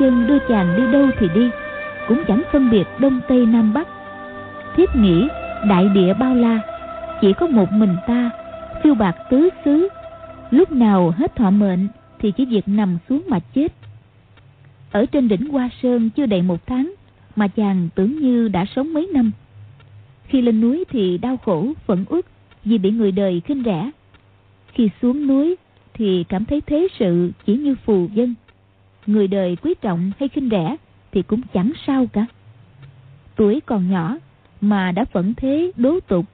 chân 0.00 0.26
đưa 0.26 0.38
chàng 0.48 0.76
đi 0.76 0.92
đâu 0.92 1.10
thì 1.18 1.28
đi, 1.34 1.50
cũng 2.08 2.24
chẳng 2.28 2.42
phân 2.52 2.70
biệt 2.70 2.84
đông 2.98 3.20
tây 3.28 3.46
nam 3.46 3.72
bắc. 3.72 3.88
Thiết 4.76 4.90
nghĩ 4.96 5.28
đại 5.68 5.88
địa 5.88 6.14
bao 6.14 6.34
la, 6.34 6.60
chỉ 7.20 7.32
có 7.32 7.46
một 7.46 7.72
mình 7.72 7.96
ta, 8.06 8.30
phiêu 8.82 8.94
bạc 8.94 9.16
tứ 9.30 9.48
xứ. 9.64 9.88
Lúc 10.50 10.72
nào 10.72 11.10
hết 11.10 11.36
thọ 11.36 11.50
mệnh 11.50 11.88
thì 12.18 12.32
chỉ 12.32 12.44
việc 12.44 12.68
nằm 12.68 12.98
xuống 13.08 13.22
mà 13.28 13.38
chết. 13.54 13.72
Ở 14.90 15.06
trên 15.06 15.28
đỉnh 15.28 15.50
hoa 15.50 15.68
sơn 15.82 16.10
chưa 16.10 16.26
đầy 16.26 16.42
một 16.42 16.66
tháng 16.66 16.94
mà 17.36 17.48
chàng 17.48 17.88
tưởng 17.94 18.20
như 18.20 18.48
đã 18.48 18.64
sống 18.76 18.92
mấy 18.92 19.08
năm. 19.14 19.30
Khi 20.24 20.42
lên 20.42 20.60
núi 20.60 20.84
thì 20.90 21.18
đau 21.18 21.36
khổ, 21.36 21.72
phẫn 21.86 22.04
uất 22.08 22.26
vì 22.64 22.78
bị 22.78 22.90
người 22.90 23.12
đời 23.12 23.40
khinh 23.44 23.62
rẻ. 23.64 23.90
Khi 24.72 24.90
xuống 25.02 25.26
núi 25.26 25.56
thì 25.94 26.24
cảm 26.28 26.44
thấy 26.44 26.60
thế 26.60 26.88
sự 26.98 27.30
chỉ 27.46 27.56
như 27.56 27.74
phù 27.84 28.08
dân 28.14 28.34
người 29.06 29.28
đời 29.28 29.56
quý 29.62 29.74
trọng 29.80 30.10
hay 30.18 30.28
khinh 30.28 30.48
rẻ 30.50 30.76
thì 31.12 31.22
cũng 31.22 31.40
chẳng 31.54 31.72
sao 31.86 32.06
cả. 32.12 32.26
Tuổi 33.36 33.60
còn 33.66 33.90
nhỏ 33.90 34.16
mà 34.60 34.92
đã 34.92 35.04
phẫn 35.04 35.34
thế 35.36 35.72
đố 35.76 36.00
tục 36.00 36.26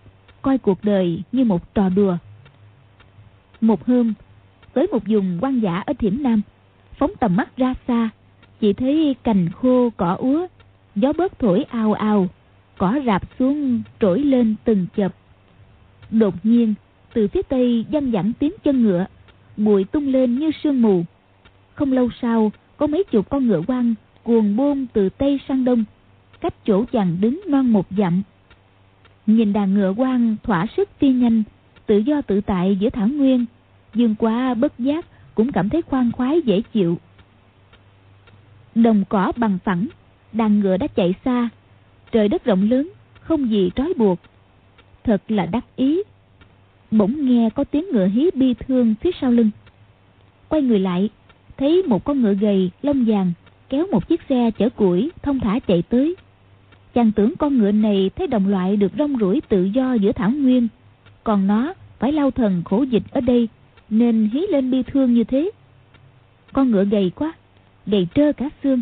coi 0.43 0.59
cuộc 0.59 0.85
đời 0.85 1.23
như 1.33 1.45
một 1.45 1.75
trò 1.75 1.89
đùa. 1.89 2.17
Một 3.61 3.87
hôm 3.87 4.15
tới 4.73 4.87
một 4.87 5.03
vùng 5.07 5.39
quan 5.41 5.61
dã 5.61 5.83
ở 5.87 5.93
thiểm 5.99 6.23
nam 6.23 6.43
phóng 6.99 7.11
tầm 7.21 7.37
mắt 7.37 7.57
ra 7.57 7.75
xa 7.89 8.11
chỉ 8.61 8.73
thấy 8.73 9.17
cành 9.23 9.49
khô 9.49 9.91
cỏ 9.97 10.17
úa 10.19 10.47
gió 10.95 11.13
bớt 11.13 11.39
thổi 11.39 11.65
ao 11.65 11.93
ao, 11.93 12.29
cỏ 12.79 12.99
rạp 13.07 13.23
xuống 13.39 13.83
trỗi 14.01 14.19
lên 14.19 14.55
từng 14.65 14.87
chập. 14.97 15.15
Đột 16.11 16.35
nhiên 16.43 16.75
từ 17.15 17.29
phía 17.29 17.43
tây 17.43 17.85
văng 17.91 18.13
dẳng 18.13 18.33
tiếng 18.39 18.53
chân 18.65 18.83
ngựa 18.83 19.07
bụi 19.57 19.85
tung 19.85 20.09
lên 20.09 20.39
như 20.39 20.51
sương 20.63 20.83
mù 20.83 21.05
không 21.77 21.93
lâu 21.93 22.11
sau, 22.23 22.53
có 22.77 22.87
mấy 22.87 23.05
chục 23.05 23.31
con 23.31 23.47
ngựa 23.47 23.63
quang 23.67 23.95
cuồng 24.23 24.57
bôn 24.57 24.87
từ 24.93 25.09
tây 25.09 25.41
sang 25.49 25.65
đông, 25.65 25.85
cách 26.41 26.55
chỗ 26.67 26.85
chàng 26.93 27.17
đứng 27.21 27.41
non 27.47 27.73
một 27.73 27.87
dặm. 27.99 28.23
Nhìn 29.27 29.53
đàn 29.53 29.75
ngựa 29.75 29.95
quang 29.97 30.37
thỏa 30.43 30.67
sức 30.77 30.89
phi 30.99 31.11
nhanh, 31.11 31.43
tự 31.87 31.99
do 31.99 32.23
tự 32.23 32.41
tại 32.41 32.77
giữa 32.81 32.91
thảo 32.91 33.09
nguyên, 33.09 33.45
dương 33.95 34.15
quá 34.15 34.55
bất 34.55 34.79
giác 34.79 35.07
cũng 35.35 35.53
cảm 35.53 35.69
thấy 35.69 35.83
khoan 35.83 36.13
khoái 36.13 36.41
dễ 36.41 36.63
chịu. 36.73 36.99
Đồng 38.75 39.05
cỏ 39.09 39.33
bằng 39.37 39.59
phẳng, 39.65 39.87
đàn 40.33 40.61
ngựa 40.61 40.77
đã 40.77 40.87
chạy 40.87 41.15
xa, 41.25 41.49
trời 42.13 42.29
đất 42.29 42.45
rộng 42.45 42.71
lớn, 42.71 42.91
không 43.21 43.51
gì 43.51 43.71
trói 43.77 43.95
buộc. 43.97 44.19
Thật 45.05 45.23
là 45.29 45.47
đắc 45.47 45.65
ý. 45.77 46.03
Bỗng 46.91 47.27
nghe 47.27 47.51
có 47.51 47.65
tiếng 47.65 47.85
ngựa 47.93 48.07
hí 48.07 48.31
bi 48.35 48.55
thương 48.55 48.95
phía 49.01 49.11
sau 49.21 49.31
lưng. 49.31 49.51
Quay 50.49 50.63
người 50.63 50.79
lại 50.79 51.11
thấy 51.57 51.83
một 51.83 52.05
con 52.05 52.23
ngựa 52.23 52.35
gầy, 52.35 52.71
lông 52.83 53.05
vàng, 53.05 53.33
kéo 53.69 53.87
một 53.93 54.09
chiếc 54.09 54.21
xe 54.29 54.51
chở 54.59 54.69
củi, 54.69 55.11
thông 55.23 55.41
thả 55.41 55.59
chạy 55.59 55.83
tới. 55.83 56.17
Chàng 56.95 57.13
tưởng 57.13 57.37
con 57.39 57.59
ngựa 57.59 57.73
này 57.73 58.11
thấy 58.17 58.27
đồng 58.27 58.49
loại 58.49 58.77
được 58.77 58.93
rong 58.99 59.17
ruổi 59.21 59.41
tự 59.49 59.65
do 59.65 59.95
giữa 59.95 60.13
thảo 60.13 60.31
nguyên. 60.31 60.69
Còn 61.25 61.47
nó 61.47 61.75
phải 61.99 62.13
lao 62.13 62.31
thần 62.31 62.63
khổ 62.65 62.83
dịch 62.83 63.03
ở 63.11 63.21
đây, 63.21 63.49
nên 63.91 64.31
hí 64.33 64.47
lên 64.51 64.71
bi 64.71 64.83
thương 64.83 65.15
như 65.15 65.25
thế. 65.25 65.51
Con 66.53 66.71
ngựa 66.71 66.85
gầy 66.85 67.11
quá, 67.15 67.33
gầy 67.87 68.09
trơ 68.15 68.33
cả 68.33 68.49
xương. 68.63 68.81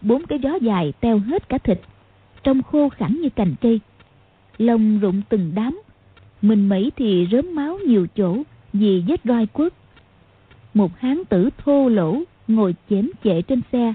Bốn 0.00 0.26
cái 0.26 0.38
gió 0.38 0.54
dài 0.54 0.92
teo 1.00 1.18
hết 1.18 1.48
cả 1.48 1.58
thịt, 1.58 1.80
trông 2.42 2.62
khô 2.62 2.88
khẳng 2.88 3.20
như 3.20 3.28
cành 3.30 3.54
cây. 3.60 3.80
Lông 4.58 5.00
rụng 5.00 5.22
từng 5.28 5.52
đám, 5.54 5.80
mình 6.42 6.68
mẩy 6.68 6.92
thì 6.96 7.28
rớm 7.32 7.54
máu 7.54 7.78
nhiều 7.86 8.06
chỗ 8.16 8.42
vì 8.72 9.02
vết 9.06 9.20
roi 9.24 9.46
quất 9.46 9.72
một 10.74 10.98
hán 10.98 11.24
tử 11.28 11.50
thô 11.58 11.88
lỗ 11.88 12.22
ngồi 12.48 12.74
chém 12.90 13.08
chệ 13.24 13.42
trên 13.42 13.60
xe. 13.72 13.94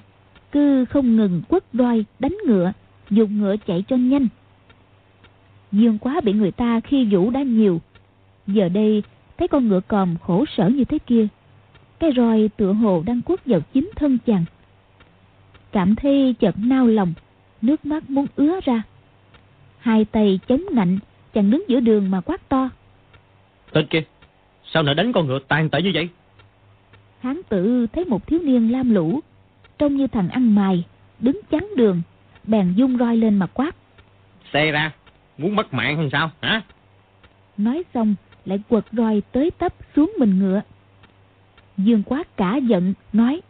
Cứ 0.52 0.86
không 0.86 1.16
ngừng 1.16 1.42
quất 1.50 1.64
roi, 1.74 2.06
đánh 2.20 2.38
ngựa, 2.48 2.74
dùng 3.10 3.40
ngựa 3.40 3.56
chạy 3.68 3.84
cho 3.88 3.96
nhanh. 3.96 4.28
Dương 5.72 5.98
quá 5.98 6.22
bị 6.24 6.34
người 6.34 6.52
ta 6.52 6.80
khi 6.80 7.06
vũ 7.06 7.30
đã 7.30 7.42
nhiều. 7.44 7.82
Giờ 8.48 8.70
đây, 8.70 9.04
thấy 9.38 9.48
con 9.48 9.68
ngựa 9.68 9.82
còm 9.88 10.18
khổ 10.18 10.46
sở 10.58 10.68
như 10.70 10.84
thế 10.84 10.98
kia. 11.00 11.28
Cái 12.00 12.12
roi 12.16 12.50
tựa 12.58 12.74
hồ 12.74 13.04
đang 13.06 13.22
quất 13.22 13.46
vào 13.46 13.60
chính 13.74 13.90
thân 13.96 14.18
chàng. 14.26 14.46
Cảm 15.72 15.96
thấy 15.96 16.36
chợt 16.40 16.56
nao 16.58 16.88
lòng, 16.88 17.14
nước 17.62 17.86
mắt 17.86 18.10
muốn 18.10 18.26
ứa 18.36 18.60
ra. 18.64 18.84
Hai 19.80 20.06
tay 20.06 20.40
chống 20.48 20.62
nạnh, 20.72 21.00
chàng 21.34 21.52
đứng 21.52 21.64
giữa 21.68 21.80
đường 21.80 22.12
mà 22.12 22.22
quát 22.22 22.50
to. 22.50 22.70
Tên 23.72 23.88
kia, 23.90 24.04
sao 24.74 24.84
lại 24.84 24.96
đánh 24.96 25.14
con 25.14 25.28
ngựa 25.28 25.40
tàn 25.48 25.70
tệ 25.70 25.82
như 25.82 25.92
vậy? 25.94 26.10
Hán 27.20 27.42
tử 27.50 27.88
thấy 27.94 28.06
một 28.06 28.28
thiếu 28.28 28.40
niên 28.44 28.72
lam 28.72 28.94
lũ 28.94 29.20
trông 29.78 29.96
như 29.96 30.08
thằng 30.08 30.30
ăn 30.30 30.56
mài 30.56 30.84
đứng 31.20 31.40
chắn 31.52 31.68
đường 31.76 32.02
bèn 32.44 32.74
dung 32.74 32.98
roi 32.98 33.18
lên 33.18 33.36
mà 33.36 33.48
quát. 33.48 33.76
Xe 34.54 34.72
ra 34.72 34.92
muốn 35.38 35.56
mất 35.56 35.74
mạng 35.74 35.98
hay 35.98 36.10
sao 36.12 36.32
hả? 36.42 36.62
Nói 37.58 37.84
xong 37.94 38.16
lại 38.46 38.60
quật 38.70 38.86
roi 38.92 39.22
tới 39.32 39.52
tấp 39.52 39.74
xuống 39.96 40.14
mình 40.20 40.40
ngựa. 40.40 40.62
Dương 41.78 42.04
quát 42.06 42.38
cả 42.38 42.56
giận 42.56 42.94
nói 43.14 43.42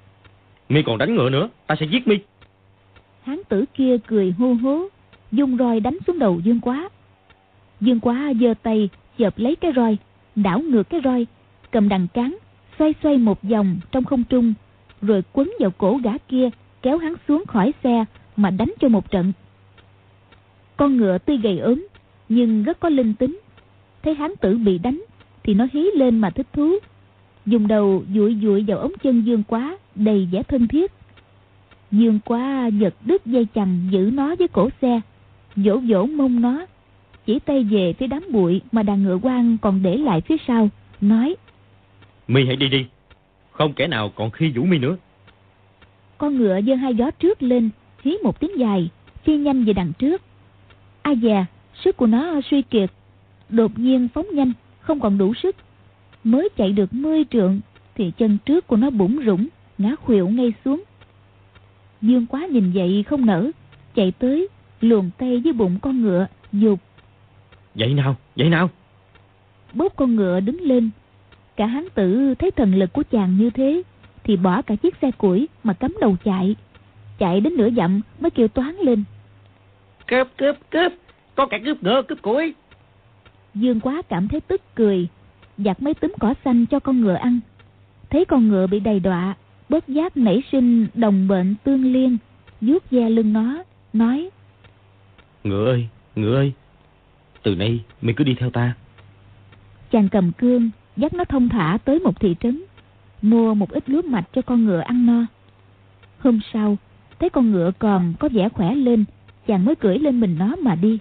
mi 0.69 0.83
còn 0.85 0.97
đánh 0.97 1.15
ngựa 1.15 1.29
nữa 1.29 1.49
ta 1.67 1.75
sẽ 1.79 1.85
giết 1.85 2.07
mi. 2.07 2.15
Hán 3.23 3.41
tử 3.49 3.65
kia 3.73 3.97
cười 4.07 4.33
hô 4.39 4.53
hố 4.53 4.87
dung 5.31 5.57
roi 5.57 5.79
đánh 5.79 5.97
xuống 6.07 6.19
đầu 6.19 6.39
dương 6.43 6.59
quá. 6.59 6.89
Dương 7.81 7.99
quá 7.99 8.33
giơ 8.41 8.53
tay 8.63 8.89
chợp 9.17 9.33
lấy 9.37 9.55
cái 9.55 9.71
roi 9.75 9.97
đảo 10.35 10.59
ngược 10.59 10.89
cái 10.89 11.01
roi 11.03 11.27
cầm 11.71 11.89
đằng 11.89 12.07
cán 12.13 12.37
xoay 12.79 12.93
xoay 13.03 13.17
một 13.17 13.43
vòng 13.43 13.79
trong 13.91 14.03
không 14.03 14.23
trung, 14.23 14.53
rồi 15.01 15.23
quấn 15.33 15.51
vào 15.59 15.71
cổ 15.71 15.99
gã 16.03 16.17
kia, 16.17 16.49
kéo 16.81 16.97
hắn 16.97 17.13
xuống 17.27 17.43
khỏi 17.47 17.73
xe 17.83 18.05
mà 18.35 18.49
đánh 18.49 18.73
cho 18.79 18.89
một 18.89 19.11
trận. 19.11 19.33
Con 20.77 20.97
ngựa 20.97 21.17
tuy 21.17 21.37
gầy 21.37 21.59
ốm, 21.59 21.87
nhưng 22.29 22.63
rất 22.63 22.79
có 22.79 22.89
linh 22.89 23.13
tính. 23.13 23.39
Thấy 24.03 24.15
hán 24.15 24.35
tử 24.41 24.57
bị 24.57 24.77
đánh, 24.77 25.03
thì 25.43 25.53
nó 25.53 25.67
hí 25.73 25.89
lên 25.95 26.19
mà 26.19 26.29
thích 26.29 26.47
thú. 26.53 26.73
Dùng 27.45 27.67
đầu 27.67 28.03
dụi 28.13 28.37
dụi 28.41 28.63
vào 28.67 28.77
ống 28.77 28.91
chân 29.03 29.21
dương 29.21 29.43
quá, 29.43 29.77
đầy 29.95 30.27
vẻ 30.31 30.43
thân 30.43 30.67
thiết. 30.67 30.91
Dương 31.91 32.19
quá 32.25 32.67
giật 32.67 32.93
đứt 33.05 33.25
dây 33.25 33.47
chằng 33.53 33.87
giữ 33.91 34.09
nó 34.13 34.35
với 34.35 34.47
cổ 34.47 34.69
xe 34.81 35.01
dỗ 35.55 35.81
dỗ 35.89 36.05
mông 36.05 36.41
nó, 36.41 36.65
chỉ 37.25 37.39
tay 37.39 37.63
về 37.63 37.93
phía 37.93 38.07
đám 38.07 38.23
bụi 38.31 38.61
mà 38.71 38.83
đàn 38.83 39.03
ngựa 39.03 39.19
quan 39.21 39.57
còn 39.61 39.83
để 39.83 39.97
lại 39.97 40.21
phía 40.21 40.37
sau, 40.47 40.69
nói 41.01 41.35
mi 42.27 42.45
hãy 42.45 42.55
đi 42.55 42.67
đi. 42.67 42.85
Không 43.51 43.73
kẻ 43.73 43.87
nào 43.87 44.09
còn 44.15 44.31
khi 44.31 44.51
vũ 44.55 44.63
mi 44.63 44.77
nữa. 44.77 44.97
Con 46.17 46.37
ngựa 46.37 46.61
giơ 46.61 46.75
hai 46.75 46.95
gió 46.95 47.11
trước 47.11 47.43
lên 47.43 47.69
hí 48.03 48.17
một 48.23 48.39
tiếng 48.39 48.59
dài 48.59 48.89
phi 49.23 49.37
nhanh 49.37 49.63
về 49.63 49.73
đằng 49.73 49.93
trước. 49.93 50.21
A 51.01 51.11
già 51.11 51.45
sức 51.83 51.97
của 51.97 52.07
nó 52.07 52.41
suy 52.51 52.61
kiệt 52.61 52.89
đột 53.49 53.79
nhiên 53.79 54.07
phóng 54.13 54.25
nhanh 54.33 54.53
không 54.79 54.99
còn 54.99 55.17
đủ 55.17 55.33
sức. 55.33 55.55
Mới 56.23 56.49
chạy 56.57 56.71
được 56.71 56.93
mươi 56.93 57.25
trượng 57.31 57.59
thì 57.95 58.11
chân 58.17 58.37
trước 58.45 58.67
của 58.67 58.75
nó 58.75 58.89
bủng 58.89 59.19
rủng 59.25 59.47
ngã 59.77 59.95
khuỵu 59.95 60.29
ngay 60.29 60.53
xuống. 60.65 60.83
Dương 62.01 62.25
quá 62.25 62.45
nhìn 62.45 62.71
vậy 62.71 63.03
không 63.07 63.25
nở 63.25 63.51
chạy 63.95 64.11
tới 64.19 64.47
luồn 64.81 65.09
tay 65.17 65.41
với 65.43 65.53
bụng 65.53 65.79
con 65.81 66.01
ngựa 66.01 66.27
dục. 66.53 66.79
Vậy 67.75 67.93
nào 67.93 68.15
vậy 68.35 68.49
nào? 68.49 68.69
Bóp 69.73 69.93
con 69.95 70.15
ngựa 70.15 70.39
đứng 70.39 70.61
lên 70.61 70.89
cả 71.57 71.65
hán 71.65 71.85
tử 71.95 72.33
thấy 72.39 72.51
thần 72.51 72.75
lực 72.75 72.93
của 72.93 73.03
chàng 73.11 73.37
như 73.37 73.49
thế 73.49 73.81
thì 74.23 74.37
bỏ 74.37 74.61
cả 74.61 74.75
chiếc 74.75 74.95
xe 75.01 75.11
củi 75.11 75.47
mà 75.63 75.73
cắm 75.73 75.95
đầu 76.01 76.15
chạy. 76.23 76.55
Chạy 77.17 77.41
đến 77.41 77.57
nửa 77.57 77.69
dặm 77.77 78.01
mới 78.19 78.29
kêu 78.31 78.47
toán 78.47 78.75
lên. 78.75 79.03
Cướp 80.07 80.27
cướp 80.37 80.55
cướp 80.69 80.91
có 81.35 81.45
kẻ 81.45 81.59
cướp 81.65 81.83
ngựa 81.83 82.01
cướp 82.01 82.21
củi. 82.21 82.53
Dương 83.55 83.79
quá 83.79 84.01
cảm 84.09 84.27
thấy 84.27 84.41
tức 84.41 84.61
cười 84.75 85.07
giặt 85.57 85.81
mấy 85.81 85.93
túm 85.93 86.13
cỏ 86.19 86.33
xanh 86.45 86.65
cho 86.65 86.79
con 86.79 87.01
ngựa 87.01 87.13
ăn. 87.13 87.39
Thấy 88.09 88.25
con 88.25 88.47
ngựa 88.47 88.67
bị 88.67 88.79
đầy 88.79 88.99
đọa 88.99 89.35
bớt 89.69 89.87
giác 89.87 90.17
nảy 90.17 90.43
sinh 90.51 90.87
đồng 90.93 91.27
bệnh 91.27 91.55
tương 91.63 91.93
liên 91.93 92.17
vuốt 92.61 92.89
ve 92.91 93.09
lưng 93.09 93.33
nó 93.33 93.63
nói 93.93 94.29
ngựa 95.43 95.65
ơi 95.65 95.87
ngựa 96.15 96.35
ơi 96.35 96.53
từ 97.43 97.55
nay 97.55 97.79
mày 98.01 98.13
cứ 98.13 98.23
đi 98.23 98.35
theo 98.39 98.49
ta. 98.49 98.73
Chàng 99.91 100.09
cầm 100.09 100.31
cương 100.31 100.69
dắt 100.97 101.13
nó 101.13 101.25
thông 101.25 101.49
thả 101.49 101.77
tới 101.85 101.99
một 101.99 102.19
thị 102.19 102.35
trấn, 102.39 102.61
mua 103.21 103.53
một 103.53 103.71
ít 103.71 103.89
lúa 103.89 104.01
mạch 104.01 104.25
cho 104.33 104.41
con 104.41 104.65
ngựa 104.65 104.79
ăn 104.79 105.05
no. 105.05 105.25
Hôm 106.19 106.39
sau, 106.53 106.77
thấy 107.19 107.29
con 107.29 107.51
ngựa 107.51 107.71
còn 107.79 108.13
có 108.19 108.29
vẻ 108.29 108.49
khỏe 108.49 108.75
lên, 108.75 109.05
chàng 109.47 109.65
mới 109.65 109.75
cưỡi 109.75 109.99
lên 109.99 110.19
mình 110.19 110.35
nó 110.39 110.55
mà 110.55 110.75
đi. 110.75 110.99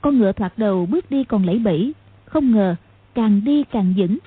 Con 0.00 0.18
ngựa 0.18 0.32
thoạt 0.32 0.52
đầu 0.56 0.86
bước 0.86 1.10
đi 1.10 1.24
còn 1.24 1.44
lẫy 1.44 1.58
bẫy, 1.58 1.92
không 2.24 2.52
ngờ 2.52 2.74
càng 3.14 3.44
đi 3.44 3.64
càng 3.64 3.94
vững. 3.96 4.18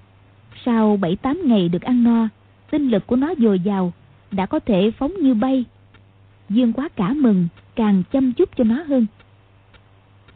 Sau 0.66 0.97
bảy 0.97 1.16
tám 1.16 1.41
ngày 1.45 1.70
được 1.70 1.82
ăn 1.82 2.03
no, 2.03 2.28
tinh 2.72 2.89
lực 2.89 3.07
của 3.07 3.16
nó 3.16 3.34
dồi 3.38 3.59
dào, 3.59 3.93
đã 4.32 4.45
có 4.45 4.59
thể 4.59 4.91
phóng 4.91 5.14
như 5.22 5.34
bay. 5.34 5.66
Dương 6.49 6.74
quá 6.74 6.89
cả 6.95 7.14
mừng, 7.14 7.47
càng 7.76 8.03
chăm 8.12 8.34
chút 8.34 8.49
cho 8.57 8.64
nó 8.64 8.84
hơn. 8.88 9.05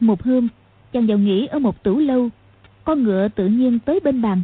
Một 0.00 0.22
hôm, 0.22 0.48
chàng 0.92 1.06
vào 1.06 1.18
nghỉ 1.18 1.46
ở 1.46 1.58
một 1.58 1.82
tủ 1.82 1.98
lâu 1.98 2.30
con 2.86 3.02
ngựa 3.02 3.28
tự 3.28 3.46
nhiên 3.46 3.78
tới 3.78 4.00
bên 4.00 4.22
bàn. 4.22 4.42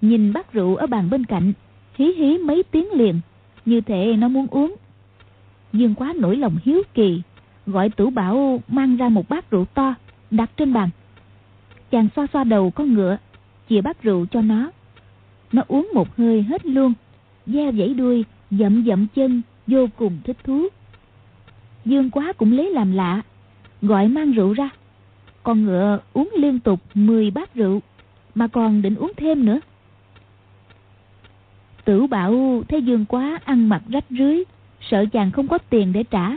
Nhìn 0.00 0.32
bát 0.32 0.52
rượu 0.52 0.76
ở 0.76 0.86
bàn 0.86 1.10
bên 1.10 1.24
cạnh, 1.24 1.52
hí 1.94 2.12
hí 2.12 2.38
mấy 2.38 2.62
tiếng 2.62 2.92
liền, 2.92 3.20
Như 3.64 3.80
thể 3.80 4.16
nó 4.18 4.28
muốn 4.28 4.46
uống. 4.46 4.74
Dương 5.72 5.94
quá 5.94 6.12
nổi 6.16 6.36
lòng 6.36 6.56
hiếu 6.64 6.82
kỳ, 6.94 7.22
Gọi 7.66 7.90
tử 7.90 8.10
bảo 8.10 8.60
mang 8.68 8.96
ra 8.96 9.08
một 9.08 9.28
bát 9.28 9.50
rượu 9.50 9.64
to, 9.64 9.94
Đặt 10.30 10.50
trên 10.56 10.72
bàn. 10.72 10.90
Chàng 11.90 12.08
xoa 12.16 12.26
xoa 12.32 12.44
đầu 12.44 12.70
con 12.70 12.94
ngựa, 12.94 13.16
Chìa 13.68 13.80
bát 13.80 14.02
rượu 14.02 14.26
cho 14.26 14.40
nó. 14.40 14.70
Nó 15.52 15.62
uống 15.68 15.90
một 15.94 16.16
hơi 16.16 16.42
hết 16.42 16.66
luôn 16.66 16.92
Gieo 17.46 17.72
vẫy 17.72 17.94
đuôi, 17.94 18.24
Dậm 18.50 18.84
dậm 18.86 19.06
chân, 19.14 19.42
Vô 19.66 19.86
cùng 19.96 20.18
thích 20.24 20.36
thú. 20.44 20.68
Dương 21.84 22.10
quá 22.10 22.32
cũng 22.32 22.52
lấy 22.52 22.70
làm 22.70 22.92
lạ, 22.92 23.22
Gọi 23.82 24.08
mang 24.08 24.32
rượu 24.32 24.52
ra. 24.52 24.70
Con 25.42 25.64
ngựa 25.64 25.98
uống 26.12 26.30
liên 26.36 26.60
tục 26.60 26.80
10 26.94 27.30
bát 27.30 27.54
rượu, 27.54 27.80
Mà 28.34 28.46
còn 28.46 28.82
định 28.82 28.94
uống 28.94 29.12
thêm 29.16 29.44
nữa. 29.44 29.60
Tử 31.84 32.06
bảo 32.06 32.62
thấy 32.68 32.82
Dương 32.82 33.04
quá 33.04 33.40
ăn 33.44 33.68
mặc 33.68 33.82
rách 33.88 34.04
rưới, 34.10 34.44
Sợ 34.80 35.04
chàng 35.12 35.30
không 35.30 35.48
có 35.48 35.58
tiền 35.58 35.92
để 35.92 36.02
trả, 36.02 36.30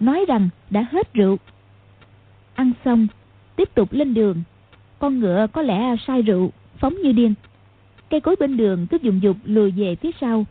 Nói 0.00 0.24
rằng 0.28 0.48
đã 0.70 0.86
hết 0.92 1.14
rượu. 1.14 1.36
Ăn 2.54 2.72
xong, 2.84 3.06
Tiếp 3.56 3.74
tục 3.74 3.92
lên 3.92 4.14
đường. 4.14 4.42
Con 4.98 5.20
ngựa 5.20 5.46
có 5.52 5.62
lẽ 5.62 5.96
sai 6.06 6.22
rượu, 6.22 6.50
Phóng 6.78 6.94
như 7.02 7.12
điên. 7.12 7.34
Cây 8.10 8.20
cối 8.20 8.36
bên 8.40 8.56
đường 8.56 8.86
cứ 8.86 8.98
dùng 9.02 9.22
dục 9.22 9.36
lùi 9.44 9.70
về 9.70 9.96
phía 9.96 10.10
sau. 10.20 10.46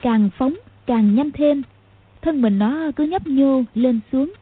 Càng 0.00 0.30
phóng, 0.38 0.54
càng 0.86 1.14
nhanh 1.14 1.30
thêm. 1.30 1.62
Thân 2.22 2.42
mình 2.42 2.58
nó 2.58 2.90
cứ 2.96 3.04
nhấp 3.04 3.26
nhô 3.26 3.62
lên 3.74 4.00
xuống. 4.12 4.32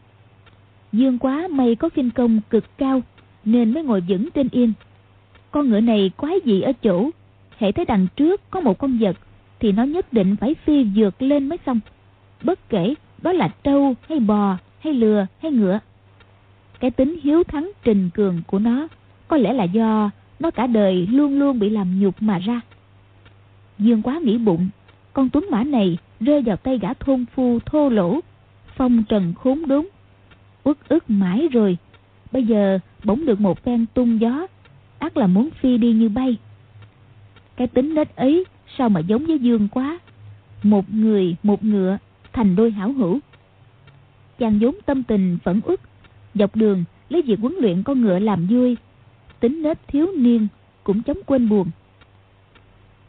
Dương 0.92 1.18
quá, 1.18 1.48
may 1.50 1.76
có 1.76 1.88
kinh 1.88 2.10
công 2.10 2.40
cực 2.50 2.78
cao, 2.78 3.02
Nên 3.44 3.74
mới 3.74 3.82
ngồi 3.82 4.00
vững 4.08 4.30
trên 4.30 4.48
yên. 4.52 4.72
Con 5.50 5.70
ngựa 5.70 5.80
này 5.80 6.10
quái 6.16 6.34
dị 6.44 6.60
ở 6.60 6.72
chỗ 6.72 7.10
Hệ 7.58 7.72
thấy 7.72 7.84
đằng 7.84 8.06
trước 8.16 8.40
có 8.50 8.60
một 8.60 8.78
con 8.78 8.98
vật, 9.00 9.16
Thì 9.60 9.72
nó 9.72 9.82
nhất 9.82 10.12
định 10.12 10.36
phải 10.36 10.54
phi 10.54 10.84
vượt 10.94 11.22
lên 11.22 11.48
mới 11.48 11.58
xong. 11.66 11.80
Bất 12.42 12.68
kể 12.68 12.94
đó 13.22 13.32
là 13.32 13.48
trâu 13.64 13.94
hay 14.08 14.20
bò 14.20 14.56
hay 14.78 14.94
lừa 14.94 15.26
hay 15.42 15.52
ngựa, 15.52 15.78
Cái 16.80 16.90
tính 16.90 17.20
hiếu 17.22 17.44
thắng 17.44 17.70
trình 17.84 18.10
cường 18.14 18.42
của 18.46 18.58
nó 18.58 18.88
Có 19.28 19.36
lẽ 19.36 19.52
là 19.52 19.64
do 19.64 20.10
nó 20.40 20.50
cả 20.50 20.66
đời 20.66 21.06
luôn 21.10 21.38
luôn 21.38 21.58
bị 21.58 21.70
làm 21.70 22.00
nhục 22.00 22.22
mà 22.22 22.38
ra. 22.38 22.60
Dương 23.78 24.02
quá 24.02 24.20
nghĩ 24.24 24.38
bụng, 24.38 24.68
Con 25.12 25.28
tuấn 25.30 25.46
mã 25.50 25.64
này 25.64 25.98
rơi 26.20 26.42
vào 26.42 26.56
tay 26.56 26.78
gã 26.78 26.94
thôn 26.94 27.24
phu 27.34 27.58
thô 27.66 27.88
lỗ, 27.88 28.20
phong 28.76 29.04
trần 29.08 29.34
khốn 29.34 29.66
đốn 29.66 29.86
uất 30.64 30.88
ức 30.88 31.10
mãi 31.10 31.48
rồi. 31.52 31.78
Bây 32.32 32.44
giờ 32.44 32.78
bỗng 33.04 33.26
được 33.26 33.40
một 33.40 33.62
phen 33.64 33.86
tung 33.94 34.20
gió 34.20 34.46
ắt 34.98 35.16
là 35.16 35.26
muốn 35.26 35.50
phi 35.50 35.78
đi 35.78 35.92
như 35.92 36.08
bay. 36.08 36.36
Cái 37.56 37.66
tính 37.66 37.94
nết 37.94 38.16
ấy 38.16 38.44
sao 38.78 38.88
mà 38.88 39.00
giống 39.00 39.26
với 39.26 39.38
dương 39.38 39.68
quá? 39.68 39.98
Một 40.62 40.94
người 40.94 41.36
một 41.42 41.64
ngựa 41.64 41.98
thành 42.32 42.56
đôi 42.56 42.70
hảo 42.70 42.92
hữu. 42.92 43.20
Chàng 44.38 44.58
vốn 44.60 44.74
tâm 44.86 45.02
tình 45.02 45.38
phẫn 45.44 45.60
uất 45.64 45.80
dọc 46.34 46.56
đường 46.56 46.84
lấy 47.08 47.22
việc 47.22 47.40
huấn 47.40 47.54
luyện 47.60 47.82
con 47.82 48.00
ngựa 48.00 48.18
làm 48.18 48.46
vui. 48.46 48.76
Tính 49.40 49.62
nết 49.62 49.88
thiếu 49.88 50.06
niên 50.16 50.48
cũng 50.84 51.02
chống 51.02 51.18
quên 51.26 51.48
buồn. 51.48 51.70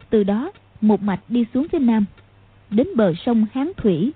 Từ 0.10 0.24
đó 0.24 0.52
một 0.82 1.04
mạch 1.04 1.22
đi 1.30 1.46
xuống 1.54 1.68
phía 1.72 1.80
nam 1.80 2.06
đến 2.70 2.88
bờ 2.96 3.14
sông 3.26 3.46
Hán 3.54 3.72
Thủy. 3.78 4.12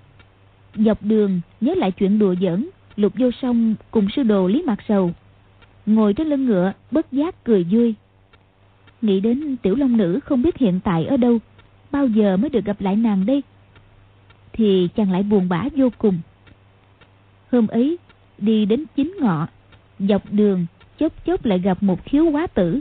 Dọc 0.74 1.02
đường 1.02 1.40
nhớ 1.60 1.74
lại 1.74 1.90
chuyện 1.90 2.18
đùa 2.18 2.34
giỡn, 2.40 2.68
lục 2.98 3.12
vô 3.18 3.30
song 3.42 3.74
cùng 3.90 4.08
sư 4.16 4.22
đồ 4.22 4.46
Lý 4.46 4.62
Mạc 4.62 4.78
Sầu. 4.88 5.10
Ngồi 5.86 6.14
trên 6.14 6.26
lưng 6.26 6.46
ngựa, 6.46 6.72
bất 6.90 7.12
giác 7.12 7.44
cười 7.44 7.66
vui. 7.70 7.94
Nghĩ 9.02 9.20
đến 9.20 9.56
tiểu 9.56 9.74
long 9.74 9.96
nữ 9.96 10.20
không 10.24 10.42
biết 10.42 10.56
hiện 10.56 10.80
tại 10.84 11.04
ở 11.04 11.16
đâu, 11.16 11.38
bao 11.90 12.06
giờ 12.06 12.36
mới 12.36 12.50
được 12.50 12.64
gặp 12.64 12.80
lại 12.80 12.96
nàng 12.96 13.26
đây. 13.26 13.42
Thì 14.52 14.88
chàng 14.96 15.12
lại 15.12 15.22
buồn 15.22 15.48
bã 15.48 15.64
vô 15.76 15.88
cùng. 15.98 16.18
Hôm 17.52 17.66
ấy, 17.66 17.98
đi 18.38 18.64
đến 18.64 18.84
chính 18.96 19.16
ngọ, 19.20 19.46
dọc 19.98 20.22
đường 20.32 20.66
chốc 20.98 21.24
chốc 21.24 21.44
lại 21.44 21.58
gặp 21.58 21.82
một 21.82 22.04
khiếu 22.04 22.30
quá 22.30 22.46
tử. 22.46 22.80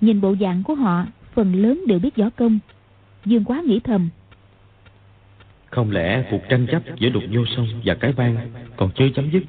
Nhìn 0.00 0.20
bộ 0.20 0.34
dạng 0.40 0.62
của 0.62 0.74
họ, 0.74 1.04
phần 1.34 1.54
lớn 1.54 1.84
đều 1.86 1.98
biết 1.98 2.16
võ 2.16 2.30
công. 2.30 2.58
Dương 3.24 3.44
quá 3.44 3.62
nghĩ 3.66 3.80
thầm, 3.80 4.08
không 5.74 5.90
lẽ 5.90 6.24
cuộc 6.30 6.40
tranh 6.48 6.66
chấp 6.66 6.82
giữa 6.98 7.08
đục 7.08 7.22
vô 7.30 7.44
sông 7.56 7.66
và 7.84 7.94
cái 7.94 8.12
bang 8.12 8.36
còn 8.76 8.90
chưa 8.94 9.08
chấm 9.14 9.30
dứt? 9.30 9.42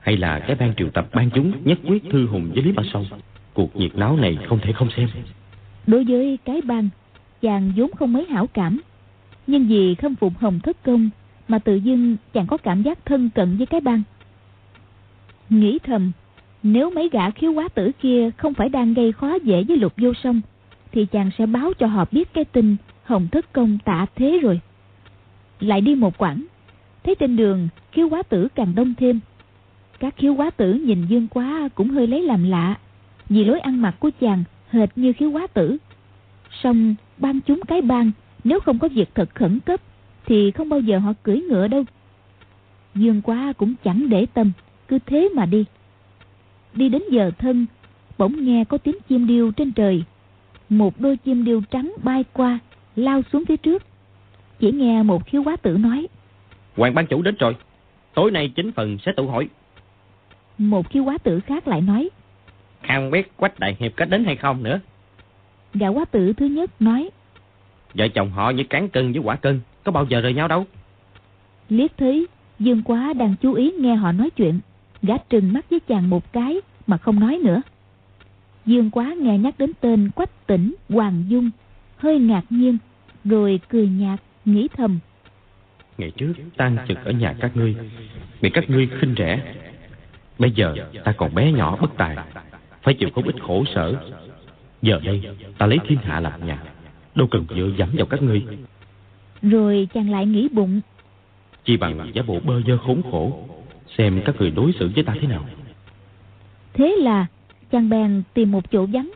Hay 0.00 0.16
là 0.16 0.38
cái 0.38 0.56
bang 0.56 0.74
triệu 0.76 0.90
tập 0.90 1.08
ban 1.12 1.30
chúng 1.30 1.52
nhất 1.64 1.78
quyết 1.86 2.02
thư 2.10 2.26
hùng 2.26 2.50
với 2.54 2.62
Lý 2.62 2.72
Ba 2.72 2.82
Sông? 2.92 3.06
Cuộc 3.54 3.76
nhiệt 3.76 3.94
náo 3.94 4.16
này 4.16 4.38
không 4.48 4.58
thể 4.62 4.72
không 4.72 4.88
xem. 4.96 5.08
Đối 5.86 6.04
với 6.04 6.38
cái 6.44 6.60
bang, 6.64 6.88
chàng 7.42 7.72
vốn 7.76 7.90
không 7.98 8.12
mấy 8.12 8.26
hảo 8.26 8.46
cảm. 8.46 8.80
Nhưng 9.46 9.66
vì 9.66 9.94
khâm 9.94 10.14
phục 10.14 10.38
hồng 10.38 10.60
thất 10.60 10.76
công 10.82 11.10
mà 11.48 11.58
tự 11.58 11.74
dưng 11.74 12.16
chàng 12.32 12.46
có 12.46 12.56
cảm 12.56 12.82
giác 12.82 12.98
thân 13.04 13.30
cận 13.34 13.56
với 13.56 13.66
cái 13.66 13.80
bang. 13.80 14.02
Nghĩ 15.50 15.78
thầm, 15.78 16.12
nếu 16.62 16.90
mấy 16.90 17.08
gã 17.12 17.30
khiếu 17.30 17.52
quá 17.52 17.68
tử 17.68 17.90
kia 18.00 18.30
không 18.36 18.54
phải 18.54 18.68
đang 18.68 18.94
gây 18.94 19.12
khó 19.12 19.34
dễ 19.34 19.64
với 19.68 19.76
lục 19.76 19.92
vô 19.96 20.12
sông, 20.14 20.40
thì 20.92 21.06
chàng 21.06 21.30
sẽ 21.38 21.46
báo 21.46 21.72
cho 21.78 21.86
họ 21.86 22.04
biết 22.12 22.34
cái 22.34 22.44
tin 22.44 22.76
hồng 23.04 23.28
thất 23.32 23.52
công 23.52 23.78
tạ 23.84 24.06
thế 24.16 24.38
rồi 24.42 24.60
lại 25.60 25.80
đi 25.80 25.94
một 25.94 26.18
quãng. 26.18 26.44
Thấy 27.04 27.14
trên 27.14 27.36
đường, 27.36 27.68
khiếu 27.92 28.08
quá 28.08 28.22
tử 28.22 28.48
càng 28.54 28.74
đông 28.74 28.94
thêm. 28.94 29.20
Các 29.98 30.14
khiếu 30.16 30.34
quá 30.34 30.50
tử 30.50 30.74
nhìn 30.74 31.06
dương 31.06 31.28
quá 31.28 31.68
cũng 31.74 31.90
hơi 31.90 32.06
lấy 32.06 32.22
làm 32.22 32.44
lạ, 32.44 32.78
vì 33.28 33.44
lối 33.44 33.60
ăn 33.60 33.82
mặc 33.82 33.94
của 34.00 34.10
chàng 34.20 34.44
hệt 34.70 34.88
như 34.96 35.12
khiếu 35.12 35.30
quá 35.30 35.46
tử. 35.46 35.76
Song 36.62 36.94
ban 37.18 37.40
chúng 37.40 37.60
cái 37.68 37.82
ban 37.82 38.10
nếu 38.44 38.60
không 38.60 38.78
có 38.78 38.88
việc 38.88 39.08
thật 39.14 39.34
khẩn 39.34 39.60
cấp, 39.60 39.80
thì 40.26 40.50
không 40.50 40.68
bao 40.68 40.80
giờ 40.80 40.98
họ 40.98 41.12
cưỡi 41.22 41.40
ngựa 41.40 41.68
đâu. 41.68 41.84
Dương 42.94 43.22
quá 43.22 43.52
cũng 43.52 43.74
chẳng 43.84 44.08
để 44.08 44.26
tâm, 44.26 44.52
cứ 44.88 44.98
thế 45.06 45.28
mà 45.34 45.46
đi. 45.46 45.64
Đi 46.74 46.88
đến 46.88 47.02
giờ 47.10 47.30
thân, 47.38 47.66
bỗng 48.18 48.44
nghe 48.44 48.64
có 48.64 48.78
tiếng 48.78 48.96
chim 49.08 49.26
điêu 49.26 49.52
trên 49.52 49.72
trời. 49.72 50.04
Một 50.68 51.00
đôi 51.00 51.16
chim 51.16 51.44
điêu 51.44 51.60
trắng 51.70 51.92
bay 52.02 52.24
qua, 52.32 52.58
lao 52.96 53.22
xuống 53.32 53.44
phía 53.44 53.56
trước 53.56 53.82
chỉ 54.58 54.72
nghe 54.72 55.02
một 55.02 55.26
khiếu 55.26 55.42
quá 55.44 55.56
tử 55.56 55.76
nói. 55.76 56.08
Hoàng 56.76 56.94
ban 56.94 57.06
chủ 57.06 57.22
đến 57.22 57.36
rồi. 57.38 57.56
Tối 58.14 58.30
nay 58.30 58.52
chính 58.56 58.72
phần 58.72 58.98
sẽ 58.98 59.12
tụ 59.12 59.26
hội 59.26 59.48
Một 60.58 60.90
khiếu 60.90 61.04
quá 61.04 61.18
tử 61.18 61.40
khác 61.40 61.68
lại 61.68 61.80
nói. 61.80 62.10
Không 62.88 63.10
biết 63.10 63.36
Quách 63.36 63.58
Đại 63.58 63.76
Hiệp 63.78 63.92
có 63.96 64.04
đến 64.04 64.24
hay 64.24 64.36
không 64.36 64.62
nữa? 64.62 64.80
Gã 65.74 65.88
quá 65.88 66.04
tử 66.04 66.32
thứ 66.32 66.46
nhất 66.46 66.70
nói. 66.80 67.10
Vợ 67.94 68.08
chồng 68.08 68.30
họ 68.30 68.50
như 68.50 68.64
cán 68.64 68.88
cân 68.88 69.12
với 69.12 69.22
quả 69.24 69.36
cân 69.36 69.60
Có 69.84 69.92
bao 69.92 70.04
giờ 70.04 70.20
rời 70.20 70.34
nhau 70.34 70.48
đâu? 70.48 70.66
Liếc 71.68 71.96
thấy 71.96 72.26
Dương 72.58 72.82
quá 72.82 73.12
đang 73.12 73.34
chú 73.42 73.52
ý 73.52 73.70
nghe 73.70 73.94
họ 73.94 74.12
nói 74.12 74.30
chuyện 74.30 74.60
Gã 75.02 75.16
trừng 75.16 75.52
mắt 75.52 75.70
với 75.70 75.80
chàng 75.80 76.10
một 76.10 76.32
cái 76.32 76.60
Mà 76.86 76.96
không 76.96 77.20
nói 77.20 77.40
nữa. 77.44 77.62
Dương 78.66 78.90
quá 78.90 79.14
nghe 79.20 79.38
nhắc 79.38 79.54
đến 79.58 79.72
tên 79.80 80.10
Quách 80.10 80.46
tỉnh 80.46 80.74
Hoàng 80.88 81.24
Dung 81.28 81.50
Hơi 81.96 82.18
ngạc 82.18 82.44
nhiên 82.50 82.78
Rồi 83.24 83.60
cười 83.68 83.88
nhạt 83.88 84.20
nghĩ 84.46 84.68
thầm. 84.76 84.98
Ngày 85.98 86.10
trước 86.10 86.32
tan 86.56 86.76
trực 86.88 87.04
ở 87.04 87.12
nhà 87.12 87.34
các 87.40 87.56
ngươi. 87.56 87.76
Bị 88.42 88.50
các 88.50 88.70
ngươi 88.70 88.88
khinh 89.00 89.14
rẻ. 89.18 89.54
Bây 90.38 90.50
giờ 90.50 90.74
ta 91.04 91.12
còn 91.12 91.34
bé 91.34 91.52
nhỏ 91.52 91.76
bất 91.80 91.90
tài. 91.96 92.16
Phải 92.82 92.94
chịu 92.94 93.08
không 93.14 93.24
ít 93.24 93.34
khổ 93.42 93.64
sở. 93.74 93.94
Giờ 94.82 95.00
đây 95.04 95.22
ta 95.58 95.66
lấy 95.66 95.78
thiên 95.88 95.98
hạ 95.98 96.20
làm 96.20 96.46
nhà. 96.46 96.62
Đâu 97.14 97.26
cần 97.30 97.46
dựa 97.48 97.70
dẫm 97.78 97.88
vào 97.92 98.06
các 98.06 98.22
ngươi. 98.22 98.42
Rồi 99.42 99.88
chàng 99.94 100.10
lại 100.10 100.26
nghĩ 100.26 100.48
bụng. 100.52 100.80
Chi 101.64 101.76
bằng 101.76 102.10
giả 102.14 102.22
bộ 102.22 102.40
bơ 102.40 102.60
vơ 102.66 102.76
khốn 102.76 103.02
khổ 103.10 103.48
xem 103.98 104.22
các 104.24 104.36
người 104.38 104.50
đối 104.50 104.72
xử 104.72 104.90
với 104.94 105.04
ta 105.04 105.14
thế 105.20 105.26
nào. 105.26 105.44
Thế 106.72 106.96
là 106.98 107.26
chàng 107.70 107.88
bèn 107.88 108.22
tìm 108.34 108.52
một 108.52 108.70
chỗ 108.70 108.86
vắng 108.86 109.10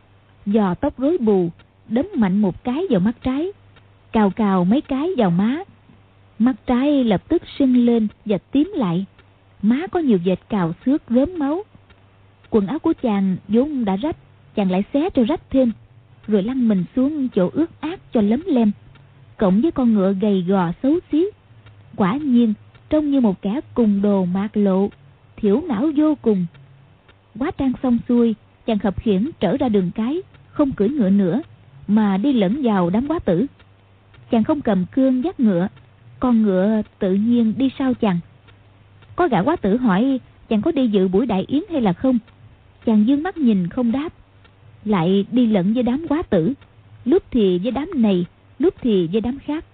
dò 0.46 0.74
tóc 0.74 0.98
rối 0.98 1.18
bù 1.18 1.50
đấm 1.88 2.06
mạnh 2.16 2.38
một 2.38 2.64
cái 2.64 2.84
vào 2.90 3.00
mắt 3.00 3.16
trái 3.22 3.52
cào 4.12 4.30
cào 4.30 4.64
mấy 4.64 4.80
cái 4.80 5.08
vào 5.16 5.30
má. 5.30 5.58
Mắt 6.38 6.56
trái 6.66 7.04
lập 7.04 7.28
tức 7.28 7.42
sưng 7.58 7.76
lên 7.76 8.08
và 8.24 8.38
tím 8.38 8.72
lại. 8.76 9.04
Má 9.62 9.86
có 9.86 10.00
nhiều 10.00 10.18
vệt 10.24 10.38
cào 10.48 10.72
xước 10.86 11.02
rớm 11.08 11.38
máu. 11.38 11.62
Quần 12.50 12.66
áo 12.66 12.78
của 12.78 12.92
chàng 13.02 13.36
vốn 13.48 13.84
đã 13.84 13.96
rách, 13.96 14.16
chàng 14.54 14.70
lại 14.70 14.84
xé 14.92 15.10
cho 15.10 15.22
rách 15.24 15.50
thêm, 15.50 15.72
rồi 16.26 16.42
lăn 16.42 16.68
mình 16.68 16.84
xuống 16.96 17.28
chỗ 17.28 17.50
ướt 17.52 17.80
át 17.80 18.12
cho 18.12 18.20
lấm 18.20 18.42
lem, 18.46 18.70
cộng 19.36 19.60
với 19.60 19.70
con 19.70 19.94
ngựa 19.94 20.12
gầy 20.12 20.44
gò 20.48 20.72
xấu 20.82 20.98
xí. 21.12 21.26
Quả 21.96 22.16
nhiên, 22.16 22.54
trông 22.88 23.10
như 23.10 23.20
một 23.20 23.42
kẻ 23.42 23.60
cùng 23.74 24.02
đồ 24.02 24.24
mạc 24.24 24.56
lộ, 24.56 24.90
thiểu 25.36 25.62
não 25.68 25.90
vô 25.96 26.14
cùng. 26.22 26.46
Quá 27.38 27.50
trang 27.50 27.72
xong 27.82 27.98
xuôi, 28.08 28.34
chàng 28.66 28.78
khập 28.78 29.02
khiễng 29.02 29.30
trở 29.40 29.56
ra 29.56 29.68
đường 29.68 29.90
cái, 29.94 30.22
không 30.48 30.72
cưỡi 30.72 30.88
ngựa 30.88 31.10
nữa, 31.10 31.42
mà 31.88 32.16
đi 32.16 32.32
lẫn 32.32 32.60
vào 32.62 32.90
đám 32.90 33.08
quá 33.08 33.18
tử 33.18 33.46
chàng 34.30 34.44
không 34.44 34.60
cầm 34.60 34.84
cương 34.92 35.24
dắt 35.24 35.40
ngựa, 35.40 35.68
con 36.20 36.42
ngựa 36.42 36.82
tự 36.98 37.14
nhiên 37.14 37.54
đi 37.56 37.70
sau 37.78 37.94
chàng. 37.94 38.18
Có 39.16 39.28
gã 39.28 39.42
quá 39.42 39.56
tử 39.56 39.76
hỏi, 39.76 40.20
chàng 40.48 40.62
có 40.62 40.72
đi 40.72 40.88
dự 40.88 41.08
buổi 41.08 41.26
đại 41.26 41.44
yến 41.48 41.62
hay 41.70 41.80
là 41.80 41.92
không? 41.92 42.18
Chàng 42.86 43.06
dương 43.06 43.22
mắt 43.22 43.36
nhìn 43.36 43.68
không 43.68 43.92
đáp, 43.92 44.08
lại 44.84 45.26
đi 45.32 45.46
lẫn 45.46 45.74
với 45.74 45.82
đám 45.82 46.06
quá 46.08 46.22
tử. 46.22 46.52
Lúc 47.04 47.22
thì 47.30 47.58
với 47.58 47.70
đám 47.72 47.90
này, 47.94 48.26
lúc 48.58 48.74
thì 48.80 49.08
với 49.12 49.20
đám 49.20 49.38
khác. 49.38 49.64